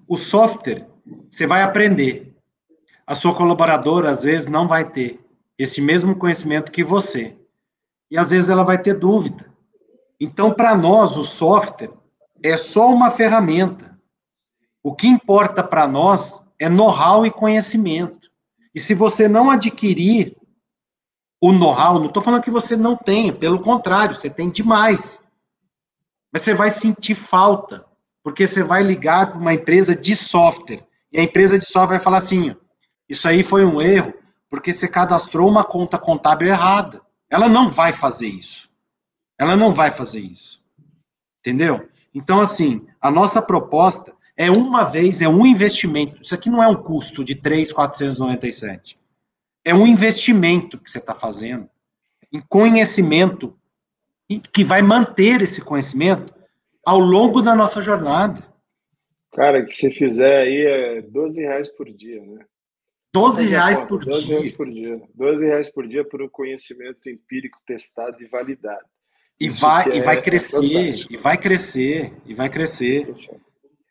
[0.06, 0.86] O software,
[1.28, 2.27] você vai aprender
[3.08, 5.18] a sua colaboradora às vezes não vai ter
[5.56, 7.34] esse mesmo conhecimento que você.
[8.10, 9.50] E às vezes ela vai ter dúvida.
[10.20, 11.90] Então, para nós, o software
[12.42, 13.98] é só uma ferramenta.
[14.82, 18.30] O que importa para nós é know-how e conhecimento.
[18.74, 20.36] E se você não adquirir
[21.40, 25.26] o know-how, não estou falando que você não tenha, pelo contrário, você tem demais.
[26.30, 27.86] Mas você vai sentir falta,
[28.22, 30.86] porque você vai ligar para uma empresa de software.
[31.10, 32.54] E a empresa de software vai falar assim:
[33.08, 34.12] isso aí foi um erro,
[34.50, 37.00] porque você cadastrou uma conta contábil errada.
[37.30, 38.70] Ela não vai fazer isso.
[39.38, 40.62] Ela não vai fazer isso.
[41.40, 41.88] Entendeu?
[42.14, 46.22] Então, assim, a nossa proposta é uma vez, é um investimento.
[46.22, 48.98] Isso aqui não é um custo de 3,497.
[49.64, 51.68] É um investimento que você está fazendo
[52.32, 53.56] em conhecimento
[54.28, 56.34] e que vai manter esse conhecimento
[56.84, 58.42] ao longo da nossa jornada.
[59.32, 62.44] Cara, que se fizer aí é 12 reais por dia, né?
[63.12, 64.34] 12 reais por 12 dia.
[64.36, 65.02] Reais por dia.
[65.14, 68.84] 12 reais por dia por um conhecimento empírico testado e validado.
[69.40, 73.14] E vai, e vai é, crescer, é e vai crescer, e vai crescer.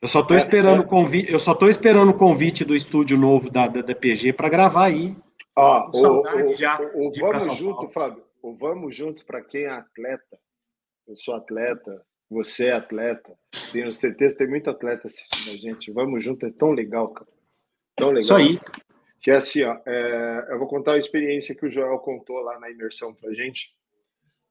[0.01, 0.85] Eu só estou é, esperando é.
[0.85, 4.49] o convite, eu só tô esperando o convite do estúdio novo da, da DPG para
[4.49, 5.15] gravar aí.
[5.55, 8.23] Ó, o, o, já o, vamos junto, Fábio.
[8.43, 10.37] O vamos junto para quem é atleta.
[11.07, 13.33] Eu sou atleta, você é atleta.
[13.71, 15.91] Tenho certeza tem muito atleta assistindo a gente.
[15.91, 17.31] Vamos junto, é tão legal, cara.
[17.95, 18.21] Tão legal.
[18.21, 18.59] Isso aí.
[19.19, 22.59] Que é assim, ó, é, eu vou contar a experiência que o Joel contou lá
[22.59, 23.75] na imersão pra gente.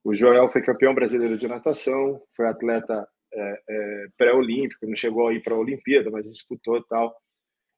[0.03, 5.41] O Joel foi campeão brasileiro de natação, foi atleta é, é, pré-olímpico, não chegou aí
[5.41, 7.15] para a Olimpíada, mas disputou tal.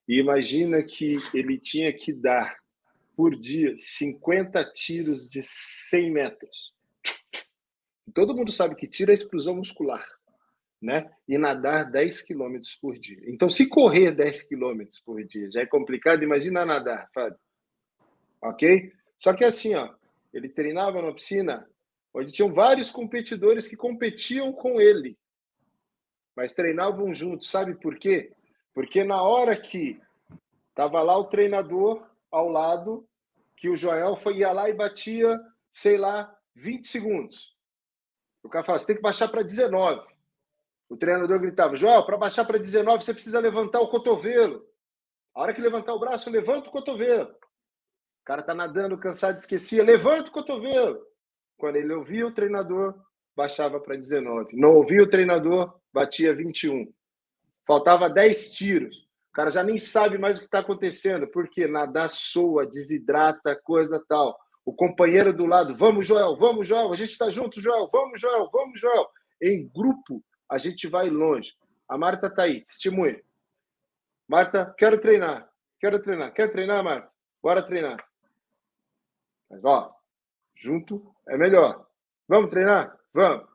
[0.08, 2.58] E imagina que ele tinha que dar
[3.16, 6.74] por dia 50 tiros de 100 metros.
[8.14, 10.19] Todo mundo sabe que tira a exclusão muscular
[10.82, 11.12] né?
[11.28, 13.22] E nadar 10 quilômetros por dia.
[13.28, 17.40] Então, se correr 10 quilômetros por dia já é complicado, imagina nadar, Fábio.
[18.42, 18.94] Ok?
[19.18, 19.94] Só que assim, ó,
[20.34, 21.68] ele treinava na piscina
[22.14, 25.18] onde tinham vários competidores que competiam com ele,
[26.36, 27.50] mas treinavam juntos.
[27.50, 28.32] Sabe por quê?
[28.74, 30.00] Porque na hora que
[30.74, 33.08] tava lá o treinador ao lado,
[33.58, 35.40] que o Joel foi ia lá e batia,
[35.72, 37.56] sei lá, 20 segundos.
[38.42, 40.08] O cara fala, você tem que baixar para 19.
[40.90, 44.66] O treinador gritava: Joel, para baixar para 19, você precisa levantar o cotovelo.
[45.36, 47.30] A hora que levantar o braço, levanta o cotovelo.
[47.30, 51.00] O cara tá nadando, cansado, esquecia, levanta o cotovelo.
[51.58, 52.96] Quando ele ouvia o treinador,
[53.36, 54.56] baixava para 19.
[54.56, 56.92] Não ouvia o treinador, batia 21.
[57.66, 58.98] Faltava 10 tiros.
[59.30, 64.04] O cara já nem sabe mais o que está acontecendo, porque nadar soa, desidrata, coisa
[64.08, 64.38] tal.
[64.66, 68.50] O companheiro do lado, vamos, Joel, vamos, Joel, a gente está junto, Joel, vamos, Joel,
[68.52, 69.08] vamos, Joel.
[69.42, 71.54] Em grupo, a gente vai longe.
[71.88, 73.22] A Marta está aí, testemunha.
[74.28, 75.50] Marta, quero treinar.
[75.80, 76.34] Quero treinar.
[76.34, 77.10] Quer treinar, Marta?
[77.42, 77.98] Bora treinar.
[79.50, 79.96] Mas, ó,
[80.56, 81.88] junto é melhor.
[82.28, 82.98] Vamos treinar?
[83.14, 83.48] Vamos.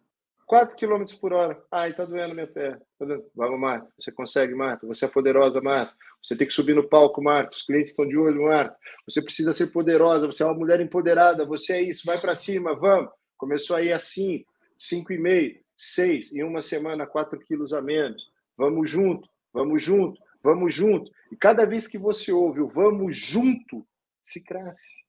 [0.47, 1.63] 4 km por hora.
[1.71, 2.81] Ai, tá doendo minha perna.
[2.99, 3.89] Tá Vamos, Marta.
[3.99, 4.87] Você consegue, Marta.
[4.87, 5.95] Você é poderosa, Marta.
[6.23, 7.57] Você tem que subir no palco, Marta.
[7.57, 8.77] Os clientes estão de olho, Marta.
[9.09, 10.27] Você precisa ser poderosa.
[10.27, 11.47] Você é uma mulher empoderada.
[11.47, 12.05] Você é isso.
[12.05, 12.75] Vai para cima.
[12.75, 13.11] Vamos.
[13.37, 14.45] Começou aí assim,
[14.79, 16.35] 5,5, 6.
[16.35, 18.23] Em uma semana, 4 quilos a menos.
[18.57, 19.29] Vamos junto.
[19.53, 20.21] Vamos junto.
[20.43, 21.11] Vamos junto.
[21.33, 23.87] E cada vez que você ouve o vamos junto,
[24.23, 25.05] se cresce.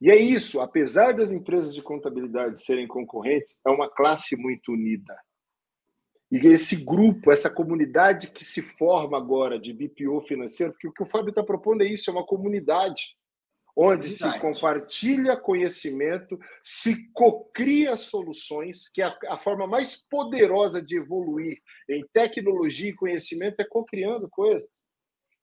[0.00, 5.18] E é isso, apesar das empresas de contabilidade serem concorrentes, é uma classe muito unida.
[6.30, 11.02] E esse grupo, essa comunidade que se forma agora de BPO financeiro, porque o que
[11.02, 13.16] o Fábio está propondo é isso, é uma comunidade
[13.76, 14.34] onde Verdade.
[14.34, 21.60] se compartilha conhecimento, se cocria soluções, que é a, a, forma mais poderosa de evoluir
[21.88, 24.68] em tecnologia e conhecimento é cocriando coisas.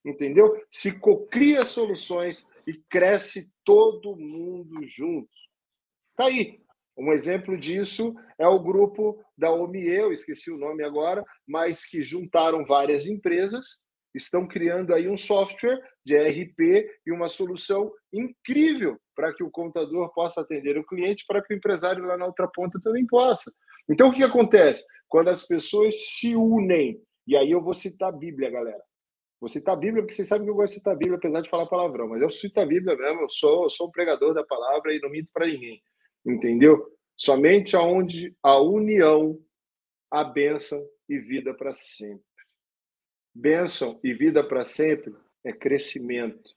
[0.06, 0.56] Entendeu?
[0.72, 5.50] Se cocria soluções e cresce todo mundo juntos.
[6.16, 6.62] Tá aí.
[6.98, 12.02] Um exemplo disso é o grupo da OMIE, eu esqueci o nome agora, mas que
[12.02, 13.80] juntaram várias empresas,
[14.18, 20.12] estão criando aí um software de ERP e uma solução incrível para que o contador
[20.14, 23.52] possa atender o cliente, para que o empresário lá na outra ponta também possa.
[23.90, 24.86] Então, o que acontece?
[25.08, 28.84] Quando as pessoas se unem, e aí eu vou citar a Bíblia, galera.
[29.40, 31.42] Vou citar a Bíblia, porque vocês sabem que eu gosto de citar a Bíblia, apesar
[31.42, 34.34] de falar palavrão, mas eu cito a Bíblia mesmo, eu sou, eu sou um pregador
[34.34, 35.82] da palavra e não minto para ninguém.
[36.26, 36.88] Entendeu?
[37.16, 39.40] Somente aonde a união,
[40.12, 42.24] a bênção e vida para sempre.
[43.40, 46.56] Bênção e vida para sempre é crescimento,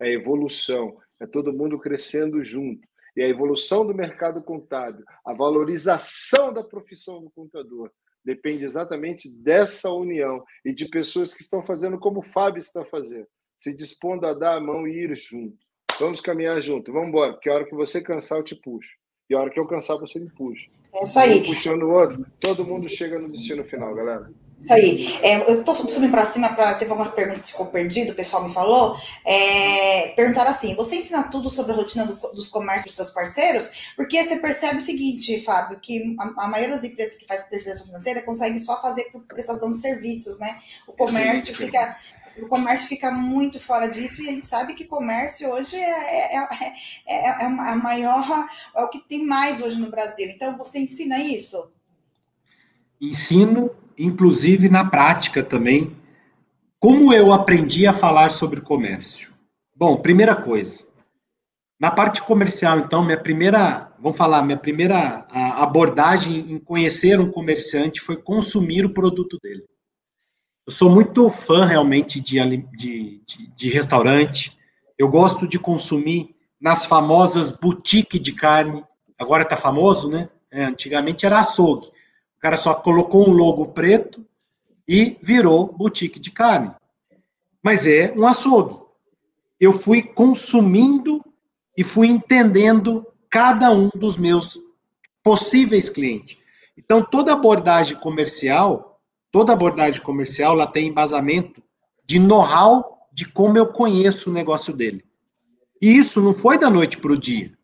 [0.00, 2.88] é evolução, é todo mundo crescendo junto.
[3.14, 7.90] E a evolução do mercado contábil, a valorização da profissão do contador,
[8.24, 13.26] depende exatamente dessa união e de pessoas que estão fazendo como o Fábio está fazendo,
[13.58, 15.58] se dispondo a dar a mão e ir junto.
[16.00, 18.96] Vamos caminhar junto, vamos embora, porque a hora que você cansar, eu te puxo.
[19.28, 20.70] E a hora que eu cansar, você me puxa.
[20.94, 21.40] É isso aí.
[21.40, 24.32] Um puxando o outro, todo mundo chega no destino final, galera.
[24.62, 25.18] Isso aí.
[25.22, 28.46] É, eu estou subindo para cima para teve algumas perguntas que ficou perdido, o pessoal
[28.46, 28.96] me falou.
[29.24, 33.92] É, perguntaram assim: você ensina tudo sobre a rotina do, dos comércios dos seus parceiros?
[33.96, 37.86] Porque você percebe o seguinte, Fábio, que a, a maioria das empresas que faz terceirização
[37.86, 40.56] financeira consegue só fazer por prestação de serviços, né?
[40.86, 41.98] O comércio fica
[42.40, 46.38] o comércio fica muito fora disso e a gente sabe que comércio hoje é, é,
[46.38, 46.72] é,
[47.06, 50.30] é, é a maior, é o que tem mais hoje no Brasil.
[50.30, 51.70] Então, você ensina isso?
[52.98, 55.96] Ensino inclusive na prática também,
[56.78, 59.32] como eu aprendi a falar sobre comércio?
[59.74, 60.84] Bom, primeira coisa,
[61.80, 68.00] na parte comercial, então, minha primeira, vamos falar, minha primeira abordagem em conhecer um comerciante
[68.00, 69.64] foi consumir o produto dele.
[70.66, 72.38] Eu sou muito fã realmente de,
[72.76, 74.56] de, de, de restaurante,
[74.98, 78.84] eu gosto de consumir nas famosas boutiques de carne,
[79.18, 80.28] agora está famoso, né?
[80.50, 81.91] É, antigamente era açougue
[82.42, 84.26] cara só colocou um logo preto
[84.86, 86.72] e virou boutique de carne.
[87.62, 88.80] Mas é um açougue.
[89.60, 91.24] Eu fui consumindo
[91.78, 94.58] e fui entendendo cada um dos meus
[95.22, 96.36] possíveis clientes.
[96.76, 99.00] Então, toda abordagem comercial,
[99.30, 101.62] toda abordagem comercial, ela tem embasamento
[102.04, 105.04] de know-how de como eu conheço o negócio dele.
[105.80, 107.56] E isso não foi da noite para o dia,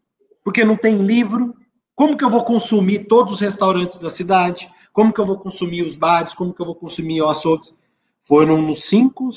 [0.45, 1.55] porque não tem livro,
[1.99, 4.73] como que eu vou consumir todos os restaurantes da cidade?
[4.93, 6.33] Como que eu vou consumir os bares?
[6.33, 7.77] Como que eu vou consumir os açougues?
[8.23, 9.31] Foram nos cinco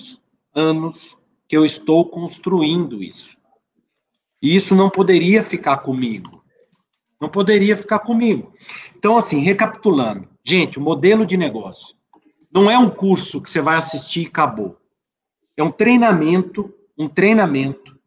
[0.53, 1.17] anos
[1.47, 3.35] que eu estou construindo isso.
[4.39, 6.43] E isso não poderia ficar comigo.
[7.19, 8.53] Não poderia ficar comigo.
[8.95, 10.27] Então, assim, recapitulando.
[10.43, 11.95] Gente, o modelo de negócio
[12.53, 14.77] não é um curso que você vai assistir e acabou.
[15.57, 17.99] É um treinamento, um treinamento,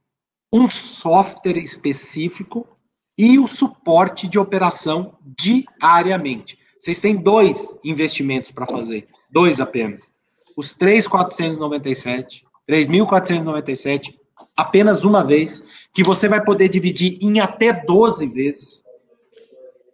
[0.53, 2.69] um software específico
[3.17, 6.59] e o suporte de operação diariamente.
[6.79, 10.13] Vocês têm dois investimentos para fazer, dois apenas.
[10.57, 14.15] Os 3.497, 3.497,
[14.57, 18.85] apenas uma vez, que você vai poder dividir em até 12 vezes.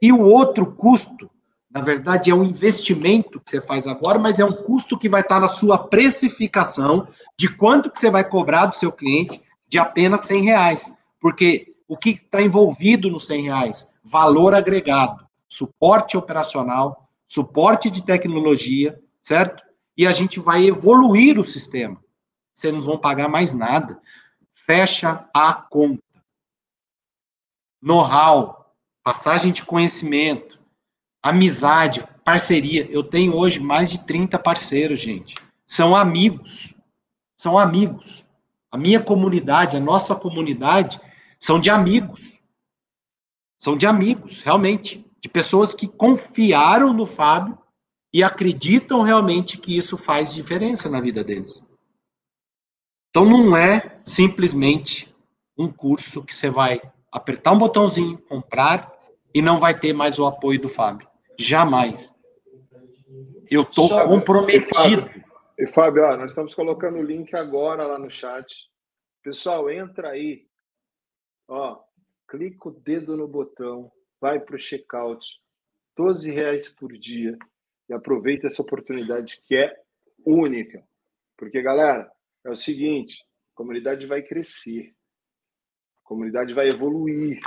[0.02, 1.30] E o outro custo,
[1.70, 5.20] na verdade, é um investimento que você faz agora, mas é um custo que vai
[5.20, 7.06] estar na sua precificação
[7.38, 10.92] de quanto que você vai cobrar do seu cliente de apenas 100 reais.
[11.20, 13.92] Porque o que está envolvido nos 100 reais?
[14.04, 19.60] Valor agregado, suporte operacional, suporte de tecnologia, certo?
[19.96, 22.00] E a gente vai evoluir o sistema.
[22.54, 24.00] Vocês não vão pagar mais nada.
[24.54, 26.00] Fecha a conta.
[27.82, 28.72] Know-how,
[29.02, 30.60] passagem de conhecimento,
[31.20, 32.86] amizade, parceria.
[32.88, 35.34] Eu tenho hoje mais de 30 parceiros, gente.
[35.66, 36.72] São amigos.
[37.36, 38.24] São amigos.
[38.70, 41.00] A minha comunidade, a nossa comunidade,
[41.40, 42.42] são de amigos.
[43.58, 45.04] São de amigos, realmente.
[45.20, 47.58] De pessoas que confiaram no Fábio
[48.12, 51.66] e acreditam realmente que isso faz diferença na vida deles.
[53.10, 55.14] Então não é simplesmente
[55.56, 56.80] um curso que você vai
[57.10, 58.92] apertar um botãozinho, comprar
[59.34, 61.08] e não vai ter mais o apoio do Fábio.
[61.38, 62.14] Jamais.
[63.50, 65.10] Eu estou comprometido.
[65.58, 68.70] E Fábio, ó, nós estamos colocando o link agora lá no chat.
[69.22, 70.49] Pessoal, entra aí.
[71.52, 71.82] Ó,
[72.28, 73.90] clica o dedo no botão,
[74.20, 75.42] vai para o checkout.
[75.96, 77.36] 12 reais por dia.
[77.88, 79.76] E aproveita essa oportunidade que é
[80.24, 80.80] única.
[81.36, 82.08] Porque, galera,
[82.44, 84.94] é o seguinte: a comunidade vai crescer.
[86.04, 87.40] A comunidade vai evoluir.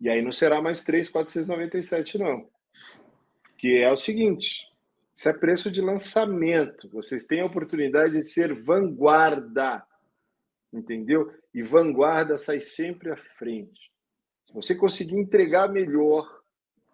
[0.00, 2.50] E aí não será mais 3,497, não.
[3.56, 4.66] Que é o seguinte:
[5.14, 6.88] isso é preço de lançamento.
[6.88, 9.86] Vocês têm a oportunidade de ser vanguarda.
[10.74, 11.32] Entendeu?
[11.54, 13.92] E vanguarda sai sempre à frente.
[14.46, 16.42] Se você conseguir entregar melhor,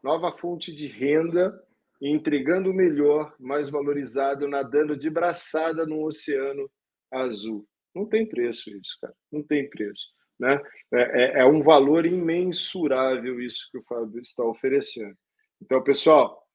[0.03, 1.59] nova fonte de renda,
[2.01, 6.71] entregando melhor, mais valorizado, nadando de braçada no oceano
[7.11, 7.67] azul.
[7.95, 9.15] Não tem preço isso, cara.
[9.33, 10.09] Não tem preço.
[10.39, 10.61] Né?
[10.93, 15.17] É, é, é um valor imensurável isso que o Fábio está oferecendo.
[15.61, 16.47] Então, pessoal,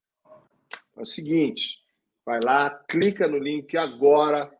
[0.95, 1.79] é o seguinte:
[2.25, 4.51] vai lá, clica no link agora,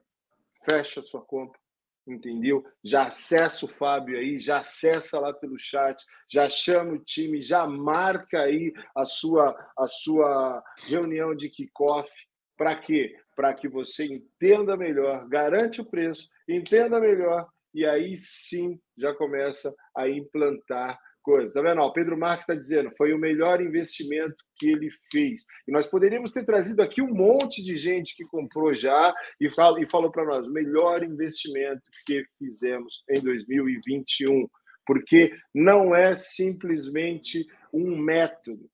[0.69, 1.59] fecha sua compra,
[2.07, 2.63] entendeu?
[2.83, 7.67] Já acessa o Fábio aí, já acessa lá pelo chat, já chama o time, já
[7.67, 12.11] marca aí a sua a sua reunião de kickoff.
[12.57, 13.15] Para quê?
[13.35, 19.75] Para que você entenda melhor, garante o preço, entenda melhor e aí sim já começa
[19.95, 21.53] a implantar coisas.
[21.53, 21.81] Tá vendo?
[21.81, 25.45] O Pedro Marques está dizendo foi o melhor investimento que ele fez.
[25.67, 29.81] E nós poderíamos ter trazido aqui um monte de gente que comprou já e, fala,
[29.81, 34.47] e falou para nós o melhor investimento que fizemos em 2021.
[34.85, 38.69] Porque não é simplesmente um método,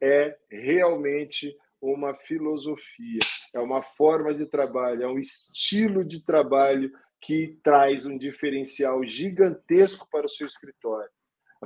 [0.00, 3.20] é realmente uma filosofia,
[3.54, 10.08] é uma forma de trabalho, é um estilo de trabalho que traz um diferencial gigantesco
[10.10, 11.10] para o seu escritório.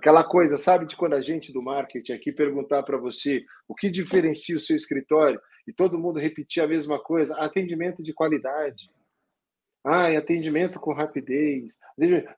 [0.00, 3.90] Aquela coisa, sabe, de quando a gente do marketing aqui perguntar para você o que
[3.90, 8.90] diferencia o seu escritório e todo mundo repetir a mesma coisa: atendimento de qualidade.
[9.84, 11.76] Ah, atendimento com rapidez.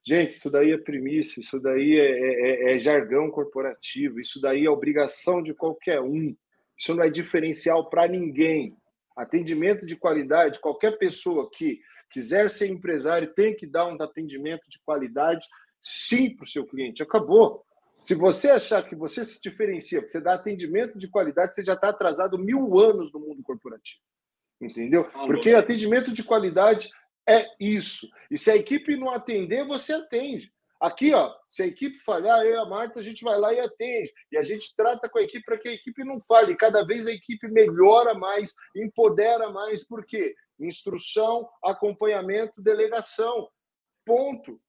[0.05, 4.66] Gente, isso daí é primícia, isso daí é, é, é, é jargão corporativo, isso daí
[4.66, 6.34] é obrigação de qualquer um.
[6.76, 8.76] Isso não é diferencial para ninguém.
[9.16, 11.78] Atendimento de qualidade, qualquer pessoa que
[12.10, 15.47] quiser ser empresário tem que dar um atendimento de qualidade
[15.82, 17.02] sim para o seu cliente.
[17.02, 17.64] Acabou.
[18.02, 21.74] Se você achar que você se diferencia, porque você dá atendimento de qualidade, você já
[21.74, 24.00] está atrasado mil anos no mundo corporativo.
[24.60, 25.04] Entendeu?
[25.26, 26.90] Porque atendimento de qualidade
[27.28, 28.09] é isso.
[28.30, 30.52] E se a equipe não atender, você atende.
[30.80, 33.60] Aqui, ó, se a equipe falhar, eu e a Marta, a gente vai lá e
[33.60, 34.12] atende.
[34.32, 36.56] E a gente trata com a equipe para que a equipe não falhe.
[36.56, 39.86] Cada vez a equipe melhora mais, empodera mais.
[39.86, 40.34] Por quê?
[40.59, 43.48] Instrução, acompanhamento, delegação.
[44.04, 44.60] Ponto.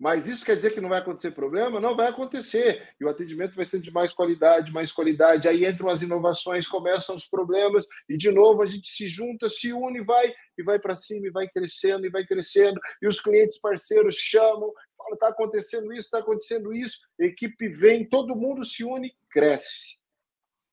[0.00, 1.78] Mas isso quer dizer que não vai acontecer problema?
[1.78, 2.88] Não vai acontecer.
[2.98, 5.46] E o atendimento vai ser de mais qualidade, mais qualidade.
[5.46, 9.74] Aí entram as inovações, começam os problemas, e de novo a gente se junta, se
[9.74, 12.80] une, vai e vai para cima, e vai crescendo, e vai crescendo.
[13.02, 17.00] E os clientes parceiros chamam, falam: está acontecendo isso, está acontecendo isso.
[17.18, 19.98] Equipe vem, todo mundo se une, cresce.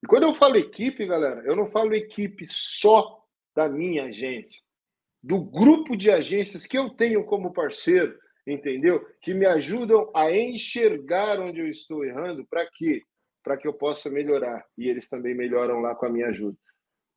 [0.01, 3.21] E quando eu falo equipe, galera, eu não falo equipe só
[3.53, 4.61] da minha agência,
[5.21, 8.17] do grupo de agências que eu tenho como parceiro
[8.47, 9.05] entendeu?
[9.21, 13.03] Que me ajudam a enxergar onde eu estou errando, para quê?
[13.43, 14.65] Para que eu possa melhorar.
[14.77, 16.57] E eles também melhoram lá com a minha ajuda.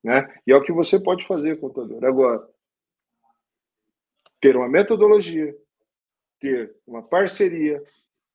[0.02, 0.26] Né?
[0.46, 2.04] E é o que você pode fazer, contador.
[2.04, 2.46] Agora,
[4.40, 5.56] ter uma metodologia,
[6.40, 7.82] ter uma parceria,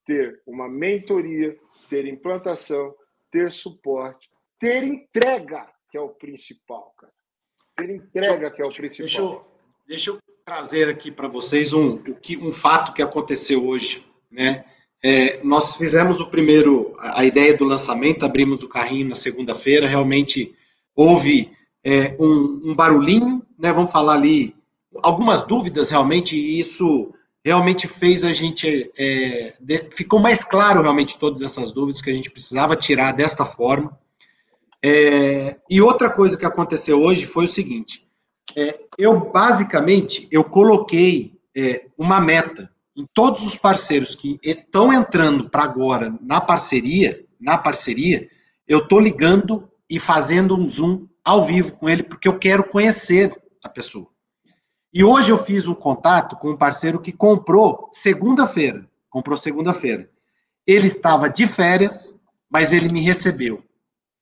[0.05, 1.57] ter uma mentoria,
[1.89, 2.95] ter implantação,
[3.31, 7.13] ter suporte, ter entrega, que é o principal, cara.
[7.75, 9.05] Ter entrega, que é o principal.
[9.05, 9.51] Deixa eu,
[9.87, 11.99] deixa eu trazer aqui para vocês um,
[12.39, 14.63] um fato que aconteceu hoje, né?
[15.03, 20.53] É, nós fizemos o primeiro, a ideia do lançamento, abrimos o carrinho na segunda-feira, realmente
[20.95, 21.51] houve
[21.83, 23.73] é, um, um, barulhinho, né?
[23.73, 24.55] Vamos falar ali
[25.01, 27.11] algumas dúvidas realmente, e isso
[27.43, 32.13] realmente fez a gente é, de, ficou mais claro realmente todas essas dúvidas que a
[32.13, 33.97] gente precisava tirar desta forma.
[34.83, 38.04] É, e outra coisa que aconteceu hoje foi o seguinte:
[38.55, 45.49] é, eu basicamente eu coloquei é, uma meta em todos os parceiros que estão entrando
[45.49, 48.29] para agora na parceria, na parceria,
[48.67, 53.35] eu estou ligando e fazendo um Zoom ao vivo com ele, porque eu quero conhecer
[53.63, 54.07] a pessoa.
[54.93, 58.89] E hoje eu fiz um contato com um parceiro que comprou segunda-feira.
[59.09, 60.09] Comprou segunda-feira.
[60.65, 62.19] Ele estava de férias,
[62.49, 63.61] mas ele me recebeu.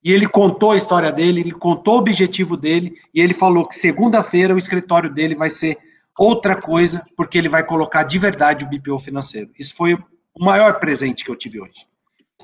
[0.03, 3.75] E ele contou a história dele, ele contou o objetivo dele, e ele falou que
[3.75, 5.77] segunda-feira o escritório dele vai ser
[6.17, 9.49] outra coisa, porque ele vai colocar de verdade o BPO financeiro.
[9.57, 11.88] Isso foi o maior presente que eu tive hoje.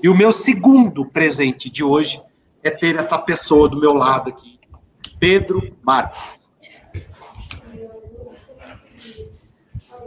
[0.01, 2.21] E o meu segundo presente de hoje
[2.63, 4.57] é ter essa pessoa do meu lado aqui,
[5.19, 6.49] Pedro Marques.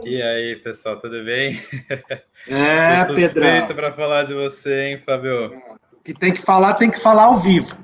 [0.03, 1.61] E aí, pessoal, tudo bem?
[2.45, 3.73] É, Pedro.
[3.73, 5.47] para falar de você, hein, Fábio?
[5.47, 7.77] O que tem que falar, tem que falar ao vivo.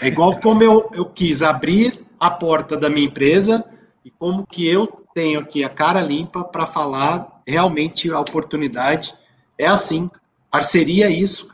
[0.00, 3.64] É igual como eu, eu quis abrir a porta da minha empresa
[4.04, 9.12] e como que eu tenho aqui a cara limpa para falar realmente a oportunidade.
[9.58, 10.08] É assim,
[10.50, 11.50] parceria é isso.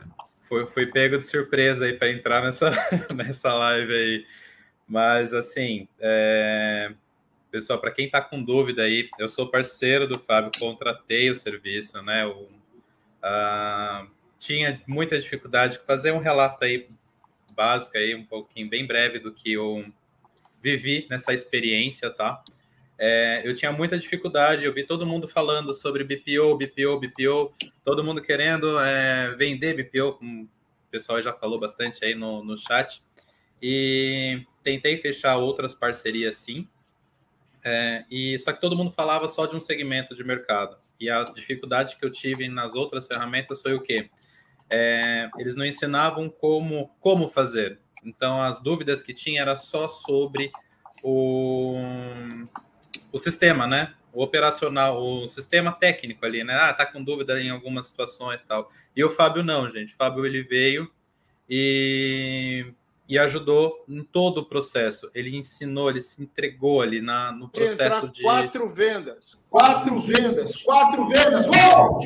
[0.47, 2.71] Foi, foi pego de surpresa aí para entrar nessa,
[3.17, 4.25] nessa live aí.
[4.87, 6.93] Mas, assim, é...
[7.51, 12.01] pessoal, para quem está com dúvida aí, eu sou parceiro do Fábio, contratei o serviço,
[12.03, 12.25] né?
[12.25, 12.43] O,
[13.23, 14.07] uh,
[14.39, 16.87] tinha muita dificuldade de fazer um relato aí
[17.55, 19.83] básico aí, um pouquinho bem breve do que eu
[20.61, 22.43] vivi nessa experiência, tá?
[22.99, 27.53] É, eu tinha muita dificuldade, eu vi todo mundo falando sobre BPO, BPO, BPO,
[27.83, 30.49] todo mundo querendo é, vender BPO, como o
[30.89, 33.03] pessoal já falou bastante aí no, no chat,
[33.61, 36.67] e tentei fechar outras parcerias sim,
[37.63, 41.23] é, e só que todo mundo falava só de um segmento de mercado, e a
[41.23, 44.09] dificuldade que eu tive nas outras ferramentas foi o quê?
[44.71, 50.51] É, eles não ensinavam como, como fazer, então as dúvidas que tinha era só sobre
[51.03, 51.75] o
[53.11, 53.93] o sistema, né?
[54.13, 56.53] O operacional, o sistema técnico ali, né?
[56.53, 58.71] Ah, tá com dúvida em algumas situações tal.
[58.95, 59.93] E o Fábio não, gente.
[59.93, 60.89] O Fábio ele veio
[61.49, 62.65] e,
[63.07, 65.09] e ajudou em todo o processo.
[65.13, 68.23] Ele ensinou, ele se entregou ali na, no processo de.
[68.23, 71.45] Quatro vendas, quatro vendas, quatro vendas.
[71.47, 71.99] Uou!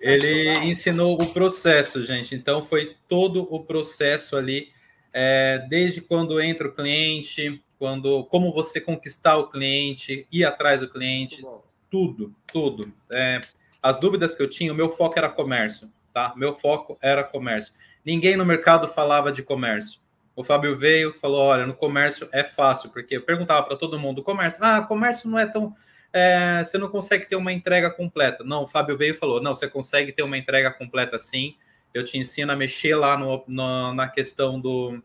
[0.00, 2.34] Ele ensinou o processo, gente.
[2.34, 4.68] Então foi todo o processo ali,
[5.12, 10.88] é, desde quando entra o cliente, quando como você conquistar o cliente, ir atrás do
[10.88, 11.42] cliente,
[11.90, 12.92] tudo, tudo.
[13.12, 13.40] É,
[13.82, 16.32] as dúvidas que eu tinha, o meu foco era comércio, tá?
[16.36, 17.74] Meu foco era comércio.
[18.04, 20.00] Ninguém no mercado falava de comércio.
[20.36, 24.22] O Fábio veio falou: olha, no comércio é fácil, porque eu perguntava para todo mundo:
[24.22, 25.72] comércio, ah, comércio não é tão.
[26.16, 28.44] É, você não consegue ter uma entrega completa.
[28.44, 31.56] Não, o Fábio veio e falou: não, você consegue ter uma entrega completa sim.
[31.92, 35.02] Eu te ensino a mexer lá no, no na questão do,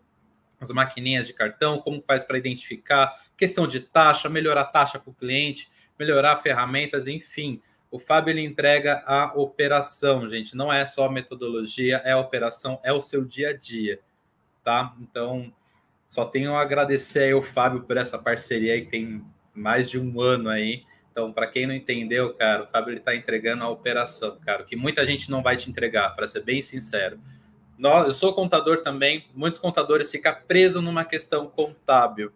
[0.61, 5.09] as maquininhas de cartão, como faz para identificar, questão de taxa, melhorar a taxa para
[5.09, 7.59] o cliente, melhorar ferramentas, enfim.
[7.89, 10.55] O Fábio ele entrega a operação, gente.
[10.55, 13.99] Não é só metodologia, é a operação, é o seu dia a dia,
[14.63, 14.95] tá?
[15.01, 15.51] Então,
[16.07, 19.25] só tenho a agradecer aí ao Fábio por essa parceria aí que tem
[19.55, 20.83] mais de um ano aí.
[21.19, 25.05] Então, para quem não entendeu, cara, o Fábio está entregando a operação, cara, que muita
[25.05, 27.19] gente não vai te entregar, para ser bem sincero
[28.05, 29.25] eu sou contador também.
[29.33, 32.31] Muitos contadores ficam presos numa questão contábil,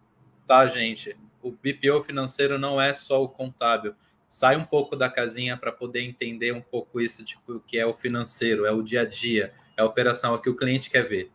[0.46, 1.16] tá, gente?
[1.42, 3.94] O BPO financeiro não é só o contábil.
[4.26, 7.84] Sai um pouco da casinha para poder entender um pouco isso, tipo, o que é
[7.84, 10.90] o financeiro, é o dia a dia, é a operação, é o que o cliente
[10.90, 11.30] quer ver.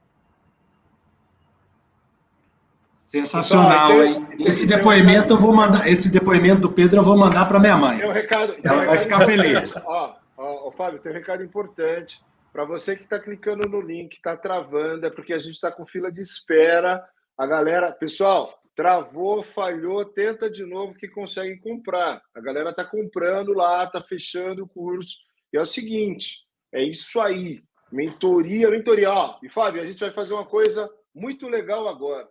[3.11, 4.27] Sensacional, hein?
[4.40, 8.06] Esse depoimento eu vou mandar, esse depoimento do Pedro eu vou mandar para minha mãe.
[8.06, 9.84] Um recado, Ela vai ficar feliz.
[9.84, 12.22] Ó, ó, ó, Fábio, tem um recado importante.
[12.53, 15.84] Para você que está clicando no link, está travando, é porque a gente está com
[15.84, 17.03] fila de espera.
[17.36, 22.22] A galera, pessoal, travou, falhou, tenta de novo que consegue comprar.
[22.36, 25.18] A galera está comprando lá, está fechando o curso.
[25.52, 27.64] E é o seguinte, é isso aí.
[27.91, 29.11] Mentoria, mentoria.
[29.11, 32.27] Ó, e Fábio, a gente vai fazer uma coisa muito legal agora,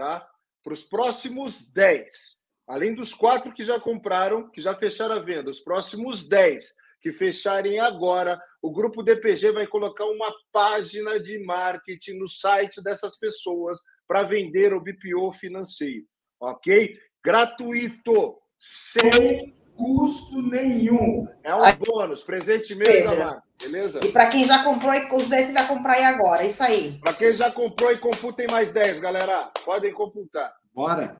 [0.00, 0.26] tá?
[0.64, 5.50] Para os próximos 10, além dos quatro que já compraram, que já fecharam a venda,
[5.50, 12.18] os próximos 10 que fecharem agora, o grupo DPG vai colocar uma página de marketing
[12.18, 13.78] no site dessas pessoas
[14.08, 16.06] para vender o BPO financeiro,
[16.40, 16.98] ok?
[17.22, 21.26] Gratuito, sem custo nenhum.
[21.42, 24.00] É um bônus, presente mesmo da marca, beleza?
[24.04, 26.98] E para quem já comprou, os 10 você vai comprar aí agora, é isso aí.
[27.02, 30.52] Para quem já comprou e computem mais 10, galera, podem computar.
[30.74, 31.16] Bora.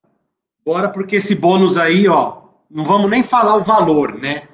[0.64, 4.46] Bora, porque esse bônus aí, ó, não vamos nem falar o valor, né?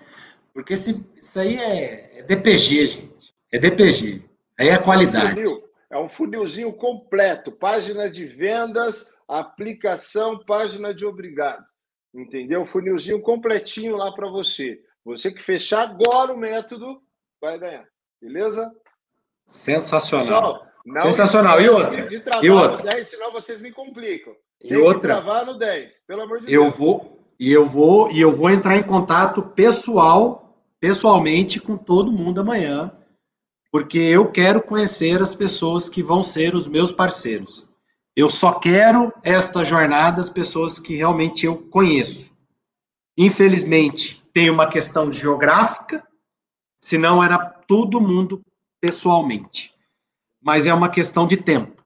[0.54, 3.34] Porque esse, isso aí é, é DPG, gente.
[3.52, 4.24] É DPG.
[4.58, 5.26] Aí é a qualidade.
[5.26, 7.50] É um, funil, é um funilzinho completo.
[7.52, 11.64] Página de vendas, aplicação, página de obrigado.
[12.16, 12.64] Entendeu?
[12.64, 14.80] Funilzinho completinho lá para você.
[15.04, 17.00] Você que fechar agora o método,
[17.40, 17.86] vai ganhar.
[18.20, 18.72] Beleza?
[19.46, 20.66] Sensacional.
[20.84, 21.60] Pessoal, Sensacional.
[21.60, 22.06] E outra?
[22.06, 22.84] De travar e outra?
[22.84, 24.34] no 10, senão vocês me complicam.
[24.60, 25.14] Tem e outra?
[25.14, 26.76] Que travar no 10, pelo amor de eu Deus.
[26.76, 32.40] Vou, e eu vou e eu vou entrar em contato pessoal, pessoalmente com todo mundo
[32.40, 32.90] amanhã,
[33.70, 37.65] porque eu quero conhecer as pessoas que vão ser os meus parceiros.
[38.16, 42.34] Eu só quero esta jornada as pessoas que realmente eu conheço.
[43.16, 46.06] Infelizmente, tem uma questão geográfica,
[46.80, 48.40] senão era todo mundo
[48.80, 49.74] pessoalmente.
[50.42, 51.84] Mas é uma questão de tempo.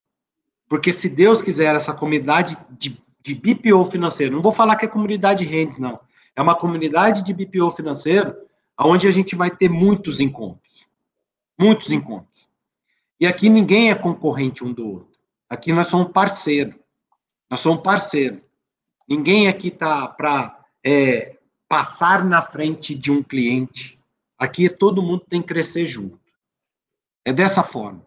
[0.69, 4.89] Porque se Deus quiser essa comunidade de, de BPO financeiro, não vou falar que é
[4.89, 5.99] comunidade Rendes, não.
[6.37, 8.37] É uma comunidade de BPO financeiro
[8.79, 10.89] onde a gente vai ter muitos encontros.
[11.59, 12.49] Muitos encontros.
[13.19, 15.10] E aqui ninguém é concorrente um do outro.
[15.51, 16.79] Aqui nós somos parceiro.
[17.51, 18.41] Nós somos parceiro.
[19.09, 21.37] Ninguém aqui está para é,
[21.69, 24.01] passar na frente de um cliente.
[24.39, 26.21] Aqui todo mundo tem que crescer junto.
[27.25, 28.07] É dessa forma.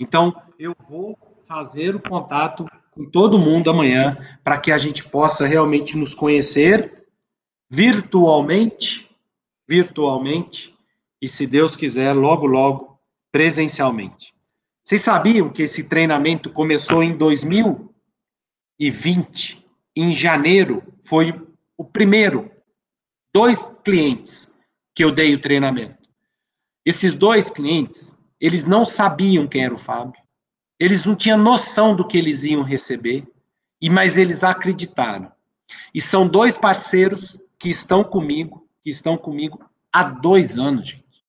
[0.00, 1.16] Então, eu vou
[1.46, 7.06] fazer o contato com todo mundo amanhã para que a gente possa realmente nos conhecer
[7.70, 9.14] virtualmente,
[9.68, 10.74] virtualmente
[11.20, 12.98] e se Deus quiser, logo logo
[13.30, 14.33] presencialmente.
[14.84, 19.64] Vocês sabiam que esse treinamento começou em 2020?
[19.96, 21.32] Em janeiro foi
[21.76, 22.50] o primeiro
[23.32, 24.54] dois clientes
[24.94, 26.06] que eu dei o treinamento.
[26.84, 30.20] Esses dois clientes, eles não sabiam quem era o Fábio,
[30.78, 33.26] eles não tinham noção do que eles iam receber,
[33.80, 35.32] e mas eles acreditaram.
[35.94, 41.24] E são dois parceiros que estão comigo, que estão comigo há dois anos, gente.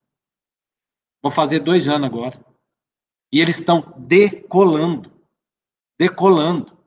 [1.24, 2.45] Vou fazer dois anos agora.
[3.32, 5.12] E eles estão decolando.
[6.00, 6.78] Decolando.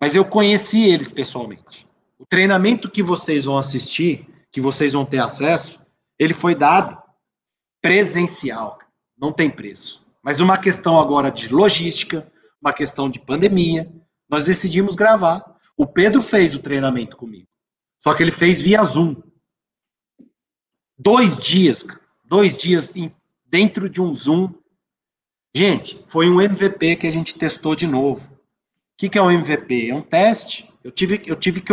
[0.00, 1.86] Mas eu conheci eles pessoalmente.
[2.18, 5.80] O treinamento que vocês vão assistir, que vocês vão ter acesso,
[6.18, 7.00] ele foi dado
[7.80, 8.78] presencial.
[9.16, 10.06] Não tem preço.
[10.22, 12.30] Mas uma questão agora de logística,
[12.60, 13.90] uma questão de pandemia,
[14.28, 15.56] nós decidimos gravar.
[15.76, 17.46] O Pedro fez o treinamento comigo.
[17.98, 19.16] Só que ele fez via Zoom.
[20.98, 21.86] Dois dias,
[22.24, 22.92] dois dias
[23.44, 24.52] dentro de um Zoom.
[25.56, 28.30] Gente, foi um MVP que a gente testou de novo.
[28.30, 28.36] O
[28.94, 29.88] que, que é um MVP?
[29.88, 30.70] É um teste.
[30.84, 31.72] Eu tive, eu tive que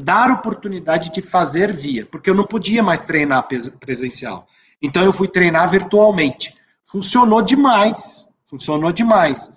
[0.00, 3.46] dar oportunidade de fazer via, porque eu não podia mais treinar
[3.78, 4.48] presencial.
[4.80, 6.54] Então eu fui treinar virtualmente.
[6.84, 9.54] Funcionou demais, funcionou demais.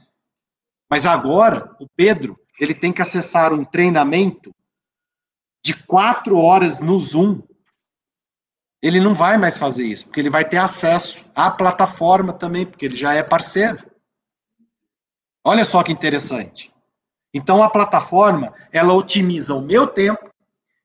[0.89, 4.53] Mas agora o Pedro ele tem que acessar um treinamento
[5.63, 7.41] de quatro horas no Zoom.
[8.85, 12.85] Ele não vai mais fazer isso, porque ele vai ter acesso à plataforma também, porque
[12.85, 13.83] ele já é parceiro.
[15.43, 16.71] Olha só que interessante.
[17.33, 20.29] Então a plataforma, ela otimiza o meu tempo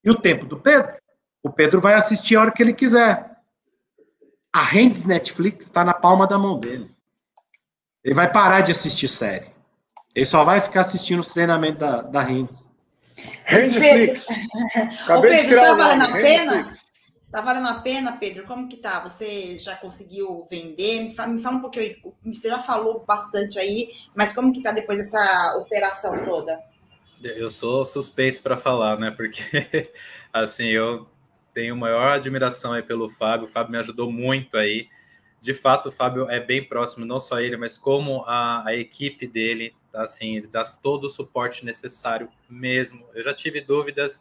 [0.02, 0.96] e o tempo do Pedro.
[1.42, 3.36] O Pedro vai assistir a hora que ele quiser.
[4.50, 6.90] A Hands Netflix está na palma da mão dele.
[8.02, 9.54] Ele vai parar de assistir série.
[10.14, 12.66] Ele só vai ficar assistindo os treinamentos da, da Hands.
[13.44, 14.26] Handflix.
[15.06, 16.72] Ô, Pedro, tá valendo a pena?
[17.30, 18.44] Tá valendo a pena, Pedro?
[18.44, 18.98] Como que tá?
[19.00, 21.04] Você já conseguiu vender?
[21.04, 21.94] Me fala, me fala um pouquinho.
[22.24, 26.60] Você já falou bastante aí, mas como que tá depois dessa operação toda?
[27.22, 29.12] Eu sou suspeito para falar, né?
[29.12, 29.42] Porque
[30.32, 31.06] assim, eu
[31.54, 33.46] tenho maior admiração aí pelo Fábio.
[33.46, 34.88] O Fábio me ajudou muito aí.
[35.40, 39.26] De fato, o Fábio é bem próximo, não só ele, mas como a, a equipe
[39.26, 40.02] dele, tá?
[40.02, 43.06] assim, ele dá todo o suporte necessário mesmo.
[43.14, 44.20] Eu já tive dúvidas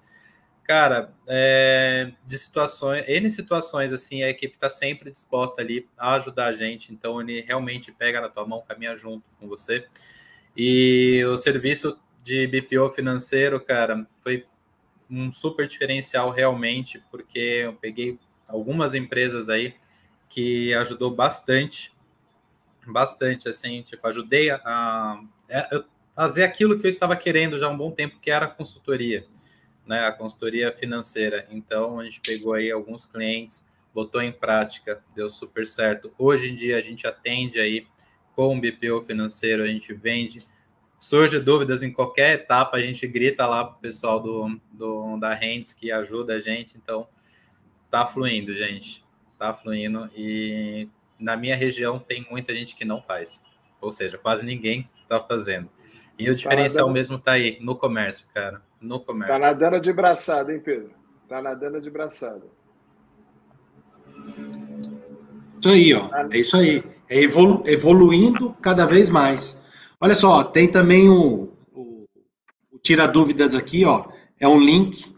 [0.69, 6.45] cara, é, de situações, N situações, assim, a equipe está sempre disposta ali a ajudar
[6.45, 9.87] a gente, então ele realmente pega na tua mão, caminha junto com você.
[10.55, 14.45] E o serviço de BPO financeiro, cara, foi
[15.09, 19.73] um super diferencial realmente, porque eu peguei algumas empresas aí
[20.29, 21.91] que ajudou bastante,
[22.85, 25.83] bastante, assim, tipo, ajudei a, a, a
[26.15, 29.25] fazer aquilo que eu estava querendo já há um bom tempo, que era consultoria
[29.89, 31.47] né, a consultoria financeira.
[31.49, 36.13] Então, a gente pegou aí alguns clientes, botou em prática, deu super certo.
[36.15, 37.87] Hoje em dia, a gente atende aí
[38.35, 40.47] com o BPO financeiro, a gente vende.
[40.99, 45.33] Surge dúvidas em qualquer etapa, a gente grita lá para o pessoal do, do, da
[45.33, 46.77] Rentes que ajuda a gente.
[46.77, 47.07] Então,
[47.89, 49.03] tá fluindo, gente.
[49.39, 50.07] Tá fluindo.
[50.15, 50.87] E
[51.17, 53.41] na minha região tem muita gente que não faz.
[53.81, 55.67] Ou seja, quase ninguém está fazendo.
[56.19, 58.61] E o diferencial mesmo tá aí, no comércio, cara.
[58.81, 59.37] No comércio.
[59.37, 60.91] Tá nadando de braçada, hein, Pedro?
[61.27, 62.43] Tá nadando de braçada.
[65.59, 66.09] Isso aí, ó.
[66.31, 66.83] É isso aí.
[67.09, 69.61] É evolu evoluindo cada vez mais.
[69.99, 72.07] Olha só, tem também o, o,
[72.71, 74.05] o Tira Dúvidas aqui, ó.
[74.39, 75.13] É um link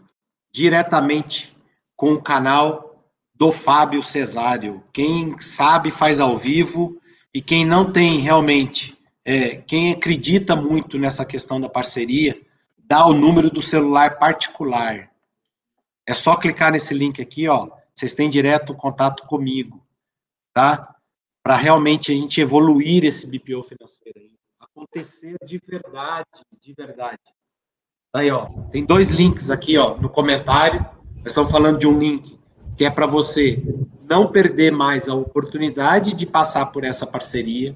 [0.50, 1.56] diretamente
[1.94, 3.00] com o canal
[3.34, 4.82] do Fábio Cesário.
[4.92, 7.00] Quem sabe faz ao vivo
[7.32, 12.38] e quem não tem realmente, é, quem acredita muito nessa questão da parceria,
[12.92, 15.10] dá o número do celular particular.
[16.06, 17.70] É só clicar nesse link aqui, ó.
[17.94, 19.82] Vocês têm direto contato comigo,
[20.52, 20.94] tá?
[21.42, 24.36] Para realmente a gente evoluir esse BPO financeiro aí.
[24.60, 26.26] Acontecer de verdade,
[26.60, 27.22] de verdade.
[28.14, 30.84] Aí, ó, tem dois links aqui, ó, no comentário.
[31.16, 32.38] Nós estamos falando de um link
[32.76, 33.62] que é para você
[34.02, 37.74] não perder mais a oportunidade de passar por essa parceria,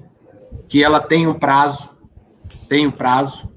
[0.69, 1.97] que ela tem um prazo,
[2.69, 3.56] tem um prazo,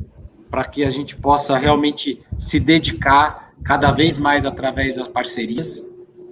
[0.51, 5.83] para que a gente possa realmente se dedicar cada vez mais através das parcerias,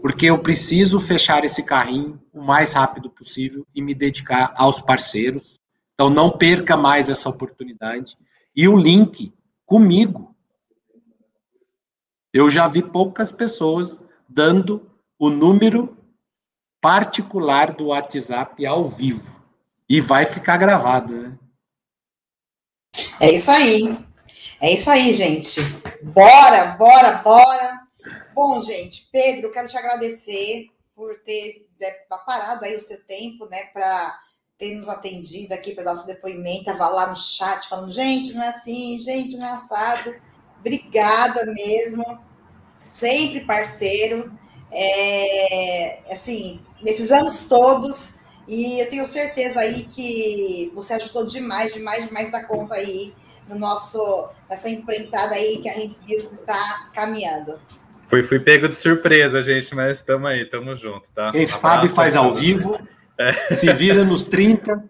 [0.02, 5.58] porque eu preciso fechar esse carrinho o mais rápido possível e me dedicar aos parceiros.
[5.94, 8.16] Então não perca mais essa oportunidade.
[8.54, 9.32] E o link
[9.66, 10.34] comigo
[12.32, 14.88] eu já vi poucas pessoas dando
[15.18, 15.96] o número
[16.80, 19.38] particular do WhatsApp ao vivo.
[19.88, 21.38] E vai ficar gravado, né?
[23.18, 23.98] É isso aí.
[24.60, 25.60] É isso aí, gente.
[26.02, 27.86] Bora, bora, bora.
[28.34, 30.66] Bom, gente, Pedro, quero te agradecer
[30.96, 31.90] por ter né,
[32.26, 34.18] parado aí o seu tempo, né, para
[34.58, 36.64] ter nos atendido aqui para dar seu depoimento.
[36.64, 40.12] Tava lá no chat falando, gente, não é assim, gente, não é assado.
[40.58, 42.04] Obrigada mesmo,
[42.82, 44.36] sempre parceiro.
[44.72, 48.14] É, assim, nesses anos todos,
[48.48, 53.14] e eu tenho certeza aí que você ajudou demais, demais, demais da conta aí
[53.48, 57.58] no nosso, nessa empreitada aí que a Rentes News está caminhando.
[58.06, 61.30] Fui, fui pego de surpresa, gente, mas estamos aí, estamos junto, tá?
[61.32, 62.78] Quem sabe faz ao vivo,
[63.18, 63.32] é.
[63.54, 64.82] se vira nos 30.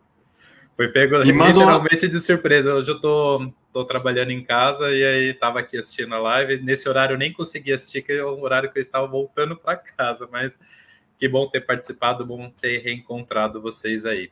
[0.77, 2.13] Foi pego e literalmente uma...
[2.13, 2.75] de surpresa.
[2.75, 6.63] Hoje eu tô tô trabalhando em casa e aí estava aqui assistindo a live.
[6.63, 9.77] Nesse horário eu nem consegui assistir, que é o horário que eu estava voltando para
[9.77, 10.59] casa, mas
[11.19, 14.31] que bom ter participado, bom ter reencontrado vocês aí.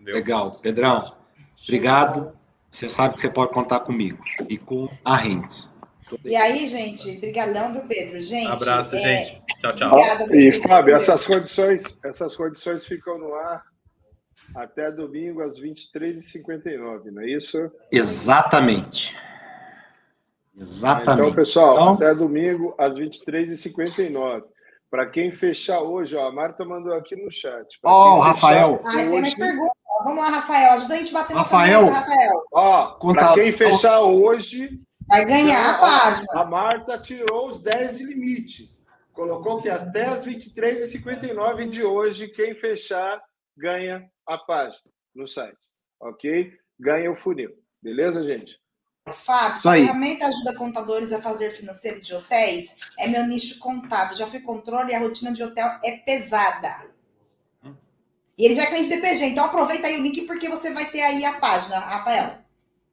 [0.00, 1.14] Legal, Pedrão.
[1.62, 2.37] Obrigado.
[2.70, 5.74] Você sabe que você pode contar comigo e com a Rentes.
[6.24, 8.22] E aí, gente, brigadão, viu, Pedro?
[8.22, 8.98] Gente, abraço, é...
[8.98, 9.42] gente.
[9.60, 9.92] Tchau, tchau.
[9.92, 13.64] Obrigada, e Fábio, essas condições, essas condições ficam no ar
[14.54, 17.70] até domingo às 23h59, não é isso?
[17.92, 19.16] Exatamente.
[20.56, 21.20] Exatamente.
[21.22, 21.94] Então, pessoal, então...
[21.94, 24.44] até domingo às 23h59.
[24.90, 27.78] Para quem fechar hoje, ó, a Marta mandou aqui no chat.
[27.84, 28.80] Ó, oh, Rafael.
[28.84, 29.76] Ah, tem mais perguntas.
[30.04, 30.72] Vamos lá, Rafael.
[30.72, 32.44] Ajuda a gente a bater Rafael, nessa meta, Rafael.
[32.52, 34.78] Ó, para quem fechar hoje.
[35.06, 36.26] Vai ganhar a página.
[36.36, 38.78] A Marta tirou os 10 de limite.
[39.12, 43.20] Colocou que até as 23h59 de hoje, quem fechar
[43.56, 44.78] ganha a página
[45.14, 45.58] no site,
[46.00, 46.52] ok?
[46.78, 47.50] Ganha o funil,
[47.82, 48.56] beleza, gente?
[49.08, 52.76] Fábio, a ferramenta ajuda contadores a fazer financeiro de hotéis?
[52.98, 54.16] É meu nicho contábil.
[54.16, 56.88] Já fui controle e a rotina de hotel é pesada.
[58.38, 61.02] E ele já é cliente DPG, então aproveita aí o link porque você vai ter
[61.02, 62.34] aí a página, Rafael.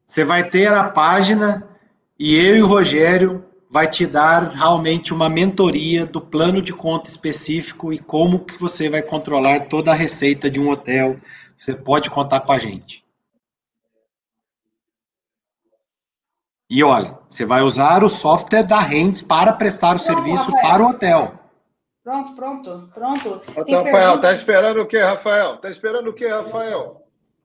[0.08, 1.70] Você vai ter a página
[2.18, 7.10] e eu e o Rogério vai te dar realmente uma mentoria do plano de conta
[7.10, 11.18] específico e como que você vai controlar toda a receita de um hotel.
[11.60, 13.05] Você pode contar com a gente.
[16.70, 20.62] E olha, você vai usar o software da Rents para prestar o pronto, serviço Rafael.
[20.62, 21.40] para o hotel.
[22.04, 23.30] Pronto, pronto, pronto.
[23.30, 24.22] Rafael, pergunta...
[24.22, 25.58] tá esperando o quê, Rafael?
[25.58, 27.02] Tá esperando o quê, Rafael?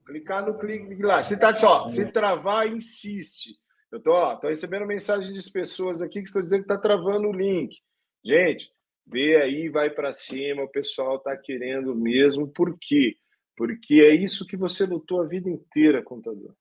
[0.07, 1.23] Clicar no clique lá.
[1.23, 3.59] Se tá, ó, se travar, insiste.
[3.93, 7.29] Eu tô, ó, tô recebendo mensagens de pessoas aqui que estão dizendo que está travando
[7.29, 7.77] o link.
[8.25, 8.71] Gente,
[9.07, 12.49] vê aí, vai para cima, o pessoal está querendo mesmo.
[12.49, 13.17] Por quê?
[13.57, 16.55] Porque é isso que você lutou a vida inteira, contador.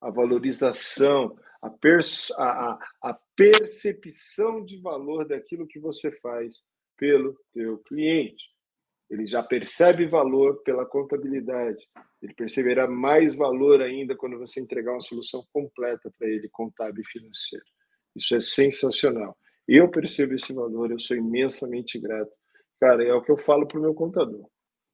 [0.00, 1.70] A valorização, a,
[2.44, 6.62] a, a percepção de valor daquilo que você faz
[6.96, 8.44] pelo teu cliente.
[9.10, 11.88] Ele já percebe valor pela contabilidade.
[12.20, 17.06] Ele perceberá mais valor ainda quando você entregar uma solução completa para ele, contábil e
[17.06, 17.64] financeiro.
[18.14, 19.36] Isso é sensacional.
[19.66, 22.34] Eu percebo esse valor, eu sou imensamente grato.
[22.80, 24.46] Cara, é o que eu falo para o meu contador.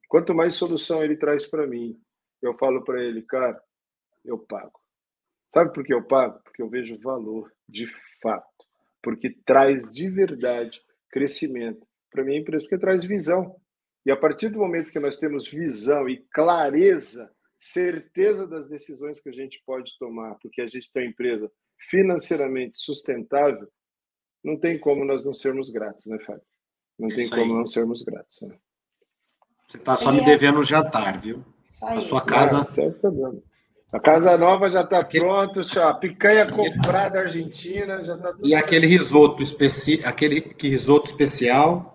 [0.07, 1.99] Quanto mais solução ele traz para mim,
[2.41, 3.59] eu falo para ele, cara,
[4.23, 4.84] eu pago.
[5.55, 6.37] Sabe por que eu pago?
[6.43, 7.87] Porque eu vejo valor de
[8.21, 8.45] fato.
[9.01, 13.55] Porque traz de verdade crescimento para minha empresa, porque traz visão.
[14.05, 19.29] E a partir do momento que nós temos visão e clareza, certeza das decisões que
[19.29, 21.49] a gente pode tomar, porque a gente tem uma empresa
[21.79, 23.69] financeiramente sustentável,
[24.43, 26.43] não tem como nós não sermos gratos, né, Fábio?
[26.99, 28.41] Não tem como não sermos gratos.
[28.41, 28.57] Né?
[29.69, 31.45] Você está só me é devendo um jantar, viu?
[31.81, 32.65] A sua casa.
[33.03, 33.41] Não,
[33.93, 35.23] a casa nova já está aquele...
[35.23, 38.65] pronta, a picanha comprada argentina já está tudo E certo.
[38.65, 41.91] aquele risoto especial, aquele risoto especial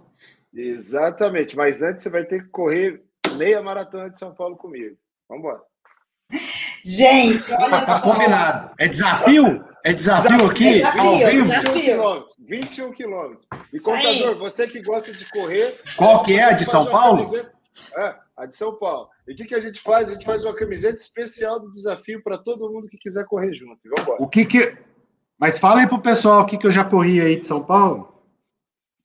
[0.53, 3.03] Exatamente, mas antes você vai ter que correr
[3.37, 4.97] meia maratona de São Paulo comigo.
[5.29, 5.61] Vamos embora.
[6.85, 8.13] Gente, olha Tá só.
[8.13, 8.71] combinado.
[8.79, 9.65] É desafio?
[9.85, 10.75] É desafio aqui?
[10.75, 11.45] Desafio, Ao vivo?
[11.47, 11.73] desafio.
[11.73, 12.37] 21 quilômetros.
[12.41, 13.49] 21 quilômetros.
[13.73, 14.19] E Isso aí.
[14.19, 15.79] contador, você que gosta de correr.
[15.97, 16.45] Qual que é?
[16.45, 17.23] A de São Paulo?
[17.97, 19.09] É, a de São Paulo.
[19.31, 20.11] E o que, que a gente faz?
[20.11, 23.79] A gente faz uma camiseta especial do desafio para todo mundo que quiser correr junto.
[23.85, 24.23] Vamos embora.
[24.23, 24.77] O que que...
[25.39, 28.13] Mas fala aí pro pessoal o que que eu já corri aí de São Paulo.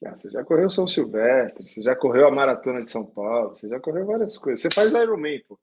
[0.04, 3.70] Ah, você já correu São Silvestre, você já correu a Maratona de São Paulo, você
[3.70, 4.62] já correu várias coisas.
[4.62, 5.60] Você faz Ironman, pô.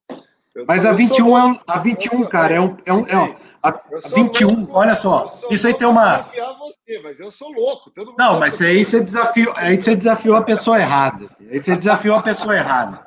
[0.54, 2.76] Eu Mas a eu sou 21 é um, a 21, Eu sou- cara, é um,
[2.84, 5.88] é um, é um- a, Eu a sou 21, louco, olha só, isso aí tem
[5.88, 7.90] uma desafiar você, mas eu sou louco.
[8.18, 11.28] Não, mas aí você desafiou, aí você desafiou a pessoa errada.
[11.40, 13.06] Aí você desafiou a pessoa errada.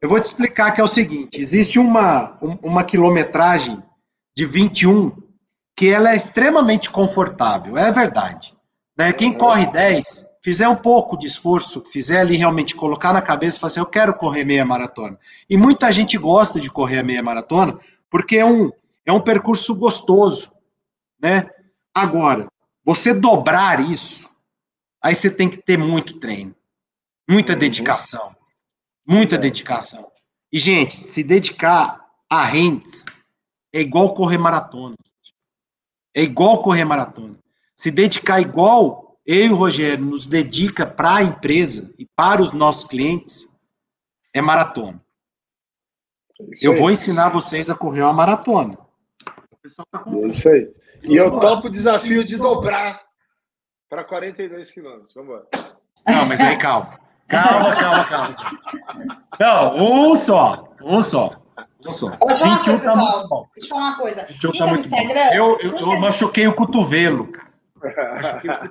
[0.00, 3.82] Eu vou te explicar que é o seguinte: existe uma, um- uma quilometragem
[4.36, 5.12] de 21
[5.76, 8.54] que ela é extremamente confortável, é verdade.
[8.96, 9.12] Né?
[9.12, 13.60] Quem corre 10, fizer um pouco de esforço, fizer ali realmente colocar na cabeça e
[13.60, 15.18] falar assim, eu quero correr meia maratona.
[15.50, 17.78] E muita gente gosta de correr a meia maratona
[18.08, 18.70] porque é um,
[19.04, 20.52] é um percurso gostoso,
[21.20, 21.46] né?
[21.94, 22.46] Agora,
[22.84, 24.30] você dobrar isso,
[25.02, 26.54] aí você tem que ter muito treino,
[27.28, 27.58] muita Uhum.
[27.58, 28.35] dedicação,
[29.06, 29.38] muita É.
[29.38, 30.10] dedicação.
[30.52, 33.04] E, gente, se dedicar a rentes
[33.74, 34.96] é igual correr maratona.
[36.14, 37.38] É igual correr maratona.
[37.76, 42.52] Se dedicar igual eu e o Rogério nos dedica para a empresa e para os
[42.52, 43.46] nossos clientes,
[44.34, 45.04] é maratona.
[46.52, 46.78] Isso Eu aí.
[46.78, 48.78] vou ensinar vocês a correr uma maratona.
[49.52, 50.72] O pessoal tá com- É isso aí.
[51.02, 53.02] E eu topo o desafio de dobrar
[53.88, 55.12] para 42 quilômetros.
[55.14, 55.48] Vamos embora.
[56.06, 56.98] Não, mas aí calma.
[57.28, 59.22] Calma, calma, calma.
[59.38, 60.68] Não, um só.
[60.82, 61.36] Um só.
[61.84, 62.10] Um só.
[62.26, 63.50] Deixa eu falar uma 21 coisa, tá pessoal.
[63.54, 64.26] Deixa eu falar uma coisa.
[64.26, 64.78] 21 Quem tá tá no.
[64.78, 65.28] Instagram.
[65.32, 67.46] Eu, eu, eu machuquei o cotovelo, cara.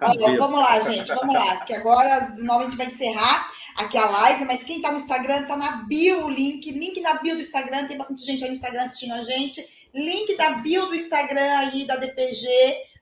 [0.01, 1.57] Olha, vamos lá, gente, vamos lá.
[1.65, 4.97] Que agora às 19 a gente vai encerrar aqui a live, mas quem tá no
[4.97, 6.71] Instagram, tá na bio o link.
[6.71, 9.63] Link na bio do Instagram, tem bastante gente aí no Instagram assistindo a gente.
[9.93, 12.47] Link da bio do Instagram aí, da DPG,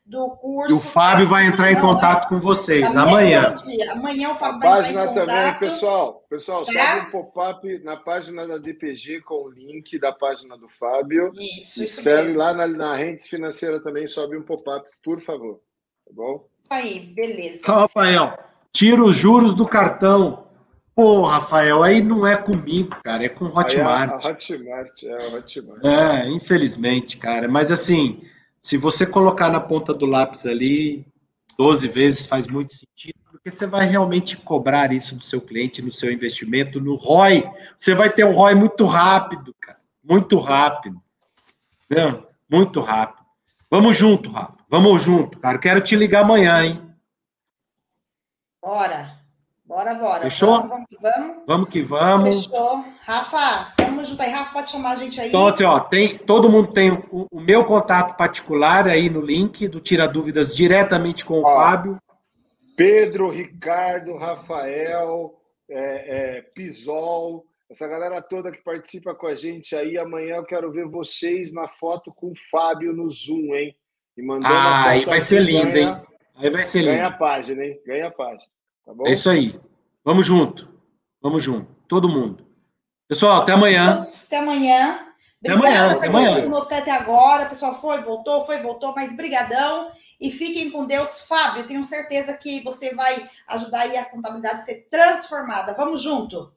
[0.05, 0.73] do curso.
[0.73, 3.55] E o Fábio vai entrar em contato com vocês amanhã.
[3.91, 5.59] Amanhã o A Fábio vai entrar em também, contato.
[5.59, 6.25] pessoal.
[6.29, 6.71] Pessoal, Tá?
[6.71, 11.31] sobe um pop-up na página da DPG com o link da página do Fábio.
[11.39, 12.39] Isso, E isso serve mesmo.
[12.39, 15.59] lá na, na Rentes Financeira também, sobe um pop-up, por favor.
[16.05, 16.45] Tá bom?
[16.63, 17.59] Isso aí, beleza.
[17.63, 18.37] Então, Rafael,
[18.71, 20.43] tira os juros do cartão.
[20.95, 24.25] Pô, Rafael, aí não é comigo, cara, é com Aí a, a Hotmart.
[24.25, 25.83] Hotmart, é a Hotmart.
[25.85, 27.47] É, infelizmente, cara.
[27.47, 28.21] Mas assim,
[28.63, 31.05] se você colocar na ponta do lápis ali
[31.57, 35.91] 12 vezes faz muito sentido, porque você vai realmente cobrar isso do seu cliente no
[35.91, 37.43] seu investimento, no ROI.
[37.77, 39.79] Você vai ter um ROI muito rápido, cara.
[40.01, 41.01] Muito rápido.
[41.83, 42.25] Entendeu?
[42.49, 43.23] Muito rápido.
[43.69, 44.57] Vamos junto, Rafa.
[44.69, 45.57] Vamos junto, cara.
[45.57, 46.95] Quero te ligar amanhã, hein?
[48.61, 49.22] Bora.
[49.73, 50.21] Bora, bora.
[50.21, 50.51] Fechou?
[50.61, 51.35] Vamos, vamos, que vamos.
[51.47, 52.45] Vamos que vamos.
[52.45, 52.85] Fechou.
[53.07, 54.29] Rafa, tamo junto aí.
[54.29, 55.29] Rafa, pode chamar a gente aí.
[55.29, 59.67] Então, assim, ó, tem, todo mundo tem o, o meu contato particular aí no link
[59.67, 61.55] do Tira Dúvidas diretamente com o Ó.
[61.55, 61.97] Fábio.
[62.77, 65.33] Pedro, Ricardo, Rafael,
[65.67, 69.97] é, é, Pisol, essa galera toda que participa com a gente aí.
[69.97, 73.75] Amanhã eu quero ver vocês na foto com o Fábio no Zoom, hein?
[74.15, 76.01] E mandando a Ah, aí vai ser lindo, ganha- hein?
[76.35, 77.17] Aí vai ser Ganha a lindo.
[77.17, 77.79] página, hein?
[77.87, 78.52] Ganha a página.
[78.85, 79.07] Tá bom?
[79.07, 79.59] É isso aí.
[80.03, 80.69] Vamos junto.
[81.21, 81.67] Vamos junto.
[81.87, 82.45] Todo mundo.
[83.07, 83.95] Pessoal, até amanhã.
[84.25, 84.99] Até amanhã.
[85.41, 86.43] Até amanhã, Obrigada até por ter amanhã.
[86.43, 87.45] conosco até agora.
[87.45, 89.89] O pessoal foi, voltou, foi, voltou, mas brigadão.
[90.19, 91.19] E fiquem com Deus.
[91.27, 95.73] Fábio, tenho certeza que você vai ajudar aí a contabilidade a ser transformada.
[95.73, 96.51] Vamos junto.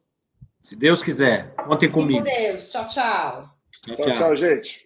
[0.61, 2.23] Se Deus quiser, contem Fiquem com comigo.
[2.25, 2.71] Deus.
[2.71, 2.87] Tchau.
[2.87, 3.51] Tchau,
[3.83, 4.15] Tchau, tchau.
[4.17, 4.86] tchau, gente.